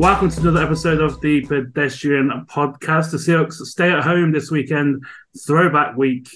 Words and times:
Welcome 0.00 0.30
to 0.30 0.40
another 0.40 0.62
episode 0.62 1.02
of 1.02 1.20
the 1.20 1.42
Pedestrian 1.42 2.46
Podcast. 2.48 3.10
The 3.10 3.18
Seahawks 3.18 3.52
stay 3.66 3.90
at 3.90 4.02
home 4.02 4.32
this 4.32 4.50
weekend, 4.50 5.04
throwback 5.46 5.94
week. 5.94 6.26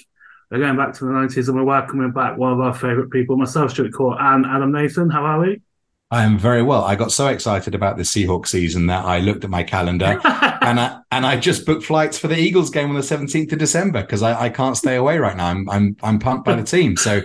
We're 0.51 0.59
going 0.59 0.77
back 0.77 0.93
to 0.93 1.07
the 1.07 1.11
90s 1.11 1.49
and 1.49 1.57
we're 1.57 1.65
welcoming 1.65 2.13
back 2.13 2.37
one 2.37 2.53
of 2.53 2.61
our 2.61 2.75
favourite 2.75 3.09
people, 3.09 3.39
myself, 3.39 3.71
Stuart 3.71 3.95
Court, 3.95 4.19
and 4.21 4.45
Adam 4.45 4.71
Nathan. 4.71 5.09
How 5.09 5.25
are 5.25 5.41
we? 5.41 5.63
I 6.11 6.25
am 6.25 6.39
very 6.39 6.63
well. 6.63 6.85
I 6.85 6.95
got 6.95 7.11
so 7.11 7.29
excited 7.29 7.75
about 7.75 7.97
the 7.97 8.03
Seahawks 8.03 8.49
season 8.49 8.89
that 8.89 9.07
I 9.07 9.21
looked 9.21 9.45
at 9.45 9.51
my 9.51 9.63
calendar 9.63 10.21
and 10.25 10.79
I 10.79 11.01
and 11.11 11.25
I 11.25 11.39
just 11.39 11.65
booked 11.65 11.85
flights 11.85 12.19
for 12.19 12.29
the 12.29 12.39
Eagles 12.39 12.69
game 12.69 12.91
on 12.91 12.97
the 12.97 13.01
17th 13.01 13.51
of 13.51 13.59
December 13.59 14.03
because 14.03 14.21
I, 14.21 14.43
I 14.43 14.49
can't 14.51 14.77
stay 14.77 14.97
away 14.97 15.17
right 15.17 15.39
now. 15.39 15.47
I'm 15.47 15.71
I'm 15.71 15.97
I'm 16.03 16.19
pumped 16.19 16.45
by 16.45 16.55
the 16.55 16.65
team. 16.65 16.99
So 16.99 17.23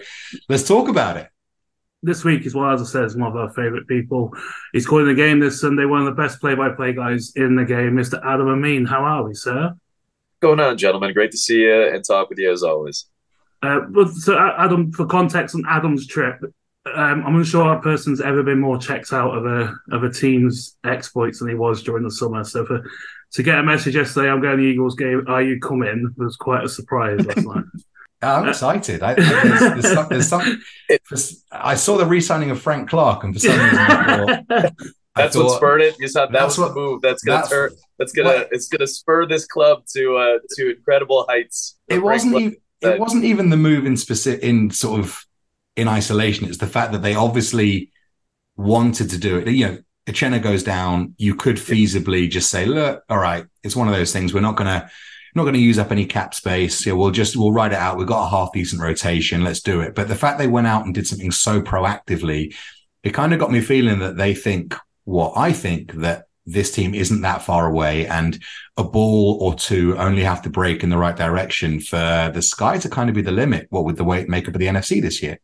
let's 0.48 0.66
talk 0.66 0.88
about 0.88 1.17
it 1.17 1.28
this 2.02 2.23
week 2.23 2.45
is 2.45 2.55
well, 2.55 2.71
as 2.71 2.81
I 2.81 2.85
said, 2.85 3.03
is 3.03 3.17
one 3.17 3.30
of 3.30 3.35
our 3.35 3.49
favourite 3.49 3.88
people. 3.88 4.34
He's 4.73 4.88
calling 4.88 5.08
the 5.08 5.13
game 5.13 5.39
this 5.39 5.59
Sunday, 5.59 5.85
one 5.85 5.99
of 5.99 6.05
the 6.05 6.22
best 6.22 6.39
play-by-play 6.39 6.94
guys 6.94 7.34
in 7.35 7.55
the 7.55 7.66
game, 7.66 7.94
Mr. 7.94 8.23
Adam 8.25 8.48
Amin. 8.48 8.85
How 8.85 9.03
are 9.03 9.23
we, 9.23 9.34
sir? 9.34 9.73
Going 10.39 10.59
on, 10.59 10.77
gentlemen. 10.77 11.13
Great 11.13 11.31
to 11.31 11.38
see 11.38 11.62
you 11.62 11.94
and 11.94 12.03
talk 12.03 12.30
with 12.30 12.39
you 12.39 12.52
as 12.52 12.63
always. 12.63 13.05
Uh, 13.62 13.81
so, 14.17 14.38
Adam, 14.58 14.91
for 14.94 15.05
context 15.05 15.53
on 15.55 15.66
Adam's 15.67 16.08
trip, 16.08 16.39
um, 16.85 17.23
I'm 17.25 17.35
unsure 17.35 17.73
a 17.73 17.81
person's 17.81 18.22
ever 18.22 18.41
been 18.41 18.59
more 18.59 18.77
checked 18.77 19.11
out 19.11 19.38
of 19.38 19.45
a 19.45 19.75
of 19.91 20.03
a 20.03 20.09
team's 20.09 20.77
exploits 20.86 21.39
than 21.39 21.50
he 21.50 21.55
was 21.55 21.84
during 21.84 22.05
the 22.05 22.11
summer. 22.11 22.45
So, 22.45 22.66
for 22.66 22.89
to 23.34 23.44
get 23.44 23.59
a 23.59 23.63
message 23.63 23.95
yesterday, 23.95 24.30
I'm 24.30 24.41
going 24.41 24.58
to 24.58 24.63
the 24.63 24.69
Eagles 24.69 24.95
game. 24.95 25.25
Are 25.28 25.41
you 25.41 25.59
coming? 25.59 26.13
Was 26.17 26.38
quite 26.38 26.63
a 26.63 26.69
surprise 26.69 27.25
last 27.25 27.38
night. 27.45 27.66
I'm 28.22 28.50
excited. 28.50 29.02
I, 29.02 29.14
there's, 29.14 29.59
there's, 29.59 29.94
some, 29.94 30.08
there's 30.09 30.28
some, 30.28 30.62
I 31.52 31.75
saw 31.75 31.98
the 31.98 32.06
re-signing 32.06 32.52
of 32.52 32.62
Frank 32.62 32.89
Clark, 32.89 33.23
and 33.23 33.34
for 33.34 33.39
some 33.39 33.58
reason, 33.58 33.78
I 33.78 34.17
thought, 34.17 34.45
that's 35.16 35.36
thought, 35.36 35.45
what 35.45 35.58
spurred 35.58 35.81
it. 35.81 35.95
You 36.00 36.08
saw 36.08 36.25
that 36.25 36.44
was 36.44 36.58
what, 36.58 36.70
the 36.70 36.75
move. 36.75 37.02
That's 37.02 37.23
gonna 37.23 37.40
that's, 37.40 37.50
turn. 37.50 37.72
That's 37.97 38.12
gonna. 38.12 38.30
What, 38.30 38.50
it's 38.52 38.67
gonna 38.67 38.88
spur 38.88 39.25
this 39.25 39.45
club 39.45 39.84
to 39.95 40.17
uh, 40.17 40.40
to 40.58 40.72
incredible 40.72 41.25
heights. 41.30 41.78
It 41.88 42.00
wasn't 42.00 42.36
even. 42.36 42.56
That, 42.81 42.95
it 42.95 43.00
wasn't 43.00 43.25
even 43.25 43.50
the 43.50 43.58
move 43.58 43.86
in 43.86 43.97
specific 43.97 44.44
in 44.44 44.70
sort 44.72 45.00
of 45.00 45.25
in 45.75 45.88
isolation. 45.88 46.47
It's 46.47 46.58
the 46.58 46.67
fact 46.67 46.92
that 46.94 47.02
they 47.02 47.16
obviously 47.16 47.92
wanted 48.56 49.09
to 49.12 49.17
do 49.17 49.38
it. 49.38 49.47
You 49.47 49.67
know, 49.67 49.78
Uchenna 50.08 50.42
goes 50.42 50.64
down. 50.64 51.16
You 51.17 51.36
could 51.36 51.58
feasibly 51.58 52.30
just 52.30 52.50
say, 52.50 52.66
"Look, 52.66 53.03
all 53.09 53.17
right, 53.17 53.45
it's 53.64 53.75
one 53.75 53.88
of 53.88 53.94
those 53.94 54.12
things. 54.12 54.34
We're 54.34 54.42
not 54.42 54.58
gonna." 54.58 54.90
Not 55.35 55.44
going 55.44 55.53
to 55.53 55.59
use 55.59 55.80
up 55.80 55.91
any 55.91 56.05
cap 56.05 56.33
space. 56.33 56.85
Yeah, 56.85 56.94
we'll 56.94 57.11
just 57.11 57.35
we'll 57.35 57.52
write 57.52 57.72
it 57.72 57.77
out. 57.77 57.97
We've 57.97 58.08
got 58.08 58.25
a 58.25 58.30
half 58.30 58.52
decent 58.53 58.81
rotation. 58.81 59.44
Let's 59.44 59.61
do 59.61 59.81
it. 59.81 59.95
But 59.95 60.08
the 60.08 60.16
fact 60.16 60.38
they 60.38 60.47
went 60.47 60.67
out 60.67 60.85
and 60.85 60.94
did 60.94 61.08
something 61.08 61.31
so 61.31 61.61
proactively, 61.61 62.55
it 63.03 63.11
kind 63.11 63.33
of 63.33 63.39
got 63.39 63.52
me 63.52 63.61
feeling 63.61 64.00
that 64.00 64.17
they 64.17 64.33
think 64.33 64.75
what 65.05 65.33
I 65.35 65.53
think 65.53 65.94
that 65.94 66.25
this 66.45 66.72
team 66.72 66.95
isn't 66.95 67.22
that 67.22 67.44
far 67.44 67.67
away 67.67 68.07
and 68.07 68.41
a 68.77 68.83
ball 68.83 69.38
or 69.41 69.53
two 69.53 69.95
only 69.97 70.23
have 70.23 70.41
to 70.41 70.50
break 70.50 70.83
in 70.83 70.89
the 70.89 70.97
right 70.97 71.16
direction 71.16 71.80
for 71.80 72.31
the 72.33 72.41
sky 72.41 72.77
to 72.80 72.89
kind 72.89 73.09
of 73.09 73.16
be 73.16 73.22
the 73.22 73.31
limit. 73.31 73.67
What 73.69 73.85
with 73.85 73.97
the 73.97 74.03
weight 74.03 74.30
makeup 74.30 74.55
of 74.55 74.59
the 74.59 74.67
NFC 74.67 75.02
this 75.02 75.22
year? 75.22 75.39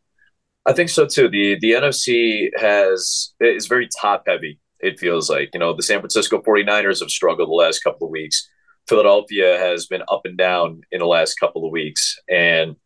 I 0.66 0.72
think 0.72 0.90
so 0.90 1.06
too. 1.06 1.28
The 1.28 1.56
the 1.60 1.72
NFC 1.72 2.50
has 2.58 3.32
is 3.40 3.66
very 3.66 3.88
top 4.00 4.24
heavy. 4.26 4.58
It 4.80 4.98
feels 4.98 5.30
like, 5.30 5.50
you 5.54 5.60
know, 5.60 5.74
the 5.74 5.82
San 5.82 6.00
Francisco 6.00 6.42
49ers 6.42 7.00
have 7.00 7.10
struggled 7.10 7.48
the 7.48 7.52
last 7.52 7.80
couple 7.80 8.06
of 8.06 8.10
weeks. 8.10 8.48
Philadelphia 8.88 9.58
has 9.58 9.86
been 9.86 10.02
up 10.08 10.22
and 10.24 10.38
down 10.38 10.82
in 10.92 11.00
the 11.00 11.06
last 11.06 11.34
couple 11.34 11.64
of 11.64 11.72
weeks. 11.72 12.18
And 12.30 12.76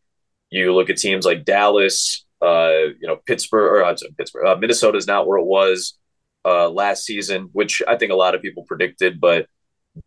you 0.49 0.73
look 0.73 0.89
at 0.89 0.97
teams 0.97 1.25
like 1.25 1.45
Dallas, 1.45 2.25
uh, 2.41 2.71
you 2.99 3.07
know, 3.07 3.17
Pittsburgh, 3.25 3.83
or 3.83 3.95
Pittsburgh, 4.17 4.45
uh, 4.45 4.55
Minnesota 4.55 4.97
is 4.97 5.07
not 5.07 5.27
where 5.27 5.37
it 5.37 5.45
was 5.45 5.97
uh, 6.45 6.69
last 6.69 7.05
season, 7.05 7.49
which 7.53 7.81
I 7.87 7.97
think 7.97 8.11
a 8.11 8.15
lot 8.15 8.35
of 8.35 8.41
people 8.41 8.63
predicted, 8.67 9.21
but 9.21 9.47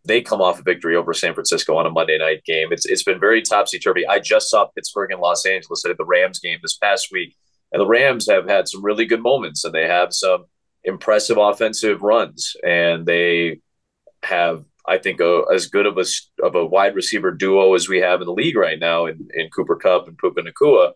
they 0.04 0.22
come 0.22 0.40
off 0.40 0.58
a 0.58 0.62
victory 0.62 0.96
over 0.96 1.12
San 1.12 1.34
Francisco 1.34 1.76
on 1.76 1.86
a 1.86 1.90
Monday 1.90 2.18
night 2.18 2.42
game. 2.44 2.68
It's 2.72 2.86
it's 2.86 3.02
been 3.02 3.20
very 3.20 3.42
topsy 3.42 3.78
turvy. 3.78 4.06
I 4.06 4.18
just 4.18 4.50
saw 4.50 4.66
Pittsburgh 4.66 5.12
and 5.12 5.20
Los 5.20 5.44
Angeles 5.44 5.84
at 5.84 5.96
the 5.96 6.04
Rams 6.04 6.38
game 6.38 6.58
this 6.62 6.76
past 6.76 7.08
week, 7.12 7.36
and 7.72 7.80
the 7.80 7.86
Rams 7.86 8.28
have 8.28 8.48
had 8.48 8.66
some 8.66 8.84
really 8.84 9.04
good 9.04 9.22
moments, 9.22 9.64
and 9.64 9.74
they 9.74 9.86
have 9.86 10.12
some 10.12 10.46
impressive 10.84 11.36
offensive 11.38 12.02
runs, 12.02 12.56
and 12.64 13.06
they 13.06 13.60
have 14.22 14.64
I 14.86 14.98
think, 14.98 15.20
a, 15.20 15.44
as 15.52 15.66
good 15.66 15.86
of 15.86 15.98
a 15.98 16.04
of 16.42 16.54
a 16.54 16.64
wide 16.64 16.94
receiver 16.94 17.30
duo 17.30 17.74
as 17.74 17.88
we 17.88 18.00
have 18.00 18.20
in 18.20 18.26
the 18.26 18.32
league 18.32 18.56
right 18.56 18.78
now 18.78 19.06
in, 19.06 19.28
in 19.34 19.48
Cooper 19.50 19.76
Kupp 19.76 20.08
and 20.08 20.18
Puka 20.18 20.42
Nacua. 20.42 20.92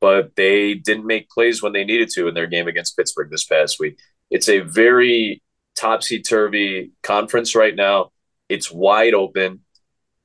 But 0.00 0.36
they 0.36 0.74
didn't 0.74 1.06
make 1.06 1.30
plays 1.30 1.62
when 1.62 1.72
they 1.72 1.84
needed 1.84 2.08
to 2.10 2.28
in 2.28 2.34
their 2.34 2.46
game 2.46 2.68
against 2.68 2.96
Pittsburgh 2.96 3.30
this 3.30 3.44
past 3.44 3.80
week. 3.80 3.98
It's 4.30 4.48
a 4.48 4.60
very 4.60 5.42
topsy 5.76 6.20
turvy 6.20 6.92
conference 7.02 7.54
right 7.54 7.74
now. 7.74 8.10
It's 8.48 8.70
wide 8.70 9.14
open. 9.14 9.60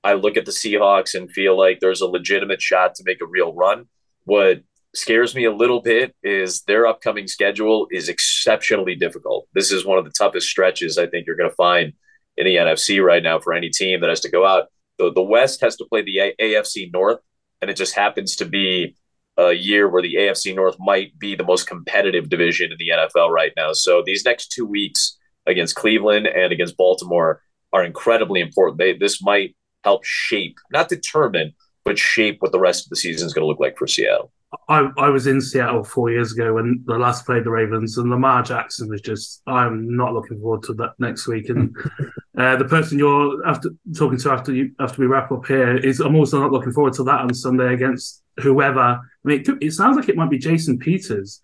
I 0.04 0.14
look 0.14 0.38
at 0.38 0.46
the 0.46 0.52
Seahawks 0.52 1.16
and 1.16 1.32
feel 1.32 1.58
like 1.58 1.80
there's 1.80 2.02
a 2.02 2.08
legitimate 2.08 2.62
shot 2.62 2.96
to 2.96 3.04
make 3.06 3.22
a 3.22 3.26
real 3.26 3.54
run. 3.54 3.86
What 4.26 4.64
scares 4.96 5.34
me 5.34 5.46
a 5.46 5.52
little 5.52 5.82
bit 5.82 6.16
is 6.24 6.62
their 6.64 6.86
upcoming 6.86 7.28
schedule 7.28 7.88
is 7.90 8.10
exceptionally 8.10 8.96
difficult. 8.96 9.48
This 9.54 9.72
is 9.72 9.86
one 9.86 9.98
of 9.98 10.06
the 10.06 10.12
toughest 10.12 10.48
stretches 10.48 10.98
I 10.98 11.08
think 11.08 11.26
you're 11.26 11.36
going 11.36 11.50
to 11.50 11.56
find 11.56 11.94
in 12.38 12.46
the 12.46 12.56
NFC 12.56 13.04
right 13.04 13.24
now 13.24 13.40
for 13.40 13.54
any 13.54 13.70
team 13.70 14.02
that 14.02 14.10
has 14.10 14.22
to 14.22 14.32
go 14.32 14.46
out. 14.46 14.68
The, 14.98 15.12
the 15.12 15.22
West 15.22 15.62
has 15.62 15.76
to 15.78 15.86
play 15.86 16.02
the 16.02 16.20
a- 16.20 16.36
AFC 16.40 16.92
North, 16.92 17.20
and 17.62 17.70
it 17.70 17.78
just 17.78 17.96
happens 17.96 18.36
to 18.38 18.46
be 18.46 18.96
a 19.38 19.54
year 19.54 19.90
where 19.90 20.02
the 20.02 20.16
AFC 20.16 20.56
North 20.56 20.76
might 20.80 21.18
be 21.18 21.36
the 21.36 21.44
most 21.44 21.68
competitive 21.68 22.30
division 22.30 22.72
in 22.72 22.78
the 22.78 22.90
NFL 22.90 23.30
right 23.30 23.52
now. 23.58 23.74
So 23.74 24.04
these 24.06 24.26
next 24.26 24.52
two 24.52 24.66
weeks 24.66 25.18
against 25.48 25.76
Cleveland 25.76 26.28
and 26.28 26.54
against 26.54 26.78
Baltimore 26.78 27.42
are 27.72 27.84
incredibly 27.84 28.42
important. 28.42 28.78
They, 28.78 28.94
this 28.94 29.22
might 29.22 29.56
help 29.84 30.06
shape, 30.06 30.58
not 30.72 30.88
determine, 30.88 31.54
but 31.84 31.98
shape 31.98 32.38
what 32.40 32.52
the 32.52 32.60
rest 32.60 32.86
of 32.86 32.90
the 32.90 32.96
season 32.96 33.26
is 33.26 33.34
going 33.34 33.44
to 33.44 33.48
look 33.48 33.60
like 33.60 33.78
for 33.78 33.88
Seattle. 33.88 34.32
I, 34.70 34.90
I 34.98 35.10
was 35.10 35.28
in 35.28 35.42
Seattle 35.42 35.84
four 35.84 36.12
years 36.12 36.34
ago 36.34 36.54
when 36.54 36.84
the 36.86 36.98
last 36.98 37.26
played 37.26 37.44
the 37.44 37.52
Ravens, 37.52 37.98
and 37.98 38.10
Lamar 38.10 38.44
Jackson 38.44 38.90
was 38.90 39.02
just. 39.02 39.42
I'm 39.48 39.96
not 39.96 40.14
looking 40.14 40.40
forward 40.40 40.64
to 40.64 40.74
that 40.76 40.94
next 41.00 41.28
week. 41.28 41.50
And 41.50 41.76
uh, 42.38 42.56
the 42.58 42.66
person 42.66 43.00
you're 43.00 43.46
after 43.48 43.70
talking 43.96 44.20
to 44.20 44.32
after 44.32 44.54
you 44.54 44.72
after 44.80 45.02
we 45.02 45.08
wrap 45.08 45.32
up 45.32 45.46
here 45.46 45.78
is. 45.78 46.00
I'm 46.00 46.16
also 46.16 46.40
not 46.40 46.52
looking 46.52 46.72
forward 46.72 46.94
to 46.94 47.04
that 47.06 47.22
on 47.22 47.34
Sunday 47.34 47.74
against 47.74 48.24
whoever. 48.42 48.80
I 48.80 49.00
mean, 49.24 49.40
it, 49.40 49.46
could, 49.46 49.64
it 49.64 49.72
sounds 49.72 49.96
like 49.96 50.10
it 50.10 50.16
might 50.16 50.30
be 50.30 50.38
Jason 50.38 50.80
Peters 50.80 51.42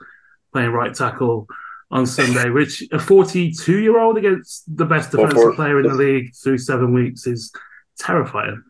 playing 0.52 0.72
right 0.72 0.94
tackle 0.94 1.48
on 1.92 2.06
Sunday, 2.06 2.50
which 2.52 2.84
a 2.92 3.00
42 3.00 3.80
year 3.80 4.00
old 4.00 4.18
against 4.18 4.64
the 4.76 4.86
best 4.86 5.12
defensive 5.12 5.56
player 5.56 5.80
in 5.80 5.88
the 5.88 5.96
league 5.96 6.36
through 6.36 6.58
seven 6.58 6.94
weeks 6.94 7.28
is 7.28 7.52
terrifying. 7.98 8.64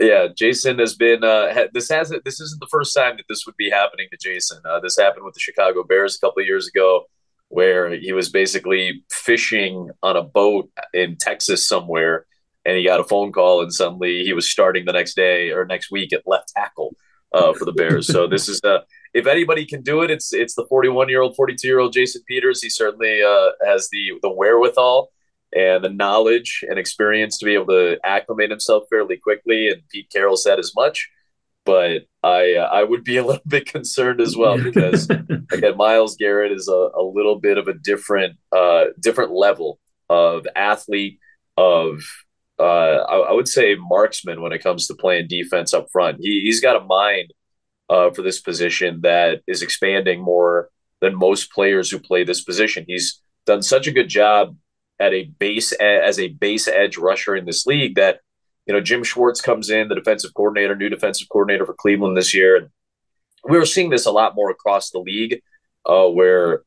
Yeah, 0.00 0.26
Jason 0.36 0.78
has 0.80 0.94
been. 0.94 1.22
Uh, 1.22 1.66
this 1.72 1.88
hasn't. 1.88 2.24
This 2.24 2.40
isn't 2.40 2.60
the 2.60 2.68
first 2.70 2.94
time 2.94 3.16
that 3.16 3.26
this 3.28 3.46
would 3.46 3.56
be 3.56 3.70
happening 3.70 4.08
to 4.10 4.18
Jason. 4.20 4.58
Uh, 4.64 4.80
this 4.80 4.98
happened 4.98 5.24
with 5.24 5.34
the 5.34 5.40
Chicago 5.40 5.84
Bears 5.84 6.16
a 6.16 6.26
couple 6.26 6.40
of 6.40 6.46
years 6.46 6.66
ago, 6.66 7.04
where 7.48 7.90
he 7.90 8.12
was 8.12 8.28
basically 8.28 9.04
fishing 9.10 9.90
on 10.02 10.16
a 10.16 10.22
boat 10.22 10.68
in 10.92 11.16
Texas 11.16 11.68
somewhere, 11.68 12.26
and 12.64 12.76
he 12.76 12.82
got 12.82 12.98
a 12.98 13.04
phone 13.04 13.30
call, 13.30 13.62
and 13.62 13.72
suddenly 13.72 14.24
he 14.24 14.32
was 14.32 14.50
starting 14.50 14.84
the 14.84 14.92
next 14.92 15.14
day 15.14 15.52
or 15.52 15.64
next 15.64 15.92
week 15.92 16.12
at 16.12 16.22
left 16.26 16.48
tackle 16.48 16.96
uh, 17.32 17.52
for 17.52 17.64
the 17.64 17.72
Bears. 17.72 18.08
so 18.08 18.26
this 18.26 18.48
is 18.48 18.60
uh, 18.64 18.80
if 19.12 19.28
anybody 19.28 19.64
can 19.64 19.82
do 19.82 20.02
it, 20.02 20.10
it's 20.10 20.32
it's 20.32 20.54
the 20.54 20.66
41 20.66 21.08
year 21.08 21.20
old, 21.20 21.36
42 21.36 21.68
year 21.68 21.78
old 21.78 21.92
Jason 21.92 22.22
Peters. 22.26 22.60
He 22.60 22.68
certainly 22.68 23.22
uh, 23.22 23.50
has 23.64 23.88
the 23.92 24.14
the 24.22 24.30
wherewithal 24.30 25.12
and 25.54 25.84
the 25.84 25.88
knowledge 25.88 26.64
and 26.68 26.78
experience 26.78 27.38
to 27.38 27.44
be 27.44 27.54
able 27.54 27.66
to 27.66 27.98
acclimate 28.04 28.50
himself 28.50 28.84
fairly 28.90 29.16
quickly. 29.16 29.68
And 29.68 29.82
Pete 29.88 30.10
Carroll 30.10 30.36
said 30.36 30.58
as 30.58 30.72
much. 30.74 31.08
But 31.64 32.02
I 32.22 32.56
uh, 32.56 32.68
I 32.72 32.84
would 32.84 33.04
be 33.04 33.16
a 33.16 33.24
little 33.26 33.42
bit 33.46 33.66
concerned 33.66 34.20
as 34.20 34.36
well 34.36 34.62
because 34.62 35.08
again 35.52 35.76
Myles 35.76 36.16
Garrett 36.16 36.52
is 36.52 36.68
a, 36.68 36.72
a 36.96 37.02
little 37.02 37.38
bit 37.40 37.56
of 37.56 37.68
a 37.68 37.74
different 37.74 38.36
uh, 38.52 38.86
different 39.00 39.32
level 39.32 39.78
of 40.10 40.46
athlete 40.54 41.18
of 41.56 42.02
uh, 42.58 42.62
I, 42.62 43.16
I, 43.16 43.32
would 43.32 43.48
say 43.48 43.74
marksman 43.76 44.40
when 44.40 44.52
it 44.52 44.62
comes 44.62 44.86
to 44.86 44.94
playing 44.94 45.26
defense 45.26 45.74
up 45.74 45.88
front. 45.90 46.18
He, 46.20 46.42
he's 46.44 46.60
got 46.60 46.76
a 46.76 46.84
mind 46.84 47.32
uh, 47.88 48.10
for 48.10 48.22
this 48.22 48.40
position 48.40 49.00
that 49.02 49.40
is 49.48 49.62
expanding 49.62 50.22
more 50.22 50.68
than 51.00 51.16
most 51.16 51.50
players 51.52 51.90
who 51.90 51.98
play 51.98 52.22
this 52.22 52.44
position. 52.44 52.84
He's 52.86 53.20
done 53.44 53.62
such 53.62 53.88
a 53.88 53.92
good 53.92 54.08
job 54.08 54.56
at 55.00 55.12
a 55.12 55.24
base 55.38 55.72
as 55.72 56.18
a 56.18 56.28
base 56.28 56.68
edge 56.68 56.96
rusher 56.96 57.34
in 57.34 57.46
this 57.46 57.66
league 57.66 57.96
that 57.96 58.20
you 58.66 58.74
know 58.74 58.80
Jim 58.80 59.02
Schwartz 59.02 59.40
comes 59.40 59.70
in, 59.70 59.88
the 59.88 59.94
defensive 59.94 60.32
coordinator, 60.34 60.74
new 60.74 60.88
defensive 60.88 61.28
coordinator 61.28 61.66
for 61.66 61.74
Cleveland 61.74 62.16
this 62.16 62.34
year, 62.34 62.56
and 62.56 62.68
we 63.48 63.58
were 63.58 63.66
seeing 63.66 63.90
this 63.90 64.06
a 64.06 64.12
lot 64.12 64.34
more 64.34 64.50
across 64.50 64.90
the 64.90 65.00
league, 65.00 65.42
uh, 65.86 66.06
where 66.06 66.62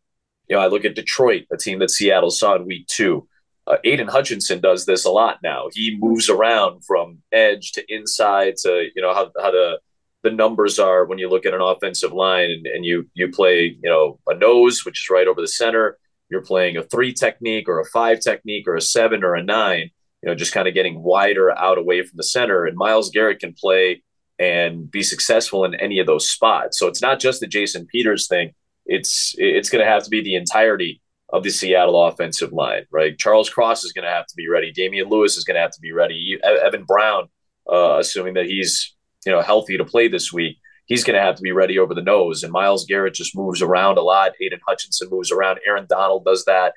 you 0.47 0.55
know 0.55 0.61
I 0.61 0.67
look 0.67 0.85
at 0.85 0.95
Detroit, 0.95 1.45
a 1.51 1.57
team 1.57 1.79
that 1.79 1.91
Seattle 1.91 2.31
saw 2.31 2.55
in 2.55 2.65
Week 2.65 2.87
Two. 2.87 3.27
Uh, 3.65 3.77
Aidan 3.83 4.07
Hutchinson 4.07 4.61
does 4.61 4.85
this 4.85 5.03
a 5.03 5.11
lot 5.11 5.39
now. 5.43 5.67
He 5.73 5.97
moves 5.99 6.29
around 6.29 6.85
from 6.85 7.21
edge 7.33 7.73
to 7.73 7.93
inside 7.93 8.55
to 8.63 8.87
you 8.95 9.01
know 9.01 9.13
how 9.13 9.31
how 9.41 9.51
the 9.51 9.79
the 10.23 10.31
numbers 10.31 10.79
are 10.79 11.05
when 11.05 11.17
you 11.17 11.29
look 11.29 11.45
at 11.45 11.53
an 11.53 11.61
offensive 11.61 12.11
line 12.11 12.49
and, 12.49 12.67
and 12.67 12.85
you 12.85 13.09
you 13.13 13.29
play 13.29 13.77
you 13.81 13.89
know 13.89 14.19
a 14.27 14.35
nose 14.35 14.85
which 14.85 15.03
is 15.03 15.09
right 15.09 15.27
over 15.27 15.41
the 15.41 15.47
center 15.47 15.97
you're 16.29 16.41
playing 16.41 16.77
a 16.77 16.83
three 16.83 17.13
technique 17.13 17.67
or 17.67 17.79
a 17.79 17.85
five 17.85 18.19
technique 18.19 18.67
or 18.67 18.75
a 18.75 18.81
seven 18.81 19.23
or 19.23 19.35
a 19.35 19.43
nine, 19.43 19.89
you 20.21 20.29
know, 20.29 20.35
just 20.35 20.53
kind 20.53 20.67
of 20.67 20.73
getting 20.73 21.01
wider 21.01 21.57
out 21.57 21.77
away 21.77 22.01
from 22.01 22.17
the 22.17 22.23
center. 22.23 22.65
And 22.65 22.77
Myles 22.77 23.09
Garrett 23.09 23.39
can 23.39 23.53
play 23.53 24.03
and 24.39 24.89
be 24.89 25.03
successful 25.03 25.65
in 25.65 25.75
any 25.75 25.99
of 25.99 26.07
those 26.07 26.29
spots. 26.29 26.77
So 26.77 26.87
it's 26.87 27.01
not 27.01 27.19
just 27.19 27.39
the 27.39 27.47
Jason 27.47 27.87
Peters 27.87 28.27
thing. 28.27 28.53
It's 28.85 29.35
it's 29.37 29.69
going 29.69 29.83
to 29.83 29.89
have 29.89 30.03
to 30.03 30.09
be 30.09 30.21
the 30.21 30.35
entirety 30.35 31.01
of 31.29 31.43
the 31.43 31.49
Seattle 31.49 32.05
offensive 32.05 32.53
line, 32.53 32.85
right? 32.89 33.17
Charles 33.17 33.49
Cross 33.49 33.83
is 33.83 33.91
going 33.91 34.05
to 34.05 34.11
have 34.11 34.25
to 34.27 34.35
be 34.35 34.47
ready. 34.47 34.71
Damien 34.71 35.09
Lewis 35.09 35.35
is 35.35 35.43
going 35.43 35.55
to 35.55 35.61
have 35.61 35.71
to 35.71 35.81
be 35.81 35.91
ready. 35.91 36.39
Evan 36.41 36.85
Brown, 36.85 37.27
uh, 37.69 37.97
assuming 37.99 38.35
that 38.35 38.45
he's 38.45 38.95
you 39.25 39.31
know 39.31 39.41
healthy 39.41 39.77
to 39.77 39.85
play 39.85 40.07
this 40.07 40.31
week, 40.31 40.57
he's 40.87 41.03
going 41.03 41.15
to 41.15 41.21
have 41.21 41.35
to 41.35 41.41
be 41.41 41.51
ready 41.51 41.77
over 41.77 41.93
the 41.93 42.01
nose. 42.01 42.43
And 42.43 42.51
Myles 42.51 42.85
Garrett 42.85 43.13
just 43.13 43.37
moves 43.37 43.61
around 43.61 43.97
a 43.97 44.01
lot. 44.01 44.33
Aidan 44.41 44.59
Hutchinson 44.67 45.09
moves 45.11 45.31
around. 45.31 45.59
Aaron 45.67 45.85
Donald 45.87 46.25
does 46.25 46.45
that. 46.45 46.73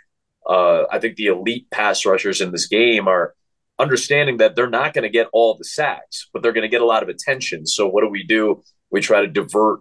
Uh, 0.46 0.84
I 0.90 0.98
think 0.98 1.16
the 1.16 1.26
elite 1.26 1.70
pass 1.70 2.04
rushers 2.04 2.40
in 2.40 2.50
this 2.52 2.66
game 2.66 3.08
are 3.08 3.34
understanding 3.78 4.36
that 4.38 4.56
they're 4.56 4.68
not 4.68 4.92
going 4.92 5.04
to 5.04 5.08
get 5.08 5.28
all 5.32 5.56
the 5.56 5.64
sacks, 5.64 6.28
but 6.32 6.42
they're 6.42 6.52
going 6.52 6.62
to 6.62 6.68
get 6.68 6.82
a 6.82 6.86
lot 6.86 7.02
of 7.02 7.08
attention. 7.08 7.66
So 7.66 7.88
what 7.88 8.02
do 8.02 8.08
we 8.08 8.24
do? 8.24 8.62
We 8.90 9.00
try 9.00 9.22
to 9.22 9.26
divert 9.26 9.80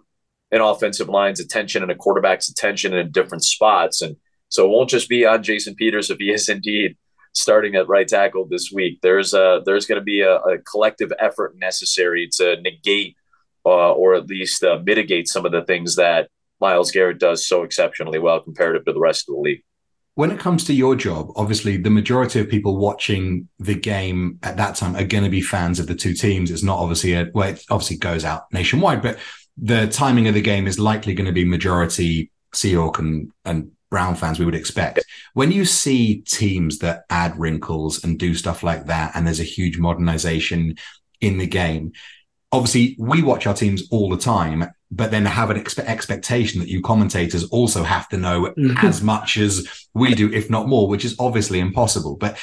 an 0.50 0.60
offensive 0.60 1.08
line's 1.08 1.40
attention 1.40 1.82
and 1.82 1.92
a 1.92 1.96
quarterback's 1.96 2.48
attention 2.48 2.94
in 2.94 3.10
different 3.10 3.44
spots. 3.44 4.00
And 4.02 4.16
so 4.48 4.64
it 4.64 4.70
won't 4.70 4.90
just 4.90 5.08
be 5.08 5.26
on 5.26 5.42
Jason 5.42 5.74
Peters 5.74 6.10
if 6.10 6.18
he 6.18 6.30
is 6.30 6.48
indeed 6.48 6.96
starting 7.32 7.76
at 7.76 7.88
right 7.88 8.08
tackle 8.08 8.46
this 8.48 8.70
week. 8.72 8.98
There's 9.02 9.34
a 9.34 9.60
there's 9.64 9.86
going 9.86 10.00
to 10.00 10.04
be 10.04 10.20
a, 10.20 10.36
a, 10.36 10.58
collective 10.58 11.12
effort 11.20 11.54
necessary 11.58 12.28
to 12.34 12.60
negate 12.60 13.16
uh, 13.64 13.92
or 13.92 14.14
at 14.14 14.26
least 14.26 14.64
uh, 14.64 14.78
mitigate 14.84 15.28
some 15.28 15.46
of 15.46 15.52
the 15.52 15.62
things 15.62 15.96
that 15.96 16.28
Myles 16.60 16.90
Garrett 16.90 17.18
does 17.18 17.46
so 17.46 17.62
exceptionally 17.62 18.18
well 18.18 18.40
comparative 18.40 18.84
to 18.84 18.92
the 18.92 19.00
rest 19.00 19.28
of 19.28 19.34
the 19.34 19.40
league. 19.40 19.62
When 20.14 20.30
it 20.30 20.40
comes 20.40 20.64
to 20.64 20.74
your 20.74 20.96
job, 20.96 21.30
obviously 21.36 21.76
the 21.76 21.88
majority 21.88 22.40
of 22.40 22.48
people 22.48 22.76
watching 22.76 23.48
the 23.58 23.74
game 23.74 24.38
at 24.42 24.56
that 24.58 24.74
time 24.74 24.96
are 24.96 25.04
going 25.04 25.24
to 25.24 25.30
be 25.30 25.40
fans 25.40 25.78
of 25.78 25.86
the 25.86 25.94
two 25.94 26.12
teams. 26.12 26.50
It's 26.50 26.62
not 26.62 26.78
obviously 26.78 27.14
a 27.14 27.30
well, 27.32 27.48
it 27.48 27.64
obviously 27.70 27.96
goes 27.96 28.24
out 28.24 28.52
nationwide, 28.52 29.02
but 29.02 29.18
the 29.56 29.86
timing 29.86 30.28
of 30.28 30.34
the 30.34 30.42
game 30.42 30.66
is 30.66 30.78
likely 30.78 31.14
going 31.14 31.26
to 31.26 31.32
be 31.32 31.44
majority 31.44 32.30
Seahawk 32.54 32.98
and, 32.98 33.30
and 33.44 33.70
Brown 33.90 34.14
fans 34.14 34.38
we 34.38 34.44
would 34.44 34.54
expect. 34.54 35.04
When 35.34 35.52
you 35.52 35.64
see 35.64 36.22
teams 36.22 36.78
that 36.78 37.04
add 37.10 37.38
wrinkles 37.38 38.04
and 38.04 38.18
do 38.18 38.34
stuff 38.34 38.62
like 38.62 38.86
that, 38.86 39.12
and 39.14 39.26
there's 39.26 39.40
a 39.40 39.44
huge 39.44 39.78
modernization 39.78 40.76
in 41.20 41.38
the 41.38 41.46
game, 41.46 41.92
obviously 42.52 42.96
we 42.98 43.22
watch 43.22 43.46
our 43.46 43.54
teams 43.54 43.88
all 43.90 44.10
the 44.10 44.16
time, 44.16 44.66
but 44.90 45.10
then 45.10 45.24
have 45.24 45.50
an 45.50 45.62
expe- 45.62 45.84
expectation 45.84 46.60
that 46.60 46.68
you 46.68 46.82
commentators 46.82 47.44
also 47.44 47.82
have 47.82 48.08
to 48.08 48.16
know 48.16 48.52
mm-hmm. 48.56 48.86
as 48.86 49.02
much 49.02 49.36
as 49.36 49.68
we 49.94 50.14
do, 50.14 50.32
if 50.32 50.50
not 50.50 50.68
more, 50.68 50.88
which 50.88 51.04
is 51.04 51.16
obviously 51.18 51.60
impossible. 51.60 52.16
But 52.16 52.38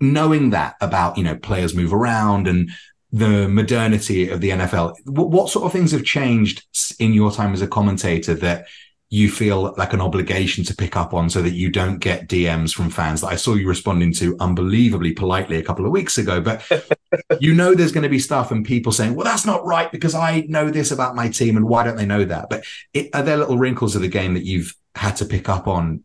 knowing 0.00 0.50
that 0.50 0.76
about, 0.80 1.16
you 1.16 1.24
know, 1.24 1.36
players 1.36 1.74
move 1.74 1.92
around 1.92 2.48
and 2.48 2.70
the 3.12 3.48
modernity 3.48 4.30
of 4.30 4.40
the 4.40 4.50
NFL, 4.50 4.94
what, 5.04 5.30
what 5.30 5.50
sort 5.50 5.66
of 5.66 5.72
things 5.72 5.92
have 5.92 6.04
changed 6.04 6.64
in 6.98 7.12
your 7.12 7.30
time 7.30 7.52
as 7.52 7.62
a 7.62 7.68
commentator 7.68 8.34
that 8.34 8.66
you 9.12 9.28
feel 9.28 9.74
like 9.76 9.92
an 9.92 10.00
obligation 10.00 10.62
to 10.62 10.74
pick 10.74 10.96
up 10.96 11.12
on 11.12 11.28
so 11.28 11.42
that 11.42 11.50
you 11.50 11.68
don't 11.68 11.98
get 11.98 12.28
DMs 12.28 12.72
from 12.72 12.88
fans 12.88 13.20
that 13.20 13.26
I 13.26 13.34
saw 13.34 13.54
you 13.54 13.66
responding 13.66 14.12
to 14.14 14.36
unbelievably 14.38 15.14
politely 15.14 15.56
a 15.56 15.64
couple 15.64 15.84
of 15.84 15.90
weeks 15.90 16.16
ago. 16.16 16.40
But 16.40 16.64
you 17.40 17.52
know, 17.52 17.74
there's 17.74 17.90
going 17.90 18.04
to 18.04 18.08
be 18.08 18.20
stuff 18.20 18.52
and 18.52 18.64
people 18.64 18.92
saying, 18.92 19.16
well, 19.16 19.24
that's 19.24 19.44
not 19.44 19.66
right 19.66 19.90
because 19.90 20.14
I 20.14 20.46
know 20.48 20.70
this 20.70 20.92
about 20.92 21.16
my 21.16 21.28
team. 21.28 21.56
And 21.56 21.68
why 21.68 21.82
don't 21.82 21.96
they 21.96 22.06
know 22.06 22.24
that? 22.24 22.48
But 22.48 22.64
it, 22.94 23.10
are 23.12 23.24
there 23.24 23.36
little 23.36 23.58
wrinkles 23.58 23.96
of 23.96 24.02
the 24.02 24.08
game 24.08 24.34
that 24.34 24.44
you've 24.44 24.76
had 24.94 25.16
to 25.16 25.24
pick 25.24 25.48
up 25.48 25.66
on 25.66 26.04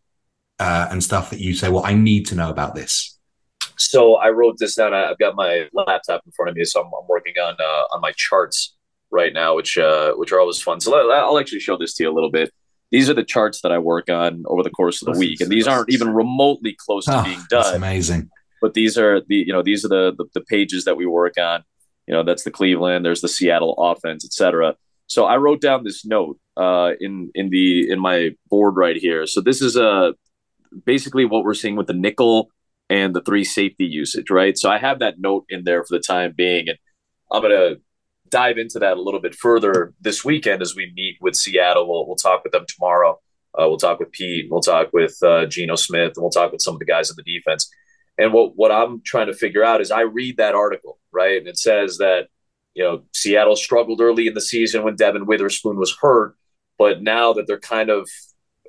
uh, 0.58 0.88
and 0.90 1.04
stuff 1.04 1.30
that 1.30 1.40
you 1.40 1.54
say, 1.54 1.70
well, 1.70 1.86
I 1.86 1.94
need 1.94 2.26
to 2.28 2.36
know 2.36 2.50
about 2.50 2.74
this? 2.74 3.20
So 3.78 4.16
I 4.16 4.30
wrote 4.30 4.58
this 4.58 4.74
down. 4.74 4.96
I've 4.96 5.20
got 5.20 5.36
my 5.36 5.68
laptop 5.74 6.24
in 6.26 6.32
front 6.32 6.50
of 6.50 6.56
me, 6.56 6.64
so 6.64 6.82
I'm, 6.82 6.88
I'm 6.88 7.08
working 7.08 7.34
on 7.40 7.56
uh, 7.60 7.94
on 7.94 8.02
my 8.02 8.14
charts 8.16 8.74
right 9.12 9.34
now, 9.34 9.56
which 9.56 9.78
uh, 9.78 10.14
which 10.14 10.32
are 10.32 10.40
always 10.40 10.62
fun. 10.62 10.80
So 10.80 11.12
I'll 11.12 11.38
actually 11.38 11.60
show 11.60 11.78
this 11.78 11.94
to 11.96 12.04
you 12.04 12.10
a 12.10 12.16
little 12.16 12.32
bit 12.32 12.52
these 12.96 13.10
are 13.10 13.14
the 13.14 13.26
charts 13.26 13.60
that 13.62 13.74
I 13.74 13.78
work 13.78 14.10
on 14.10 14.44
over 14.48 14.64
the 14.64 14.70
course 14.70 15.02
of 15.02 15.14
the 15.14 15.20
week, 15.20 15.42
and 15.42 15.52
these 15.52 15.68
aren't 15.68 15.90
even 15.92 16.14
remotely 16.14 16.78
close 16.80 17.04
to 17.06 17.20
oh, 17.20 17.24
being 17.24 17.44
done. 17.50 17.64
That's 17.64 17.76
amazing. 17.76 18.30
But 18.62 18.74
these 18.74 18.98
are 18.98 19.20
the 19.20 19.36
you 19.36 19.52
know 19.52 19.62
these 19.62 19.84
are 19.84 19.90
the, 19.90 20.14
the, 20.18 20.26
the 20.34 20.40
pages 20.40 20.86
that 20.86 20.96
we 20.96 21.06
work 21.06 21.34
on. 21.38 21.66
You 22.08 22.14
know 22.14 22.24
that's 22.24 22.44
the 22.44 22.52
Cleveland, 22.52 23.06
there's 23.06 23.20
the 23.20 23.28
Seattle 23.28 23.76
offense, 23.78 24.24
etc. 24.24 24.78
So 25.08 25.26
I 25.26 25.36
wrote 25.36 25.60
down 25.60 25.84
this 25.84 26.06
note 26.06 26.40
uh, 26.56 26.92
in 27.02 27.32
in 27.36 27.50
the 27.50 27.92
in 27.92 28.00
my 28.00 28.32
board 28.50 28.78
right 28.78 28.96
here. 28.96 29.28
So 29.28 29.42
this 29.42 29.62
is 29.62 29.76
a 29.76 29.90
uh, 29.90 30.12
basically 30.86 31.26
what 31.26 31.44
we're 31.44 31.54
seeing 31.54 31.76
with 31.76 31.88
the 31.88 31.94
nickel 31.94 32.50
and 32.90 33.14
the 33.14 33.22
three 33.22 33.44
safety 33.44 33.86
usage, 33.86 34.30
right? 34.30 34.58
So 34.58 34.70
I 34.70 34.78
have 34.78 35.00
that 35.00 35.20
note 35.20 35.44
in 35.50 35.66
there 35.66 35.84
for 35.84 35.98
the 35.98 36.00
time 36.02 36.34
being, 36.34 36.70
and 36.70 36.78
I'm 37.30 37.42
gonna 37.42 37.76
dive 38.36 38.58
into 38.58 38.80
that 38.80 38.98
a 38.98 39.02
little 39.02 39.22
bit 39.22 39.34
further 39.34 39.94
this 40.02 40.26
weekend 40.26 40.62
as 40.62 40.76
we 40.76 40.92
meet 40.94 41.16
with 41.22 41.38
Seattle. 41.38 41.88
We'll, 41.88 42.06
we'll 42.06 42.18
talk 42.18 42.44
with 42.44 42.52
them 42.52 42.66
tomorrow. 42.68 43.18
Uh, 43.58 43.70
we'll 43.70 43.78
talk 43.78 43.98
with 44.00 44.12
Pete. 44.12 44.48
We'll 44.52 44.60
talk 44.60 44.92
with 44.92 45.16
uh, 45.24 45.46
Geno 45.46 45.78
Smith, 45.78 46.12
and 46.16 46.22
we'll 46.22 46.32
talk 46.32 46.52
with 46.52 46.62
some 46.62 46.74
of 46.74 46.80
the 46.80 46.86
guys 46.86 47.10
in 47.10 47.16
the 47.16 47.24
defense. 47.24 47.72
And 48.18 48.34
what 48.34 48.58
what 48.58 48.74
I'm 48.74 49.02
trying 49.06 49.28
to 49.28 49.34
figure 49.34 49.64
out 49.64 49.80
is 49.80 49.90
I 49.90 50.02
read 50.02 50.36
that 50.36 50.54
article 50.54 51.00
right, 51.14 51.38
and 51.38 51.48
it 51.48 51.58
says 51.58 51.98
that 52.00 52.28
you 52.74 52.84
know 52.84 53.04
Seattle 53.14 53.56
struggled 53.56 54.02
early 54.02 54.28
in 54.28 54.34
the 54.34 54.42
season 54.42 54.84
when 54.84 54.98
Devon 54.98 55.28
Witherspoon 55.28 55.78
was 55.78 55.96
hurt, 56.02 56.36
but 56.78 57.02
now 57.02 57.32
that 57.32 57.48
they're 57.48 57.58
kind 57.58 57.90
of 57.90 58.10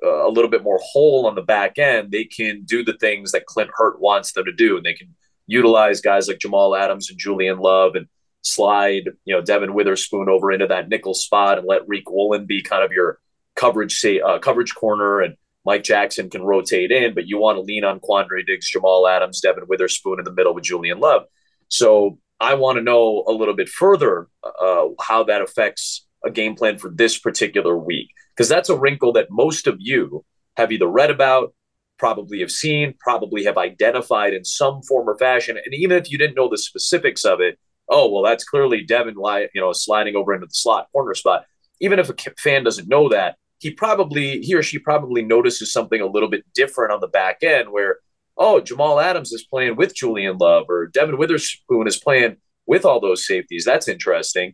uh, 0.01 0.25
a 0.25 0.31
little 0.31 0.49
bit 0.49 0.63
more 0.63 0.79
whole 0.81 1.27
on 1.27 1.35
the 1.35 1.41
back 1.41 1.77
end, 1.77 2.11
they 2.11 2.23
can 2.23 2.63
do 2.63 2.85
the 2.85 2.97
things 3.01 3.33
that 3.33 3.45
Clint 3.47 3.71
Hurtt 3.73 3.99
wants 3.99 4.31
them 4.31 4.45
to 4.45 4.53
do, 4.53 4.77
and 4.77 4.85
they 4.85 4.93
can 4.93 5.13
utilize 5.45 5.99
guys 5.99 6.29
like 6.29 6.39
Jamal 6.39 6.73
Adams 6.73 7.09
and 7.09 7.19
Julian 7.19 7.59
Love 7.59 7.95
and 7.95 8.07
slide, 8.47 9.09
you 9.25 9.35
know, 9.35 9.41
Devon 9.41 9.73
Witherspoon 9.73 10.29
over 10.29 10.51
into 10.51 10.67
that 10.67 10.89
nickel 10.89 11.13
spot 11.13 11.57
and 11.57 11.67
let 11.67 11.87
Riq 11.87 12.03
Woolen 12.07 12.45
be 12.45 12.61
kind 12.61 12.83
of 12.83 12.91
your 12.91 13.19
coverage 13.55 13.99
say 13.99 14.19
uh, 14.19 14.39
coverage 14.39 14.73
corner 14.75 15.19
and 15.19 15.35
Mike 15.65 15.83
Jackson 15.83 16.29
can 16.29 16.43
rotate 16.43 16.91
in, 16.91 17.13
but 17.13 17.27
you 17.27 17.37
want 17.37 17.57
to 17.57 17.61
lean 17.61 17.83
on 17.83 17.99
Quandre 17.99 18.45
Diggs, 18.45 18.69
Jamal 18.69 19.05
Adams, 19.07 19.41
Devon 19.41 19.65
Witherspoon 19.67 20.19
in 20.19 20.23
the 20.23 20.31
middle 20.31 20.53
with 20.53 20.63
Julian 20.63 20.99
Love. 20.99 21.23
So 21.67 22.19
I 22.39 22.53
want 22.53 22.77
to 22.77 22.83
know 22.83 23.25
a 23.27 23.33
little 23.33 23.55
bit 23.55 23.67
further 23.67 24.29
uh, 24.43 24.85
how 25.01 25.23
that 25.25 25.41
affects 25.41 26.05
a 26.23 26.31
game 26.31 26.55
plan 26.55 26.77
for 26.77 26.89
this 26.89 27.17
particular 27.17 27.77
week, 27.77 28.07
because 28.33 28.47
that's 28.47 28.69
a 28.69 28.77
wrinkle 28.77 29.11
that 29.13 29.27
most 29.29 29.67
of 29.67 29.75
you 29.79 30.23
have 30.55 30.71
either 30.71 30.87
read 30.87 31.11
about, 31.11 31.53
probably 31.99 32.39
have 32.39 32.51
seen, 32.51 32.93
probably 32.99 33.43
have 33.43 33.57
identified 33.57 34.33
in 34.33 34.45
some 34.45 34.81
form 34.83 35.09
or 35.09 35.17
fashion. 35.17 35.57
And 35.57 35.73
even 35.73 35.97
if 35.97 36.09
you 36.09 36.17
didn't 36.17 36.35
know 36.35 36.49
the 36.49 36.57
specifics 36.57 37.25
of 37.25 37.41
it, 37.41 37.59
oh 37.89 38.09
well 38.09 38.23
that's 38.23 38.43
clearly 38.43 38.83
devon 38.83 39.15
you 39.53 39.61
know 39.61 39.73
sliding 39.73 40.15
over 40.15 40.33
into 40.33 40.47
the 40.47 40.53
slot 40.53 40.87
corner 40.91 41.13
spot. 41.13 41.45
Even 41.79 41.99
if 41.99 42.09
a 42.09 42.15
fan 42.39 42.63
doesn't 42.63 42.87
know 42.87 43.09
that 43.09 43.35
he 43.59 43.71
probably 43.71 44.41
he 44.41 44.55
or 44.55 44.63
she 44.63 44.79
probably 44.79 45.23
notices 45.23 45.71
something 45.71 46.01
a 46.01 46.07
little 46.07 46.29
bit 46.29 46.43
different 46.53 46.91
on 46.91 47.01
the 47.01 47.07
back 47.07 47.43
end 47.43 47.71
where 47.71 47.97
oh 48.37 48.59
jamal 48.59 48.99
adams 48.99 49.31
is 49.31 49.43
playing 49.43 49.75
with 49.75 49.95
julian 49.95 50.37
love 50.37 50.65
or 50.69 50.87
devon 50.87 51.17
witherspoon 51.17 51.87
is 51.87 51.97
playing 51.97 52.37
with 52.67 52.85
all 52.85 52.99
those 52.99 53.25
safeties. 53.25 53.65
That's 53.65 53.87
interesting. 53.87 54.53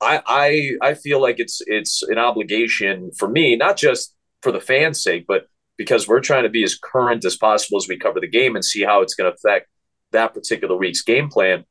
I, 0.00 0.22
I 0.26 0.90
I 0.90 0.94
feel 0.94 1.20
like 1.20 1.38
it's 1.38 1.60
it's 1.66 2.02
an 2.04 2.16
obligation 2.16 3.10
for 3.18 3.28
me, 3.28 3.56
not 3.56 3.76
just 3.76 4.14
for 4.40 4.50
the 4.52 4.60
fans' 4.60 5.02
sake, 5.02 5.26
but 5.28 5.48
because 5.76 6.08
we're 6.08 6.20
trying 6.20 6.44
to 6.44 6.48
be 6.48 6.62
as 6.64 6.78
current 6.78 7.24
as 7.24 7.36
possible 7.36 7.76
as 7.76 7.88
we 7.88 7.98
cover 7.98 8.20
the 8.20 8.28
game 8.28 8.54
and 8.54 8.64
see 8.64 8.82
how 8.82 9.02
it's 9.02 9.14
going 9.14 9.30
to 9.30 9.36
affect 9.36 9.68
that 10.12 10.32
particular 10.32 10.76
week's 10.76 11.02
game 11.02 11.28
plan 11.28 11.64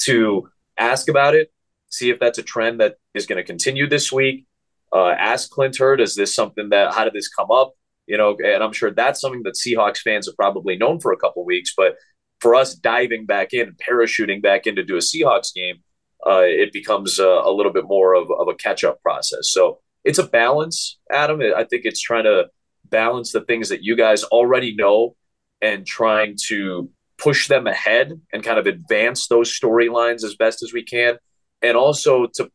to 0.00 0.48
ask 0.78 1.08
about 1.08 1.34
it, 1.34 1.52
see 1.90 2.10
if 2.10 2.18
that's 2.18 2.38
a 2.38 2.42
trend 2.42 2.80
that 2.80 2.96
is 3.14 3.26
going 3.26 3.38
to 3.38 3.44
continue 3.44 3.88
this 3.88 4.12
week. 4.12 4.46
Uh, 4.92 5.10
ask 5.10 5.50
Clint 5.50 5.76
Hurtt, 5.78 6.00
is 6.00 6.14
this 6.14 6.34
something 6.34 6.68
that, 6.70 6.94
how 6.94 7.04
did 7.04 7.12
this 7.12 7.28
come 7.28 7.50
up? 7.50 7.72
You 8.06 8.16
know, 8.16 8.36
and 8.44 8.62
I'm 8.62 8.72
sure 8.72 8.90
that's 8.90 9.20
something 9.20 9.42
that 9.42 9.54
Seahawks 9.54 9.98
fans 9.98 10.26
have 10.26 10.36
probably 10.36 10.76
known 10.76 11.00
for 11.00 11.12
a 11.12 11.16
couple 11.16 11.44
weeks. 11.44 11.72
But 11.76 11.96
for 12.40 12.54
us 12.54 12.74
diving 12.74 13.26
back 13.26 13.52
in, 13.52 13.74
parachuting 13.74 14.42
back 14.42 14.66
in 14.66 14.76
to 14.76 14.84
do 14.84 14.96
a 14.96 15.00
Seahawks 15.00 15.52
game, 15.52 15.82
uh, 16.24 16.42
it 16.42 16.72
becomes 16.72 17.18
a, 17.18 17.26
a, 17.26 17.52
little 17.52 17.72
bit 17.72 17.84
more 17.86 18.14
of, 18.14 18.30
of 18.30 18.48
a 18.48 18.54
catch 18.54 18.84
up 18.84 19.00
process. 19.02 19.50
So 19.50 19.80
it's 20.04 20.18
a 20.18 20.26
balance, 20.26 20.98
Adam. 21.10 21.40
I 21.40 21.64
think 21.64 21.82
it's 21.84 22.00
trying 22.00 22.24
to 22.24 22.46
balance 22.84 23.32
the 23.32 23.42
things 23.42 23.68
that 23.68 23.82
you 23.82 23.96
guys 23.96 24.24
already 24.24 24.74
know 24.74 25.16
and 25.60 25.86
trying 25.86 26.36
to 26.48 26.90
push 27.18 27.48
them 27.48 27.66
ahead 27.66 28.20
and 28.32 28.42
kind 28.42 28.58
of 28.58 28.66
advance 28.66 29.28
those 29.28 29.50
storylines 29.50 30.24
as 30.24 30.34
best 30.34 30.62
as 30.62 30.72
we 30.72 30.82
can. 30.82 31.16
And 31.62 31.76
also 31.76 32.26
to 32.34 32.50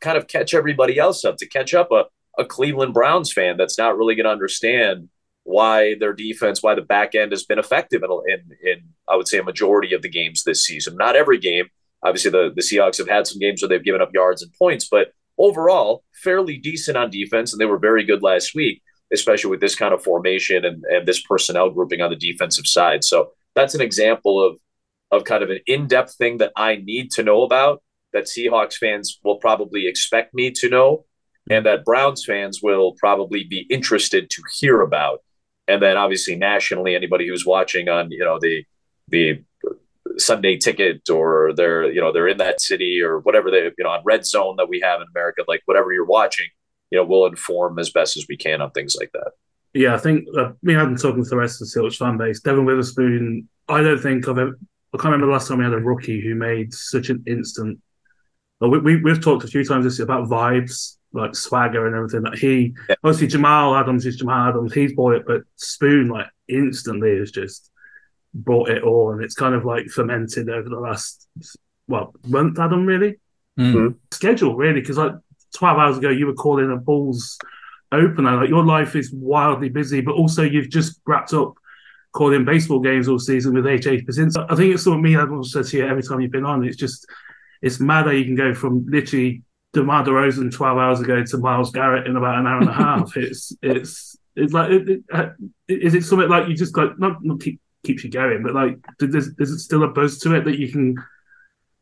kind 0.00 0.16
of 0.16 0.26
catch 0.26 0.54
everybody 0.54 0.98
else 0.98 1.24
up, 1.24 1.36
to 1.36 1.46
catch 1.46 1.74
up 1.74 1.90
a, 1.92 2.04
a 2.38 2.44
Cleveland 2.44 2.94
Browns 2.94 3.32
fan 3.32 3.56
that's 3.56 3.78
not 3.78 3.98
really 3.98 4.14
going 4.14 4.24
to 4.24 4.30
understand 4.30 5.08
why 5.44 5.96
their 6.00 6.12
defense, 6.12 6.62
why 6.62 6.74
the 6.74 6.82
back 6.82 7.14
end 7.14 7.32
has 7.32 7.44
been 7.44 7.58
effective 7.58 8.02
in, 8.02 8.10
in, 8.32 8.56
in, 8.66 8.78
I 9.08 9.16
would 9.16 9.28
say, 9.28 9.38
a 9.38 9.42
majority 9.42 9.94
of 9.94 10.02
the 10.02 10.08
games 10.08 10.44
this 10.44 10.64
season. 10.64 10.96
Not 10.96 11.16
every 11.16 11.38
game. 11.38 11.66
Obviously, 12.02 12.30
the, 12.30 12.52
the 12.54 12.62
Seahawks 12.62 12.98
have 12.98 13.08
had 13.08 13.26
some 13.26 13.38
games 13.38 13.60
where 13.60 13.68
they've 13.68 13.84
given 13.84 14.00
up 14.00 14.14
yards 14.14 14.42
and 14.42 14.52
points, 14.54 14.88
but 14.90 15.12
overall, 15.36 16.04
fairly 16.14 16.56
decent 16.56 16.96
on 16.96 17.10
defense, 17.10 17.52
and 17.52 17.60
they 17.60 17.66
were 17.66 17.78
very 17.78 18.04
good 18.04 18.22
last 18.22 18.54
week. 18.54 18.82
especially 19.12 19.50
with 19.50 19.60
this 19.60 19.74
kind 19.74 19.92
of 19.92 20.02
formation 20.02 20.64
and, 20.64 20.84
and 20.84 21.06
this 21.06 21.20
personnel 21.20 21.70
grouping 21.70 22.00
on 22.00 22.10
the 22.10 22.16
defensive 22.16 22.66
side. 22.66 23.04
So 23.04 23.32
that's 23.54 23.74
an 23.74 23.80
example 23.80 24.44
of 24.44 24.58
of 25.10 25.24
kind 25.24 25.42
of 25.42 25.50
an 25.50 25.58
in-depth 25.66 26.14
thing 26.14 26.38
that 26.38 26.52
I 26.56 26.76
need 26.76 27.10
to 27.12 27.24
know 27.24 27.42
about 27.42 27.82
that 28.12 28.24
Seahawks 28.24 28.74
fans 28.74 29.18
will 29.24 29.36
probably 29.36 29.88
expect 29.88 30.34
me 30.34 30.52
to 30.52 30.68
know 30.68 31.04
and 31.50 31.66
that 31.66 31.84
Browns 31.84 32.24
fans 32.24 32.60
will 32.62 32.94
probably 32.98 33.44
be 33.44 33.66
interested 33.70 34.30
to 34.30 34.42
hear 34.58 34.80
about. 34.80 35.20
And 35.66 35.82
then 35.82 35.96
obviously 35.96 36.36
nationally 36.36 36.94
anybody 36.94 37.26
who's 37.28 37.44
watching 37.46 37.88
on, 37.88 38.10
you 38.10 38.24
know, 38.24 38.38
the 38.40 38.64
the 39.08 39.44
Sunday 40.16 40.56
ticket 40.56 41.08
or 41.10 41.52
they're, 41.54 41.90
you 41.90 42.00
know, 42.00 42.12
they're 42.12 42.28
in 42.28 42.38
that 42.38 42.60
city 42.60 43.00
or 43.02 43.18
whatever 43.20 43.50
they, 43.50 43.64
you 43.64 43.84
know, 43.84 43.90
on 43.90 44.02
red 44.04 44.24
zone 44.26 44.56
that 44.58 44.68
we 44.68 44.80
have 44.80 45.00
in 45.00 45.06
America, 45.14 45.42
like 45.48 45.62
whatever 45.64 45.92
you're 45.92 46.04
watching, 46.04 46.46
you 46.90 46.98
know, 46.98 47.04
we'll 47.04 47.26
inform 47.26 47.78
as 47.78 47.90
best 47.90 48.16
as 48.16 48.26
we 48.28 48.36
can 48.36 48.60
on 48.60 48.70
things 48.70 48.96
like 48.98 49.10
that. 49.12 49.32
Yeah, 49.72 49.94
I 49.94 49.98
think 49.98 50.26
uh, 50.36 50.52
me 50.62 50.74
having 50.74 50.96
talking 50.96 51.22
to 51.22 51.30
the 51.30 51.36
rest 51.36 51.60
of 51.60 51.68
the 51.68 51.80
Steelers 51.80 51.96
fan 51.96 52.16
base, 52.16 52.40
Devon 52.40 52.64
Witherspoon, 52.64 53.48
I 53.68 53.82
don't 53.82 54.00
think 54.00 54.26
I've 54.28 54.38
ever, 54.38 54.58
I 54.92 54.96
can't 54.96 55.04
remember 55.04 55.26
the 55.26 55.32
last 55.32 55.48
time 55.48 55.58
we 55.58 55.64
had 55.64 55.72
a 55.72 55.78
rookie 55.78 56.20
who 56.20 56.34
made 56.34 56.74
such 56.74 57.08
an 57.08 57.22
instant. 57.26 57.78
we, 58.60 58.78
we, 58.78 58.96
we've 59.00 59.22
talked 59.22 59.44
a 59.44 59.48
few 59.48 59.64
times 59.64 59.84
this 59.84 60.00
about 60.00 60.28
vibes, 60.28 60.96
like 61.12 61.34
swagger 61.34 61.86
and 61.86 61.94
everything. 61.94 62.22
That 62.22 62.38
he 62.38 62.74
yeah. 62.88 62.96
obviously 63.04 63.28
Jamal 63.28 63.76
Adams 63.76 64.06
is 64.06 64.16
Jamal 64.16 64.48
Adams, 64.48 64.74
he's 64.74 64.92
bought 64.92 65.14
it, 65.14 65.24
but 65.26 65.42
Spoon 65.56 66.08
like 66.08 66.26
instantly 66.48 67.18
has 67.18 67.30
just 67.30 67.70
bought 68.34 68.70
it 68.70 68.82
all, 68.82 69.12
and 69.12 69.22
it's 69.22 69.34
kind 69.34 69.54
of 69.54 69.64
like 69.64 69.86
fermented 69.86 70.48
over 70.48 70.68
the 70.68 70.80
last 70.80 71.28
well 71.86 72.14
month. 72.26 72.58
Adam 72.58 72.86
really 72.86 73.18
mm-hmm. 73.58 73.96
schedule 74.12 74.56
really 74.56 74.80
because 74.80 74.98
like 74.98 75.12
twelve 75.54 75.78
hours 75.78 75.98
ago 75.98 76.08
you 76.08 76.26
were 76.26 76.34
calling 76.34 76.70
a 76.70 76.76
Bulls 76.76 77.38
opener. 77.92 78.36
Like 78.36 78.48
your 78.48 78.64
life 78.64 78.96
is 78.96 79.12
wildly 79.12 79.68
busy, 79.68 80.00
but 80.00 80.14
also 80.14 80.42
you've 80.42 80.70
just 80.70 81.00
wrapped 81.06 81.32
up 81.32 81.54
calling 82.12 82.44
baseball 82.44 82.80
games 82.80 83.08
all 83.08 83.18
season 83.18 83.54
with 83.54 83.64
AJ 83.64 84.06
Pierzynski. 84.06 84.46
I 84.48 84.56
think 84.56 84.74
it's 84.74 84.84
something 84.84 85.02
me 85.02 85.16
I've 85.16 85.32
also 85.32 85.62
said 85.62 85.70
to 85.70 85.76
you 85.78 85.86
every 85.86 86.02
time 86.02 86.20
you've 86.20 86.32
been 86.32 86.44
on. 86.44 86.64
It's 86.64 86.76
just 86.76 87.06
it's 87.62 87.80
mad 87.80 88.06
how 88.06 88.12
you 88.12 88.24
can 88.24 88.36
go 88.36 88.54
from 88.54 88.86
literally 88.86 89.42
DeMar 89.72 90.04
DeRozan 90.04 90.52
12 90.52 90.78
hours 90.78 91.00
ago 91.00 91.24
to 91.24 91.38
Myles 91.38 91.70
Garrett 91.70 92.06
in 92.06 92.16
about 92.16 92.38
an 92.38 92.46
hour 92.46 92.60
and 92.60 92.68
a 92.68 92.72
half. 92.72 93.16
It's 93.16 93.52
it's 93.62 94.16
it's 94.36 94.52
like 94.52 94.70
it, 94.70 94.88
it, 94.88 95.00
uh, 95.12 95.28
is 95.68 95.94
it 95.94 96.04
something 96.04 96.28
like 96.28 96.48
you 96.48 96.54
just 96.54 96.76
like 96.76 96.98
not, 96.98 97.22
not 97.22 97.40
keep, 97.40 97.60
keeps 97.84 98.04
you 98.04 98.10
going, 98.10 98.42
but 98.42 98.54
like 98.54 98.78
there's 98.98 99.34
there's 99.34 99.62
still 99.62 99.84
a 99.84 99.88
buzz 99.88 100.18
to 100.20 100.34
it 100.34 100.44
that 100.44 100.58
you 100.58 100.70
can 100.70 100.96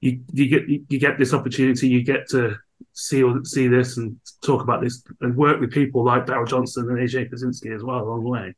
you 0.01 0.21
you 0.33 0.49
get 0.49 0.69
you 0.69 0.99
get 0.99 1.19
this 1.19 1.33
opportunity, 1.33 1.89
you 1.89 2.03
get 2.03 2.29
to 2.31 2.57
see 2.99 3.23
see 3.45 3.69
this 3.69 3.97
and 3.97 4.19
talk 4.43 4.61
about 4.61 4.83
this 4.83 5.03
and 5.21 5.37
work 5.37 5.61
with 5.61 5.71
people 5.71 6.05
like 6.05 6.27
Daryl 6.27 6.49
Johnston 6.49 6.89
and 6.91 6.99
AJ 6.99 7.31
Pierzynski 7.31 7.75
as 7.75 7.85
well 7.85 8.01
along 8.01 8.25
the 8.25 8.31
way. 8.31 8.55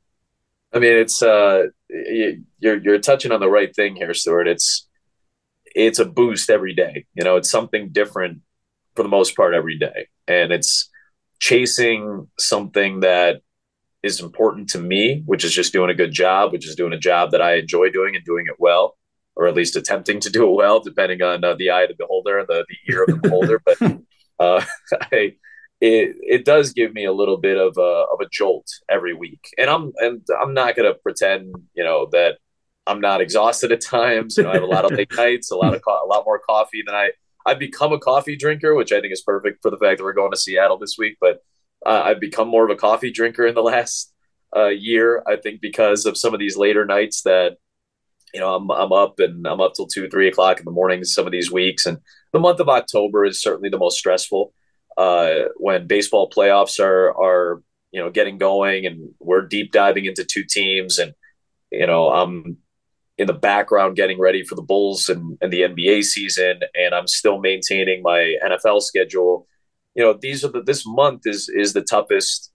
I 0.72 0.78
mean, 0.78 0.96
it's 0.96 1.22
uh, 1.22 1.64
you're 1.88 2.78
you're 2.78 2.98
touching 2.98 3.32
on 3.32 3.40
the 3.40 3.50
right 3.50 3.74
thing 3.74 3.96
here, 3.96 4.14
Stuart. 4.14 4.48
It's 4.48 4.88
it's 5.74 5.98
a 5.98 6.06
boost 6.06 6.48
every 6.48 6.74
day. 6.74 7.06
You 7.14 7.22
know, 7.22 7.36
it's 7.36 7.50
something 7.50 7.90
different 7.90 8.40
for 8.96 9.02
the 9.02 9.08
most 9.08 9.36
part 9.36 9.54
every 9.54 9.78
day, 9.78 10.08
and 10.26 10.52
it's 10.52 10.88
chasing 11.38 12.28
something 12.38 13.00
that 13.00 13.42
is 14.02 14.20
important 14.20 14.70
to 14.70 14.78
me, 14.78 15.22
which 15.26 15.44
is 15.44 15.52
just 15.52 15.72
doing 15.72 15.90
a 15.90 15.94
good 15.94 16.12
job, 16.12 16.52
which 16.52 16.66
is 16.66 16.76
doing 16.76 16.94
a 16.94 16.98
job 16.98 17.32
that 17.32 17.42
I 17.42 17.56
enjoy 17.56 17.90
doing 17.90 18.16
and 18.16 18.24
doing 18.24 18.46
it 18.46 18.56
well, 18.58 18.96
or 19.36 19.46
at 19.46 19.54
least 19.54 19.76
attempting 19.76 20.20
to 20.20 20.30
do 20.30 20.48
it 20.48 20.54
well, 20.54 20.80
depending 20.80 21.20
on 21.20 21.44
uh, 21.44 21.54
the 21.56 21.68
eye 21.68 21.82
of 21.82 21.88
the 21.90 21.94
beholder 21.96 22.38
and 22.38 22.48
the, 22.48 22.64
the 22.68 22.92
ear 22.92 23.02
of 23.02 23.08
the 23.08 23.16
beholder. 23.16 23.60
But 23.80 24.00
uh, 24.40 24.64
I 25.12 25.34
it 25.80 26.16
it 26.20 26.44
does 26.44 26.72
give 26.72 26.92
me 26.92 27.04
a 27.04 27.12
little 27.12 27.38
bit 27.38 27.56
of 27.56 27.76
a 27.78 28.04
of 28.12 28.20
a 28.20 28.28
jolt 28.30 28.66
every 28.88 29.14
week, 29.14 29.48
and 29.56 29.70
I'm 29.70 29.92
and 29.98 30.26
I'm 30.40 30.54
not 30.54 30.76
gonna 30.76 30.94
pretend 30.94 31.54
you 31.74 31.84
know 31.84 32.08
that 32.12 32.38
I'm 32.86 33.00
not 33.00 33.20
exhausted 33.20 33.72
at 33.72 33.80
times. 33.80 34.36
You 34.36 34.44
know, 34.44 34.50
I 34.50 34.54
have 34.54 34.62
a 34.62 34.66
lot 34.66 34.84
of 34.84 34.92
late 34.92 35.12
nights, 35.16 35.50
a 35.50 35.56
lot 35.56 35.74
of 35.74 35.82
co- 35.82 36.04
a 36.04 36.06
lot 36.06 36.24
more 36.26 36.38
coffee 36.38 36.82
than 36.84 36.94
I. 36.94 37.10
I've 37.46 37.58
become 37.58 37.92
a 37.92 37.98
coffee 37.98 38.36
drinker, 38.36 38.74
which 38.74 38.92
I 38.92 39.00
think 39.00 39.12
is 39.12 39.22
perfect 39.22 39.60
for 39.62 39.70
the 39.70 39.78
fact 39.78 39.98
that 39.98 40.04
we're 40.04 40.12
going 40.12 40.30
to 40.30 40.36
Seattle 40.36 40.78
this 40.78 40.96
week. 40.98 41.16
But 41.20 41.38
uh, 41.86 42.02
I've 42.04 42.20
become 42.20 42.48
more 42.48 42.64
of 42.64 42.70
a 42.70 42.76
coffee 42.76 43.10
drinker 43.10 43.46
in 43.46 43.54
the 43.54 43.62
last 43.74 44.12
uh, 44.54 44.66
year. 44.66 45.22
I 45.26 45.36
think 45.36 45.60
because 45.60 46.04
of 46.04 46.18
some 46.18 46.34
of 46.34 46.40
these 46.40 46.56
later 46.56 46.84
nights 46.84 47.22
that 47.22 47.56
you 48.34 48.40
know 48.40 48.54
I'm 48.54 48.70
I'm 48.70 48.92
up 48.92 49.18
and 49.18 49.46
I'm 49.46 49.60
up 49.60 49.72
till 49.74 49.86
two 49.86 50.08
three 50.08 50.28
o'clock 50.28 50.58
in 50.58 50.66
the 50.66 50.70
mornings 50.70 51.14
some 51.14 51.26
of 51.26 51.32
these 51.32 51.50
weeks, 51.50 51.86
and 51.86 51.98
the 52.32 52.38
month 52.40 52.60
of 52.60 52.68
October 52.68 53.24
is 53.24 53.42
certainly 53.42 53.68
the 53.68 53.78
most 53.78 53.98
stressful 53.98 54.52
uh, 54.96 55.48
when 55.56 55.86
baseball 55.86 56.30
playoffs 56.30 56.80
are 56.80 57.10
are 57.10 57.62
you 57.92 58.00
know 58.00 58.10
getting 58.10 58.38
going 58.38 58.86
and 58.86 59.10
we're 59.20 59.46
deep 59.46 59.72
diving 59.72 60.04
into 60.04 60.24
two 60.24 60.44
teams 60.44 60.98
and 60.98 61.14
you 61.70 61.86
know 61.86 62.08
I'm 62.08 62.58
in 63.18 63.26
the 63.26 63.34
background 63.34 63.96
getting 63.96 64.18
ready 64.18 64.42
for 64.42 64.54
the 64.54 64.62
Bulls 64.62 65.08
and, 65.10 65.36
and 65.42 65.52
the 65.52 65.60
NBA 65.60 66.04
season 66.04 66.60
and 66.74 66.94
I'm 66.94 67.06
still 67.06 67.38
maintaining 67.38 68.02
my 68.02 68.36
NFL 68.42 68.80
schedule. 68.80 69.46
You 69.94 70.04
know, 70.04 70.18
these 70.18 70.44
are 70.44 70.48
the 70.48 70.62
this 70.62 70.84
month 70.86 71.22
is 71.26 71.48
is 71.48 71.72
the 71.72 71.82
toughest 71.82 72.50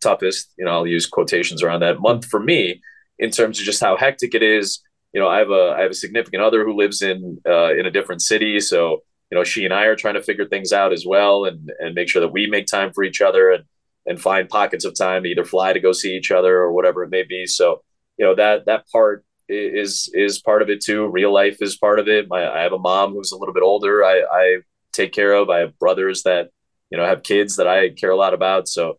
toughest, 0.00 0.52
you 0.58 0.64
know, 0.64 0.72
I'll 0.72 0.86
use 0.86 1.06
quotations 1.06 1.62
around 1.62 1.80
that 1.80 2.00
month 2.00 2.24
for 2.26 2.40
me 2.40 2.80
in 3.18 3.30
terms 3.30 3.58
of 3.58 3.64
just 3.64 3.82
how 3.82 3.96
hectic 3.96 4.34
it 4.34 4.42
is. 4.42 4.82
You 5.12 5.20
know, 5.20 5.28
I 5.28 5.38
have 5.38 5.50
a 5.50 5.74
I 5.76 5.82
have 5.82 5.90
a 5.90 5.94
significant 5.94 6.42
other 6.42 6.64
who 6.64 6.76
lives 6.76 7.02
in 7.02 7.38
uh, 7.46 7.74
in 7.74 7.86
a 7.86 7.90
different 7.90 8.22
city, 8.22 8.60
so 8.60 9.02
you 9.30 9.38
know, 9.38 9.44
she 9.44 9.64
and 9.64 9.72
I 9.72 9.84
are 9.84 9.96
trying 9.96 10.14
to 10.14 10.22
figure 10.22 10.46
things 10.46 10.72
out 10.72 10.92
as 10.92 11.06
well 11.06 11.44
and 11.44 11.70
and 11.78 11.94
make 11.94 12.08
sure 12.08 12.20
that 12.20 12.32
we 12.32 12.46
make 12.46 12.66
time 12.66 12.92
for 12.92 13.04
each 13.04 13.20
other 13.20 13.50
and 13.50 13.64
and 14.06 14.20
find 14.20 14.48
pockets 14.48 14.84
of 14.84 14.96
time 14.96 15.22
to 15.22 15.28
either 15.28 15.44
fly 15.44 15.72
to 15.72 15.80
go 15.80 15.92
see 15.92 16.16
each 16.16 16.30
other 16.30 16.56
or 16.58 16.72
whatever 16.72 17.04
it 17.04 17.10
may 17.10 17.22
be. 17.22 17.46
So, 17.46 17.82
you 18.16 18.24
know, 18.24 18.34
that 18.34 18.66
that 18.66 18.88
part 18.88 19.24
is 19.48 20.10
is 20.14 20.40
part 20.40 20.62
of 20.62 20.70
it 20.70 20.80
too. 20.80 21.06
Real 21.08 21.32
life 21.32 21.58
is 21.60 21.76
part 21.76 21.98
of 21.98 22.08
it. 22.08 22.28
My, 22.28 22.48
I 22.48 22.62
have 22.62 22.72
a 22.72 22.78
mom 22.78 23.12
who's 23.12 23.32
a 23.32 23.36
little 23.36 23.54
bit 23.54 23.62
older. 23.62 24.04
I, 24.04 24.22
I 24.30 24.56
take 24.92 25.12
care 25.12 25.32
of. 25.32 25.48
I 25.48 25.60
have 25.60 25.78
brothers 25.78 26.22
that 26.24 26.50
you 26.90 26.98
know 26.98 27.06
have 27.06 27.22
kids 27.22 27.56
that 27.56 27.68
I 27.68 27.90
care 27.90 28.10
a 28.10 28.16
lot 28.16 28.34
about. 28.34 28.68
So 28.68 28.98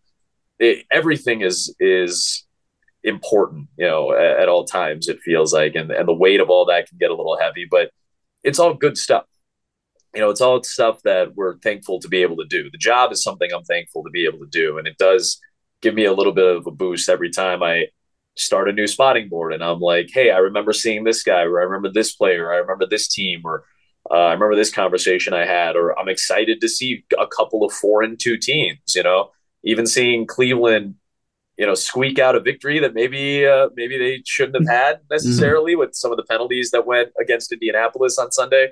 it, 0.59 0.85
everything 0.91 1.41
is 1.41 1.75
is 1.79 2.45
important. 3.03 3.67
You 3.77 3.87
know, 3.87 4.13
at, 4.13 4.41
at 4.41 4.49
all 4.49 4.65
times 4.65 5.09
it 5.09 5.19
feels 5.19 5.53
like, 5.53 5.75
and 5.75 5.91
and 5.91 6.07
the 6.07 6.13
weight 6.13 6.39
of 6.39 6.49
all 6.49 6.65
that 6.67 6.87
can 6.87 6.97
get 6.97 7.11
a 7.11 7.15
little 7.15 7.37
heavy, 7.37 7.67
but 7.69 7.91
it's 8.43 8.59
all 8.59 8.73
good 8.73 8.97
stuff 8.97 9.25
you 10.13 10.21
know, 10.21 10.29
it's 10.29 10.41
all 10.41 10.61
stuff 10.63 11.01
that 11.03 11.35
we're 11.35 11.57
thankful 11.59 11.99
to 11.99 12.07
be 12.07 12.21
able 12.21 12.37
to 12.37 12.45
do. 12.45 12.69
The 12.69 12.77
job 12.77 13.11
is 13.11 13.23
something 13.23 13.49
I'm 13.53 13.63
thankful 13.63 14.03
to 14.03 14.09
be 14.09 14.25
able 14.25 14.39
to 14.39 14.49
do. 14.51 14.77
And 14.77 14.87
it 14.87 14.97
does 14.97 15.39
give 15.81 15.95
me 15.95 16.05
a 16.05 16.13
little 16.13 16.33
bit 16.33 16.55
of 16.55 16.67
a 16.67 16.71
boost 16.71 17.09
every 17.09 17.29
time 17.29 17.63
I 17.63 17.87
start 18.35 18.69
a 18.69 18.73
new 18.73 18.87
spotting 18.87 19.29
board 19.29 19.53
and 19.53 19.63
I'm 19.63 19.79
like, 19.79 20.09
hey, 20.13 20.31
I 20.31 20.37
remember 20.37 20.73
seeing 20.73 21.03
this 21.03 21.23
guy, 21.23 21.41
or 21.41 21.59
I 21.59 21.63
remember 21.63 21.91
this 21.91 22.13
player, 22.13 22.51
I 22.51 22.57
remember 22.57 22.85
this 22.85 23.07
team, 23.07 23.41
or 23.43 23.63
uh, 24.09 24.15
I 24.15 24.33
remember 24.33 24.55
this 24.55 24.71
conversation 24.71 25.33
I 25.33 25.45
had, 25.45 25.75
or 25.75 25.97
I'm 25.97 26.09
excited 26.09 26.59
to 26.61 26.69
see 26.69 27.05
a 27.17 27.27
couple 27.27 27.63
of 27.63 27.73
four 27.73 28.03
and 28.03 28.19
two 28.19 28.37
teams, 28.37 28.79
you 28.95 29.03
know, 29.03 29.31
even 29.63 29.85
seeing 29.85 30.25
Cleveland, 30.25 30.95
you 31.57 31.65
know, 31.65 31.75
squeak 31.75 32.19
out 32.19 32.35
a 32.35 32.39
victory 32.39 32.79
that 32.79 32.93
maybe 32.93 33.45
uh, 33.45 33.69
maybe 33.75 33.97
they 33.97 34.23
shouldn't 34.25 34.57
have 34.57 34.75
had 34.75 34.99
necessarily 35.09 35.73
mm-hmm. 35.73 35.81
with 35.81 35.95
some 35.95 36.11
of 36.11 36.17
the 36.17 36.23
penalties 36.23 36.71
that 36.71 36.87
went 36.87 37.09
against 37.19 37.51
Indianapolis 37.51 38.17
on 38.17 38.31
Sunday 38.31 38.71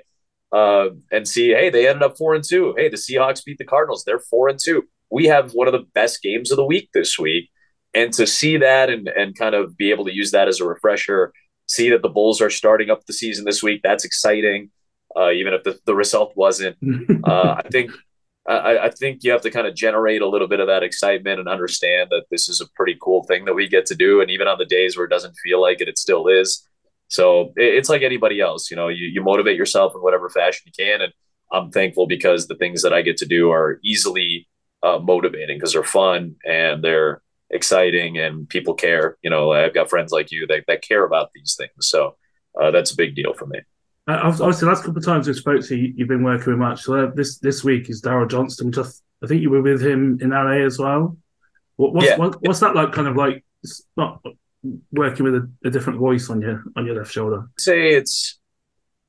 uh, 0.52 0.90
and 1.12 1.26
see, 1.26 1.50
hey, 1.50 1.70
they 1.70 1.88
ended 1.88 2.02
up 2.02 2.16
four 2.16 2.34
and 2.34 2.44
two. 2.44 2.74
Hey, 2.76 2.88
the 2.88 2.96
Seahawks 2.96 3.44
beat 3.44 3.58
the 3.58 3.64
Cardinals. 3.64 4.04
They're 4.04 4.18
four 4.18 4.48
and 4.48 4.58
two. 4.62 4.84
We 5.10 5.26
have 5.26 5.52
one 5.52 5.68
of 5.68 5.72
the 5.72 5.86
best 5.94 6.22
games 6.22 6.50
of 6.50 6.56
the 6.56 6.64
week 6.64 6.90
this 6.92 7.18
week. 7.18 7.50
And 7.94 8.12
to 8.14 8.26
see 8.26 8.56
that 8.58 8.88
and 8.88 9.08
and 9.08 9.36
kind 9.36 9.54
of 9.54 9.76
be 9.76 9.90
able 9.90 10.04
to 10.04 10.14
use 10.14 10.30
that 10.30 10.48
as 10.48 10.60
a 10.60 10.64
refresher, 10.64 11.32
see 11.66 11.90
that 11.90 12.02
the 12.02 12.08
Bulls 12.08 12.40
are 12.40 12.50
starting 12.50 12.90
up 12.90 13.04
the 13.06 13.12
season 13.12 13.44
this 13.44 13.62
week, 13.62 13.80
that's 13.82 14.04
exciting. 14.04 14.70
Uh, 15.16 15.30
even 15.30 15.52
if 15.52 15.64
the, 15.64 15.76
the 15.86 15.94
result 15.94 16.32
wasn't, 16.36 16.76
uh, 17.24 17.56
I 17.58 17.68
think 17.68 17.90
I, 18.46 18.78
I, 18.86 18.90
think 18.90 19.22
you 19.22 19.32
have 19.32 19.42
to 19.42 19.50
kind 19.50 19.66
of 19.66 19.74
generate 19.74 20.22
a 20.22 20.28
little 20.28 20.48
bit 20.48 20.60
of 20.60 20.66
that 20.68 20.82
excitement 20.82 21.40
and 21.40 21.48
understand 21.48 22.10
that 22.10 22.24
this 22.30 22.48
is 22.48 22.60
a 22.60 22.68
pretty 22.74 22.96
cool 23.00 23.24
thing 23.24 23.44
that 23.44 23.54
we 23.54 23.68
get 23.68 23.86
to 23.86 23.94
do. 23.94 24.20
And 24.20 24.30
even 24.30 24.48
on 24.48 24.58
the 24.58 24.64
days 24.64 24.96
where 24.96 25.04
it 25.04 25.10
doesn't 25.10 25.36
feel 25.42 25.60
like 25.60 25.80
it, 25.80 25.88
it 25.88 25.98
still 25.98 26.26
is. 26.26 26.66
So 27.10 27.52
it's 27.56 27.88
like 27.88 28.02
anybody 28.02 28.40
else, 28.40 28.70
you 28.70 28.76
know, 28.76 28.86
you, 28.86 29.06
you 29.06 29.22
motivate 29.22 29.56
yourself 29.56 29.92
in 29.96 30.00
whatever 30.00 30.30
fashion 30.30 30.62
you 30.66 30.72
can. 30.72 31.00
And 31.02 31.12
I'm 31.52 31.72
thankful 31.72 32.06
because 32.06 32.46
the 32.46 32.54
things 32.54 32.82
that 32.82 32.92
I 32.92 33.02
get 33.02 33.16
to 33.18 33.26
do 33.26 33.50
are 33.50 33.80
easily 33.82 34.48
uh, 34.84 35.00
motivating 35.00 35.58
because 35.58 35.72
they're 35.72 35.82
fun 35.82 36.36
and 36.46 36.84
they're 36.84 37.20
exciting 37.50 38.16
and 38.16 38.48
people 38.48 38.74
care. 38.74 39.18
You 39.22 39.30
know, 39.30 39.50
I've 39.50 39.74
got 39.74 39.90
friends 39.90 40.12
like 40.12 40.30
you 40.30 40.46
that, 40.46 40.64
that 40.68 40.82
care 40.82 41.04
about 41.04 41.30
these 41.34 41.56
things. 41.58 41.72
So 41.80 42.16
uh, 42.58 42.70
that's 42.70 42.92
a 42.92 42.96
big 42.96 43.16
deal 43.16 43.34
for 43.34 43.46
me. 43.46 43.58
Uh, 44.06 44.20
obviously, 44.22 44.60
the 44.60 44.66
last 44.66 44.84
couple 44.84 44.98
of 44.98 45.04
times 45.04 45.26
we 45.26 45.34
spoke 45.34 45.64
to 45.66 45.76
you, 45.76 45.92
you've 45.96 46.08
been 46.08 46.22
working 46.22 46.58
with. 46.58 46.78
So 46.78 46.94
uh, 46.94 47.10
this 47.14 47.38
this 47.38 47.62
week 47.62 47.90
is 47.90 48.02
Daryl 48.02 48.30
Johnston. 48.30 48.72
Just 48.72 49.02
I 49.22 49.26
think 49.26 49.42
you 49.42 49.50
were 49.50 49.62
with 49.62 49.84
him 49.84 50.18
in 50.20 50.30
LA 50.30 50.64
as 50.64 50.78
well. 50.78 51.16
What, 51.76 51.92
what's, 51.92 52.06
yeah. 52.06 52.16
what, 52.16 52.40
what's 52.42 52.60
that 52.60 52.74
like? 52.74 52.92
Kind 52.92 53.08
of 53.08 53.16
like 53.16 53.44
not 53.96 54.20
working 54.92 55.24
with 55.24 55.34
a, 55.34 55.50
a, 55.64 55.70
different 55.70 55.98
voice 55.98 56.28
on 56.30 56.40
your 56.40 56.62
on 56.76 56.86
your 56.86 56.96
left 56.96 57.12
shoulder? 57.12 57.48
Say 57.58 57.90
it's 57.90 58.38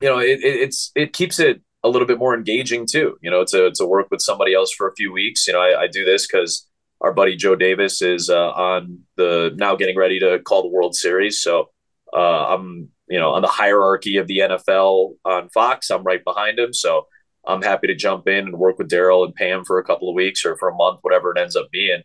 you 0.00 0.08
know 0.08 0.18
it, 0.18 0.40
it, 0.40 0.60
it's 0.60 0.92
it 0.94 1.12
keeps 1.12 1.38
it 1.38 1.60
a 1.84 1.88
little 1.88 2.06
bit 2.06 2.18
more 2.18 2.34
engaging 2.34 2.86
too. 2.90 3.16
You 3.22 3.30
know, 3.30 3.44
to 3.46 3.70
to 3.72 3.86
work 3.86 4.08
with 4.10 4.20
somebody 4.20 4.54
else 4.54 4.72
for 4.72 4.88
a 4.88 4.94
few 4.94 5.12
weeks. 5.12 5.46
You 5.46 5.54
know, 5.54 5.60
I, 5.60 5.82
I 5.82 5.86
do 5.86 6.04
this 6.04 6.26
because 6.26 6.66
our 7.00 7.12
buddy 7.12 7.36
Joe 7.36 7.56
Davis 7.56 8.00
is 8.00 8.30
uh, 8.30 8.50
on 8.50 9.00
the 9.16 9.52
now 9.56 9.76
getting 9.76 9.96
ready 9.96 10.18
to 10.20 10.38
call 10.40 10.62
the 10.62 10.68
World 10.68 10.94
Series. 10.94 11.42
So 11.42 11.70
uh, 12.12 12.54
I'm 12.54 12.88
you 13.08 13.18
know 13.18 13.32
on 13.32 13.42
the 13.42 13.48
hierarchy 13.48 14.16
of 14.16 14.26
the 14.26 14.38
NFL 14.38 15.14
on 15.24 15.48
Fox. 15.50 15.90
I'm 15.90 16.04
right 16.04 16.22
behind 16.24 16.58
him. 16.58 16.72
So 16.72 17.06
I'm 17.44 17.62
happy 17.62 17.88
to 17.88 17.94
jump 17.94 18.28
in 18.28 18.46
and 18.46 18.58
work 18.58 18.78
with 18.78 18.88
Daryl 18.88 19.24
and 19.24 19.34
Pam 19.34 19.64
for 19.64 19.78
a 19.78 19.84
couple 19.84 20.08
of 20.08 20.14
weeks 20.14 20.46
or 20.46 20.56
for 20.56 20.68
a 20.68 20.74
month, 20.74 21.00
whatever 21.02 21.32
it 21.32 21.40
ends 21.40 21.56
up 21.56 21.70
being. 21.72 22.02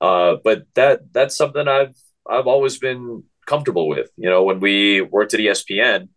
Uh, 0.00 0.36
but 0.44 0.62
that 0.74 1.12
that's 1.12 1.36
something 1.36 1.66
I've 1.66 1.96
I've 2.28 2.46
always 2.46 2.78
been 2.78 3.24
comfortable 3.46 3.88
with. 3.88 4.10
You 4.16 4.28
know, 4.28 4.42
when 4.42 4.60
we 4.60 5.00
worked 5.00 5.34
at 5.34 5.40
ESPN, 5.40 6.08